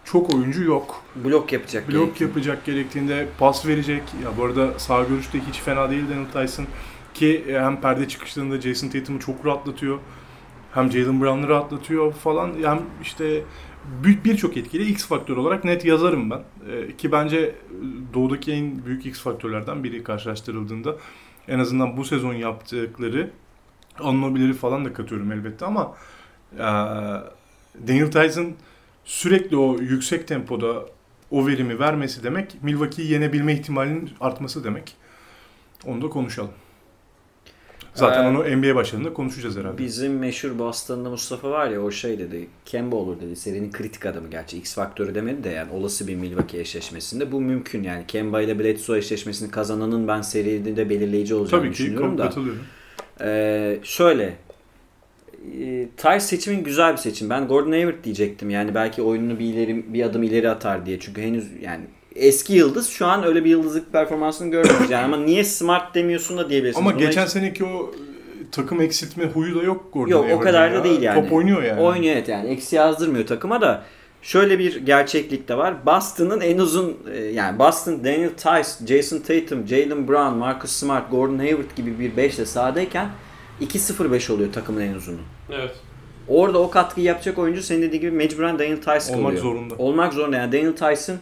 [0.05, 1.03] çok oyuncu yok.
[1.15, 1.89] Blok yapacak.
[1.89, 4.03] Blok yapacak gerektiğinde pas verecek.
[4.23, 6.65] Ya bu arada sağ görüşte hiç fena değil Daniel Tyson
[7.13, 9.99] ki e, hem perde çıkışlarında Jason Tatum'u çok rahatlatıyor.
[10.73, 12.51] Hem Jalen Brown'u rahatlatıyor falan.
[12.63, 13.43] Hem işte
[14.03, 16.43] bir- birçok etkili X faktör olarak net yazarım ben.
[16.71, 17.55] E, ki bence
[18.13, 20.95] doğudaki en büyük X faktörlerden biri karşılaştırıldığında
[21.47, 23.31] en azından bu sezon yaptıkları
[23.99, 25.95] Anunoby'leri falan da katıyorum elbette ama
[26.53, 26.57] e,
[27.88, 28.53] Daniel Tyson
[29.05, 30.85] sürekli o yüksek tempoda
[31.31, 34.95] o verimi vermesi demek Milwaukee'yi yenebilme ihtimalinin artması demek.
[35.85, 36.51] Onu da konuşalım.
[37.97, 39.77] Zaten Ee, onu NBA başlarında konuşacağız herhalde.
[39.77, 42.47] Bizim meşhur Boston'da Mustafa var ya o şey dedi.
[42.65, 43.35] Kemba olur dedi.
[43.35, 44.57] Serinin kritik adamı gerçi.
[44.57, 48.03] X faktörü demedi de yani olası bir Milwaukee eşleşmesinde bu mümkün yani.
[48.07, 52.23] Kemba ile Bledsoe eşleşmesini kazananın ben seride de belirleyici olacağını Tabii ki düşünüyorum da.
[52.23, 52.61] katılıyorum.
[53.21, 54.33] Ee, şöyle.
[55.59, 57.29] E, Tice seçimin güzel bir seçim.
[57.29, 58.49] Ben Gordon Hayward diyecektim.
[58.49, 60.99] Yani belki oyununu bir ileri bir adım ileri atar diye.
[60.99, 61.83] Çünkü henüz yani
[62.18, 64.89] eski yıldız şu an öyle bir yıldızlık performansını görmüyoruz.
[64.89, 66.80] Yani ama niye smart demiyorsun da diyebilirsin.
[66.80, 67.91] Ama Buna geçen hiç- seneki o
[68.51, 70.80] takım eksiltme huyu da yok Gordon Yok o kadar ya.
[70.80, 71.22] da değil yani.
[71.24, 71.82] Top oynuyor yani.
[71.82, 72.49] Oynuyor evet yani.
[72.49, 73.84] Eksi yazdırmıyor takıma da.
[74.22, 75.86] Şöyle bir gerçeklik de var.
[75.86, 81.38] Boston'ın en uzun e, yani Boston, Daniel Tice, Jason Tatum, Jalen Brown, Marcus Smart, Gordon
[81.39, 83.09] Hayward gibi bir beşle sahadayken
[83.61, 85.18] 2-0-5 oluyor takımın en uzunu.
[85.51, 85.72] Evet.
[86.28, 89.18] Orada o katkıyı yapacak oyuncu senin dediğin gibi mecburen Daniel Tice kalıyor.
[89.18, 89.76] Olmak zorunda.
[89.78, 91.20] Olmak zorunda yani Daniel Tice'ın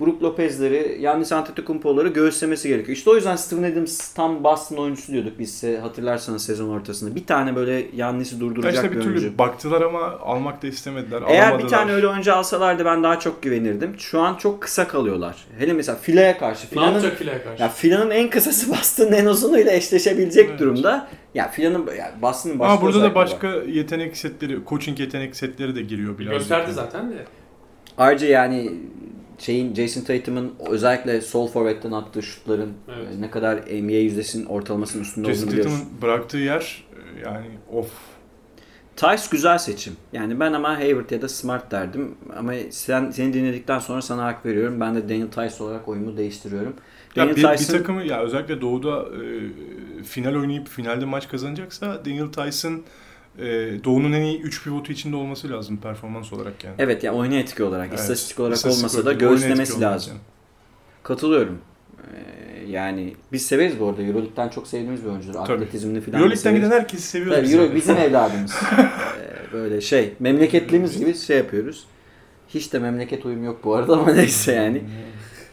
[0.00, 2.96] Brook Lopez'leri, Yannis Antetokounmpo'ları göğüslemesi gerekiyor.
[2.96, 7.14] İşte o yüzden Steven Adams tam Boston oyuncusu diyorduk biz size hatırlarsanız sezon ortasında.
[7.14, 9.38] Bir tane böyle Yannis'i Ya durduracak işte bir bir türlü oyuncu.
[9.38, 11.22] baktılar ama almak da istemediler.
[11.28, 11.64] Eğer alamadılar.
[11.64, 13.94] bir tane öyle oyuncu alsalardı ben daha çok güvenirdim.
[13.98, 15.36] Şu an çok kısa kalıyorlar.
[15.58, 16.66] Hele mesela fileye karşı.
[16.66, 17.62] Ne Filanın, yapacak fileye karşı?
[17.62, 20.60] ya filanın en kısası Boston'ın en uzunuyla eşleşebilecek Evet.
[20.60, 21.08] durumda.
[21.34, 23.26] Ya filanın ya Boston'ın başka Ama burada da özellikleri var.
[23.26, 26.32] başka yetenek setleri, coaching yetenek setleri de giriyor biraz.
[26.32, 27.14] Gösterdi zaten de.
[27.98, 28.72] Ayrıca yani
[29.38, 33.08] şeyin Jason Tatum'un özellikle sol forvetten attığı şutların Evet.
[33.18, 35.78] e, ne kadar NBA yüzdesinin ortalamasının üstünde Jason olduğunu biliyoruz.
[35.78, 36.84] Tatum'un bıraktığı yer
[37.16, 37.90] e, yani of.
[38.96, 39.92] Tice güzel seçim.
[40.12, 42.14] Yani ben ama Hayward ya da Smart derdim.
[42.36, 44.80] Ama sen seni dinledikten sonra sana hak veriyorum.
[44.80, 46.74] Ben de Daniel Tice olarak oyumu değiştiriyorum.
[47.16, 52.04] Ya Daniel bir, bir Tice'ın- takımı ya özellikle Doğu'da e, final oynayıp finalde maç kazanacaksa
[52.04, 52.82] Daniel Tyson
[53.38, 53.44] e,
[53.84, 56.74] Doğu'nun en iyi 3 pivotu içinde olması lazım performans olarak yani.
[56.78, 60.12] Evet ya oyuna etki olarak, Evet, istatistik olarak istatistik olmasa da göğüslemesi lazım.
[60.12, 60.22] yani.
[61.02, 61.58] Katılıyorum.
[61.98, 64.02] Ee, yani biz severiz bu arada.
[64.02, 65.32] Euroleague'den çok sevdiğimiz bir oyuncudur.
[65.32, 65.52] Tabii.
[65.52, 67.36] Atletizmini falan Euroleague'den giden herkesi seviyoruz.
[67.36, 67.74] Tabii Euro yani.
[67.74, 68.54] bizim evladımız.
[68.78, 71.84] Ee, böyle şey, memleketlimiz gibi şey yapıyoruz.
[72.48, 74.82] Hiç de memleket uyum yok bu arada ama neyse yani.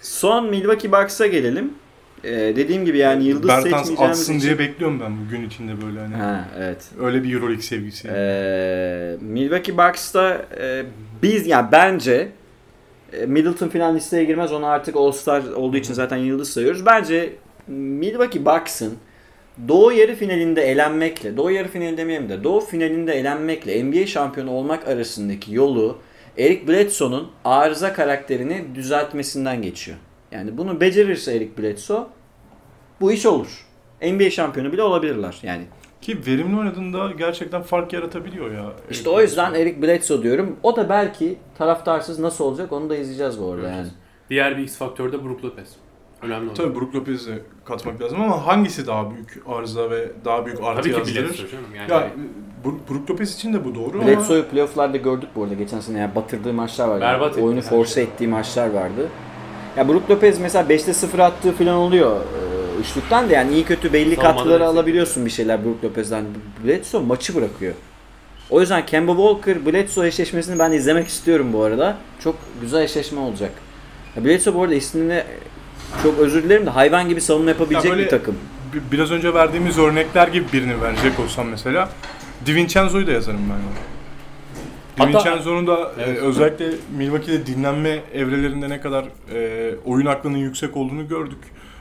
[0.01, 1.73] Son Milwaukee Bucks'a gelelim.
[2.25, 4.47] Ee, dediğim gibi yani yıldız Bertans seçmeyeceğimiz atsın için...
[4.47, 6.15] diye bekliyorum ben bugün içinde böyle hani.
[6.15, 6.85] Ha, evet.
[6.99, 8.07] Öyle bir Euroleague sevgisi.
[8.11, 10.83] Ee, Milwaukee Bucks'ta e,
[11.23, 12.27] biz yani bence
[13.13, 14.51] e, Middleton falan listeye girmez.
[14.51, 16.85] Onu artık All-Star olduğu için zaten yıldız sayıyoruz.
[16.85, 17.33] Bence
[17.67, 18.93] Milwaukee Bucks'ın
[19.67, 24.87] Doğu yarı finalinde elenmekle, Doğu yarı finali demeyeyim de Doğu finalinde elenmekle NBA şampiyonu olmak
[24.87, 25.97] arasındaki yolu
[26.37, 29.97] Eric Bledsoe'nun arıza karakterini düzeltmesinden geçiyor.
[30.35, 32.03] Yani bunu becerirse Eric Bledsoe
[33.01, 33.65] bu iş olur.
[34.01, 35.63] NBA şampiyonu bile olabilirler yani.
[36.01, 38.71] Ki verimli oynadığında gerçekten fark yaratabiliyor ya.
[38.89, 40.55] İşte o yüzden Eric Bledsoe diyorum.
[40.63, 43.87] O da belki taraftarsız nasıl olacak onu da izleyeceğiz bu arada yani.
[44.29, 45.67] Diğer bir X faktör de Brook Lopez.
[46.21, 46.55] Önemli olan.
[46.55, 50.93] Tabii Brook Lopez'i katmak lazım ama hangisi daha büyük arıza ve daha büyük artı Tabii
[50.93, 51.29] ki yazdırır?
[51.29, 51.65] Bledsoe canım.
[51.75, 52.11] Yani Ya
[52.65, 55.99] Bro- Brook Lopez için de bu doğru ama Bledsoe'yu playofflarda gördük bu arada geçen sene.
[55.99, 57.01] Yani batırdığı maçlar vardı.
[57.01, 58.03] Berbat Oyunu force şey.
[58.03, 59.09] ettiği maçlar vardı.
[59.77, 63.93] Ya Brook Lopez mesela 5'te 0 attığı falan oluyor e, üçlükten de yani iyi kötü
[63.93, 66.25] belli Savunmada katkıları destek alabiliyorsun bir şeyler Brook Lopez'den.
[66.65, 67.73] Bledsoe maçı bırakıyor.
[68.49, 71.97] O yüzden Kemba Walker Bledsoe eşleşmesini ben izlemek istiyorum bu arada.
[72.23, 73.51] Çok güzel eşleşme olacak.
[74.15, 75.23] Ya Bledsoe bu arada ismini
[76.03, 78.35] çok özür dilerim de hayvan gibi savunma yapabilecek Ya böyle- bir takım.
[78.73, 81.89] bi- biraz önce verdiğimiz örnekler gibi birini verecek olsam mesela
[82.45, 83.53] DiVincenzo'yu da yazarım ben.
[83.55, 83.94] Yani.
[84.99, 86.21] DiVincenzo'nun da e, Evet.
[86.21, 91.37] özellikle Milwaukee'de dinlenme evrelerinde ne kadar e, oyun aklının yüksek olduğunu gördük.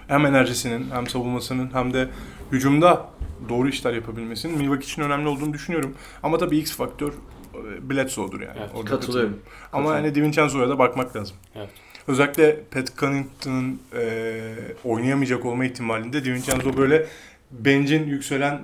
[0.09, 2.09] Hem enerjisinin hem savunmasının hem de
[2.53, 3.07] hücumda
[3.49, 5.95] doğru işler yapabilmesinin Milwaukee için önemli olduğunu düşünüyorum.
[6.23, 7.09] Ama tabii X faktör
[7.55, 8.59] e, Bledsoe'dur yani.
[8.61, 9.31] Evet, Orada katılıyorum.
[9.73, 10.05] Ama Katılıyorum.
[10.05, 11.37] yani DiVincenzo'ya da bakmak lazım.
[11.57, 11.69] Evet.
[12.09, 14.43] Özellikle Pat Connaughton'ın e,
[14.85, 17.07] oynayamayacak olma ihtimalinde DiVincenzo böyle
[17.51, 18.61] bencin yükselen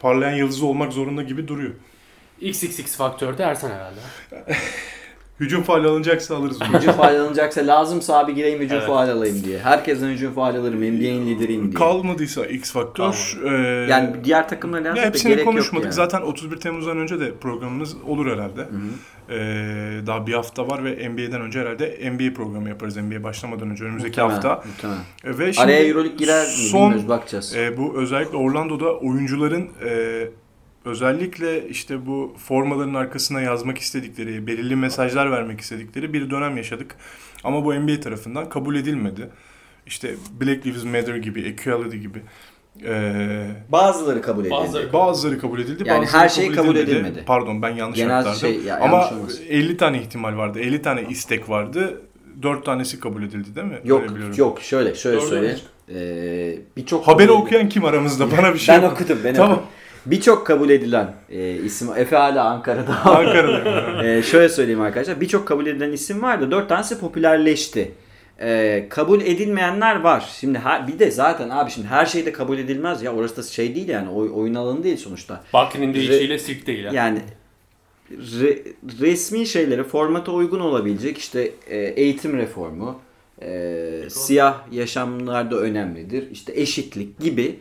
[0.00, 1.70] parlayan yıldızı olmak zorunda gibi duruyor.
[2.40, 4.00] XXX faktör de Ersan herhalde.
[5.40, 6.58] Hücum faali alınacaksa alırız.
[6.74, 8.86] Hücum faal alınacaksa lazımsa abi gireyim hücum Evet.
[8.86, 9.58] faal alayım diye.
[9.58, 10.78] Herkesten hücum faal alırım.
[10.80, 11.74] NBA'in lideriyim diye.
[11.74, 13.38] Kalmadıysa X faktör.
[13.44, 13.50] e,
[13.90, 15.84] yani diğer lazım da hepsini gerek konuşmadık.
[15.84, 15.94] yani.
[15.94, 18.60] Zaten 31 Temmuz'dan önce de programımız olur herhalde.
[18.60, 19.34] Hı hı.
[19.34, 19.36] E,
[20.06, 22.96] daha bir hafta var ve NBA'den önce herhalde NBA programı yaparız.
[22.96, 24.68] NBA başlamadan önce önümüzdeki Muhtemelen, hafta.
[24.68, 25.00] muhtemelen.
[25.24, 27.56] E, ve şimdi Araya Euroleague girer mi son bilmiyoruz bakacağız.
[27.56, 30.28] E, bu özellikle Orlando'da oyuncuların e,
[30.84, 36.94] özellikle işte bu formaların arkasına yazmak istedikleri, belirli mesajlar vermek istedikleri bir dönem yaşadık.
[37.44, 39.30] Ama bu NBA tarafından kabul edilmedi.
[39.86, 42.22] İşte Black Lives Matter gibi, Equality gibi.
[42.86, 44.54] E, Bazıları kabul edildi.
[44.54, 47.22] Bazıları- bazıları kabul edildi, Yani her şey kabul edilmedi.
[47.26, 48.40] Pardon ben yanlış Genel aktardım.
[48.40, 49.44] şey- ya, Ama yanlış olmasın.
[49.48, 52.00] 50 tane ihtimal vardı, 50 tane istek vardı.
[52.42, 53.78] 4 tanesi kabul edildi değil mi?
[53.84, 54.34] Yok Öyle biliyorum.
[54.38, 55.56] yok şöyle şöyle Dördü söyle.
[55.94, 58.30] Ee, birçok Haberi okuyan kim aramızda?
[58.38, 59.52] Bana bir şey Ben okudum ben Tamam.
[59.52, 59.66] okudum.
[60.06, 63.00] Birçok kabul edilen e, isim Efe hala Ankara'da.
[63.04, 64.04] Ankara'da.
[64.04, 65.20] Ee, şöyle söyleyeyim arkadaşlar.
[65.20, 66.50] Birçok kabul edilen isim vardı.
[66.50, 67.92] Dört tanesi popülerleşti.
[68.42, 70.30] Ee, kabul edilmeyenler var.
[70.40, 73.14] Şimdi ha- bir de zaten abi şimdi her şey de kabul edilmez ya.
[73.14, 74.08] Orası da şey değil yani.
[74.08, 75.44] Oy, oyun alanı değil sonuçta.
[75.52, 76.84] Bakri'nin deyişiyle silk değil.
[76.84, 76.90] ha.
[76.94, 77.18] Yani
[78.12, 78.62] re-
[79.00, 83.00] resmi şeylere formata uygun olabilecek işte e, eğitim reformu,
[83.42, 87.58] e, siyah yaşamlarda önemlidir, işte eşitlik gibi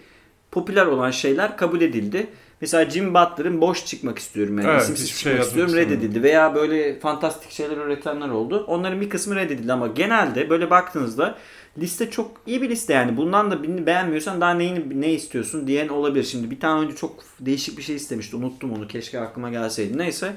[0.51, 2.27] popüler olan şeyler kabul edildi.
[2.61, 6.23] Mesela Jim Butler'ın boş çıkmak istiyorum yani Evet, isimsiz şey çıkmak yazmak istiyorum reddedildi.
[6.23, 8.63] Veya böyle fantastik şeyler üretenler oldu.
[8.67, 11.35] Onların bir kısmı reddedildi ama genelde böyle baktığınızda
[11.77, 13.17] liste çok iyi bir liste yani.
[13.17, 16.23] Bundan da birini beğenmiyorsan daha neyini ne istiyorsun diyen olabilir.
[16.23, 18.35] Şimdi bir tane önce çok değişik bir şey istemişti.
[18.35, 18.87] Unuttum onu.
[18.87, 19.97] Keşke aklıma gelseydi.
[19.97, 20.33] Neyse.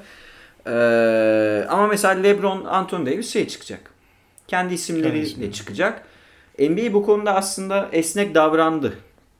[0.66, 3.90] Ee, ama mesela LeBron, Anthony Davis şey çıkacak.
[4.48, 5.52] Kendi isimleriyle Kendi isimleri.
[5.52, 6.02] çıkacak.
[6.58, 8.92] NBA bu konuda aslında esnek davrandı.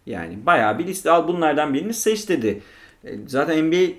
[0.06, 2.62] Yani bayağı bir liste al bunlardan birini seç dedi.
[3.04, 3.92] E, Zaten NBA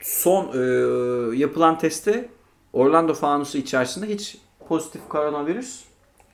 [0.00, 2.28] son e, yapılan testte
[2.72, 4.36] Orlando fanusu içerisinde hiç
[4.68, 5.80] pozitif koronavirüs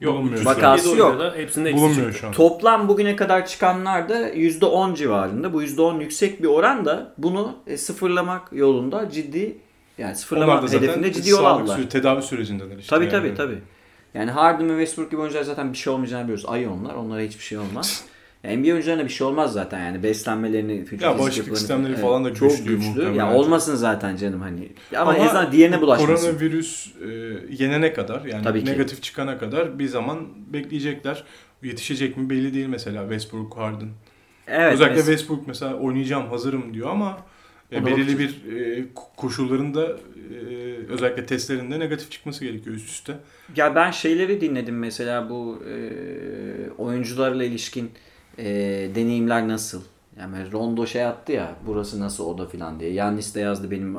[0.02, 0.39] Bulunmuyor.
[0.39, 1.23] üç- Vakası yok.
[1.36, 2.32] Hepsinde eksi Bulunmuyor şu an.
[2.32, 5.52] Toplam bugüne kadar çıkanlar da %10 civarında.
[5.52, 9.59] Bu %10 yüksek bir oran da bunu e, sıfırlamak yolunda ciddi
[9.98, 11.74] yani sıfırlama hedefinde ciddi yol aldılar.
[11.77, 12.90] süreci, tedavi sürecindeler işte.
[12.90, 13.12] Tabii yani.
[13.12, 13.59] tabii tabii.
[14.14, 16.44] Yani Harden ve Westbrook gibi oyuncular zaten bir şey olmayacağını biliyoruz.
[16.48, 16.94] Ayı onlar.
[16.94, 18.05] Onlara hiçbir şey olmaz.
[18.47, 22.51] NBA oyuncularına bir şey olmaz zaten yani beslenmelerini, Ya bağışıklık sistemleri Evet, falan da çok
[22.51, 22.89] güçlü güçlü.
[22.89, 23.14] muhtemelen.
[23.14, 24.68] Ya olmasın zaten canım hani.
[24.97, 26.27] Ama, Ama en azından diğerine bulaşmasın.
[26.27, 27.09] Koronavirüs e,
[27.64, 28.70] yenene kadar yani Tabii ki.
[28.70, 30.18] negatif çıkana kadar bir zaman
[30.52, 31.24] bekleyecekler.
[31.62, 33.89] Yetişecek mi belli değil mesela Westbrook Harden.
[34.47, 34.73] Evet.
[34.74, 37.18] Özellikle mes- Westbrook mesela oynayacağım hazırım diyor ama
[37.73, 40.36] e, belirli bir e, ko- koşullarında e,
[40.89, 43.14] özellikle testlerinde negatif çıkması gerekiyor üst üste.
[43.56, 45.77] Ya ben şeyleri dinledim mesela bu e,
[46.78, 47.90] oyuncularla ilişkin
[48.38, 48.44] e,
[48.94, 49.82] deneyimler nasıl?
[50.20, 52.92] Yani Rondo şey attı ya burası nasıl oda falan diye.
[52.92, 53.96] Yannis de yazdı benim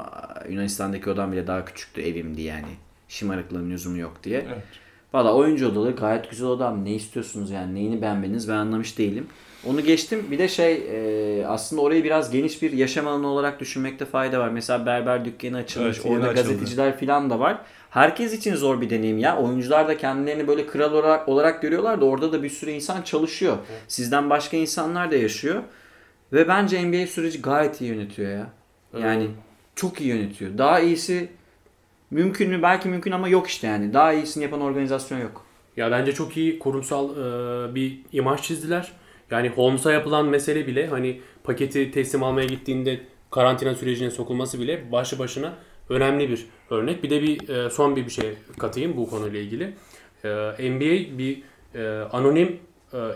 [0.49, 2.67] Yunanistan'daki odam bile daha küçüktü evimdi yani.
[3.07, 4.45] Şımarıklığın lüzumu yok diye.
[4.47, 4.63] Evet.
[5.13, 6.85] Valla oyuncu odaları gayet güzel odam.
[6.85, 9.27] Ne istiyorsunuz yani neyini beğenmediniz ben anlamış değilim.
[9.65, 10.25] Onu geçtim.
[10.31, 14.49] Bir de şey e, aslında orayı biraz geniş bir yaşam alanı olarak düşünmekte fayda var.
[14.49, 15.97] Mesela berber dükkanı açılmış.
[15.97, 16.43] Evet, orada açıldı.
[16.49, 17.61] gazeteciler falan da var.
[17.89, 19.37] Herkes için zor bir deneyim ya.
[19.37, 23.57] Oyuncular da kendilerini böyle kral olarak, olarak görüyorlar da orada da bir sürü insan çalışıyor.
[23.87, 25.63] Sizden başka insanlar da yaşıyor.
[26.33, 28.47] Ve bence NBA süreci gayet iyi yönetiyor ya.
[29.01, 29.35] Yani Evet.
[29.75, 30.57] çok iyi yönetiyor.
[30.57, 31.29] Daha iyisi
[32.11, 32.61] mümkün mü?
[32.61, 33.93] Belki mümkün ama yok işte yani.
[33.93, 35.45] Daha iyisini yapan organizasyon yok.
[35.77, 38.91] Ya bence çok iyi kurumsal e, bir imaj çizdiler.
[39.31, 42.99] Yani Holmes'a yapılan mesele bile hani paketi teslim almaya gittiğinde
[43.31, 45.53] karantina sürecine sokulması bile başlı başına
[45.89, 47.03] önemli bir örnek.
[47.03, 49.73] Bir de bir e, son bir bir şey katayım bu konuyla ilgili.
[50.23, 50.29] E,
[50.69, 51.43] NBA bir
[51.75, 52.59] e, anonim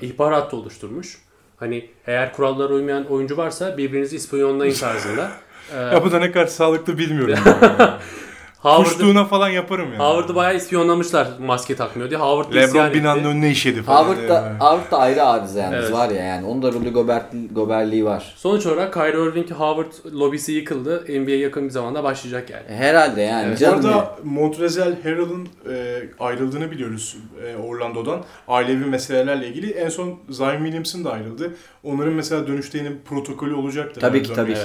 [0.01, 1.21] ihbar hattı oluşturmuş.
[1.57, 5.31] Hani eğer kurallara uymayan oyuncu varsa birbirinizi ispiyonlayın tarzında.
[5.75, 7.35] Ya bu da ne kadar sağlıklı bilmiyorum.
[8.61, 9.97] Howard'ı Kuşluğuna falan yaparım yani.
[10.03, 12.19] Howard'ı bayağı ispiyonlamışlar maske takmıyor diye.
[12.19, 12.99] Howard Lebron etti.
[12.99, 14.03] binanın önüne işedi falan.
[14.03, 14.59] Howard da, Yani.
[14.59, 15.93] Howard da ayrı arıza yalnız Evet.
[15.93, 16.45] var ya yani.
[16.47, 18.33] Onun da Rudy Gobert, Gobertliği var.
[18.37, 21.03] Sonuç olarak Kyrie Irving Howard lobisi yıkıldı.
[21.09, 22.63] NBA yakın bir zamanda başlayacak yani.
[22.69, 23.47] E, Herhalde yani.
[23.47, 23.59] Evet.
[23.59, 23.85] Canım.
[23.85, 27.17] Orada Montrezl Harrell'ın e, ayrıldığını biliyoruz
[27.47, 28.23] e, Orlando'dan.
[28.47, 29.71] Ailevi meselelerle ilgili.
[29.71, 31.53] En son Zion Williamson da ayrıldı.
[31.83, 34.01] Onların mesela dönüşte yine protokolü olacaktır.
[34.01, 34.55] Tabii yani ki, tabii.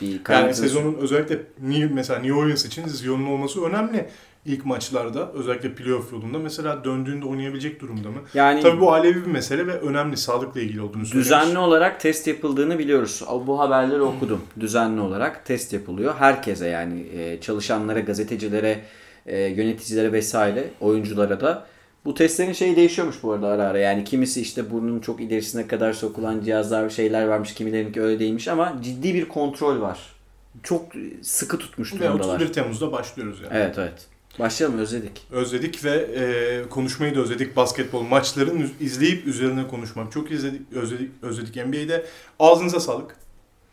[0.00, 4.08] Bir Yani sezonun özellikle New, mesela New Orleans için Zion'un olması önemli.
[4.46, 8.18] İlk maçlarda özellikle playoff yolunda mesela döndüğünde oynayabilecek durumda mı?
[8.34, 11.26] yani Tabii bu ailevi bir mesele ve önemli sağlıkla ilgili olduğunu söylemiş.
[11.26, 13.22] düzenli olarak test yapıldığını biliyoruz.
[13.46, 14.40] Bu haberleri okudum.
[14.60, 16.14] Düzenli olarak test yapılıyor.
[16.18, 18.80] Herkese yani e, çalışanlara, gazetecilere,
[19.26, 21.66] e, yöneticilere vesaire, oyunculara da.
[22.04, 23.78] Bu testlerin şeyi değişiyormuş bu arada ara ara.
[23.78, 27.54] Yani kimisi işte burnun çok ilerisine kadar sokulan cihazlar şeyler varmış.
[27.54, 29.98] Kimilerinki öyle değilmiş ama ciddi bir kontrol var.
[30.62, 32.34] Çok sıkı tutmuş Ve durumdalar.
[32.34, 33.52] 31 Temmuz'da başlıyoruz yani.
[33.52, 34.06] Evet evet.
[34.38, 35.26] Başlayalım özledik.
[35.30, 37.56] Özledik ve e, konuşmayı da özledik.
[37.56, 40.12] Basketbol maçların üz- izleyip üzerine konuşmak.
[40.12, 42.06] Çok izledik, özledik, özledik NBA'de.
[42.38, 43.16] Ağzınıza sağlık.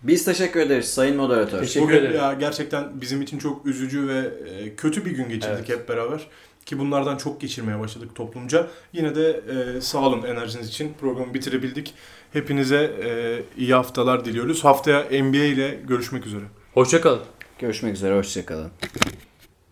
[0.03, 1.59] Biz teşekkür ederiz Sayın Moderatör.
[1.59, 2.15] Teşekkür Bugün ederim.
[2.15, 5.69] ya gerçekten bizim için çok üzücü ve e, kötü bir gün geçirdik Evet.
[5.69, 6.27] hep beraber.
[6.65, 8.67] Ki bunlardan çok geçirmeye başladık toplumca.
[8.93, 9.41] Yine de
[9.77, 10.93] e, sağ olun enerjiniz için.
[11.01, 11.93] Programı bitirebildik.
[12.33, 14.63] Hepinize e, iyi haftalar diliyoruz.
[14.63, 16.43] Haftaya NBA ile görüşmek üzere.
[16.75, 17.21] Hoşçakalın.
[17.59, 18.71] Görüşmek üzere, hoşçakalın.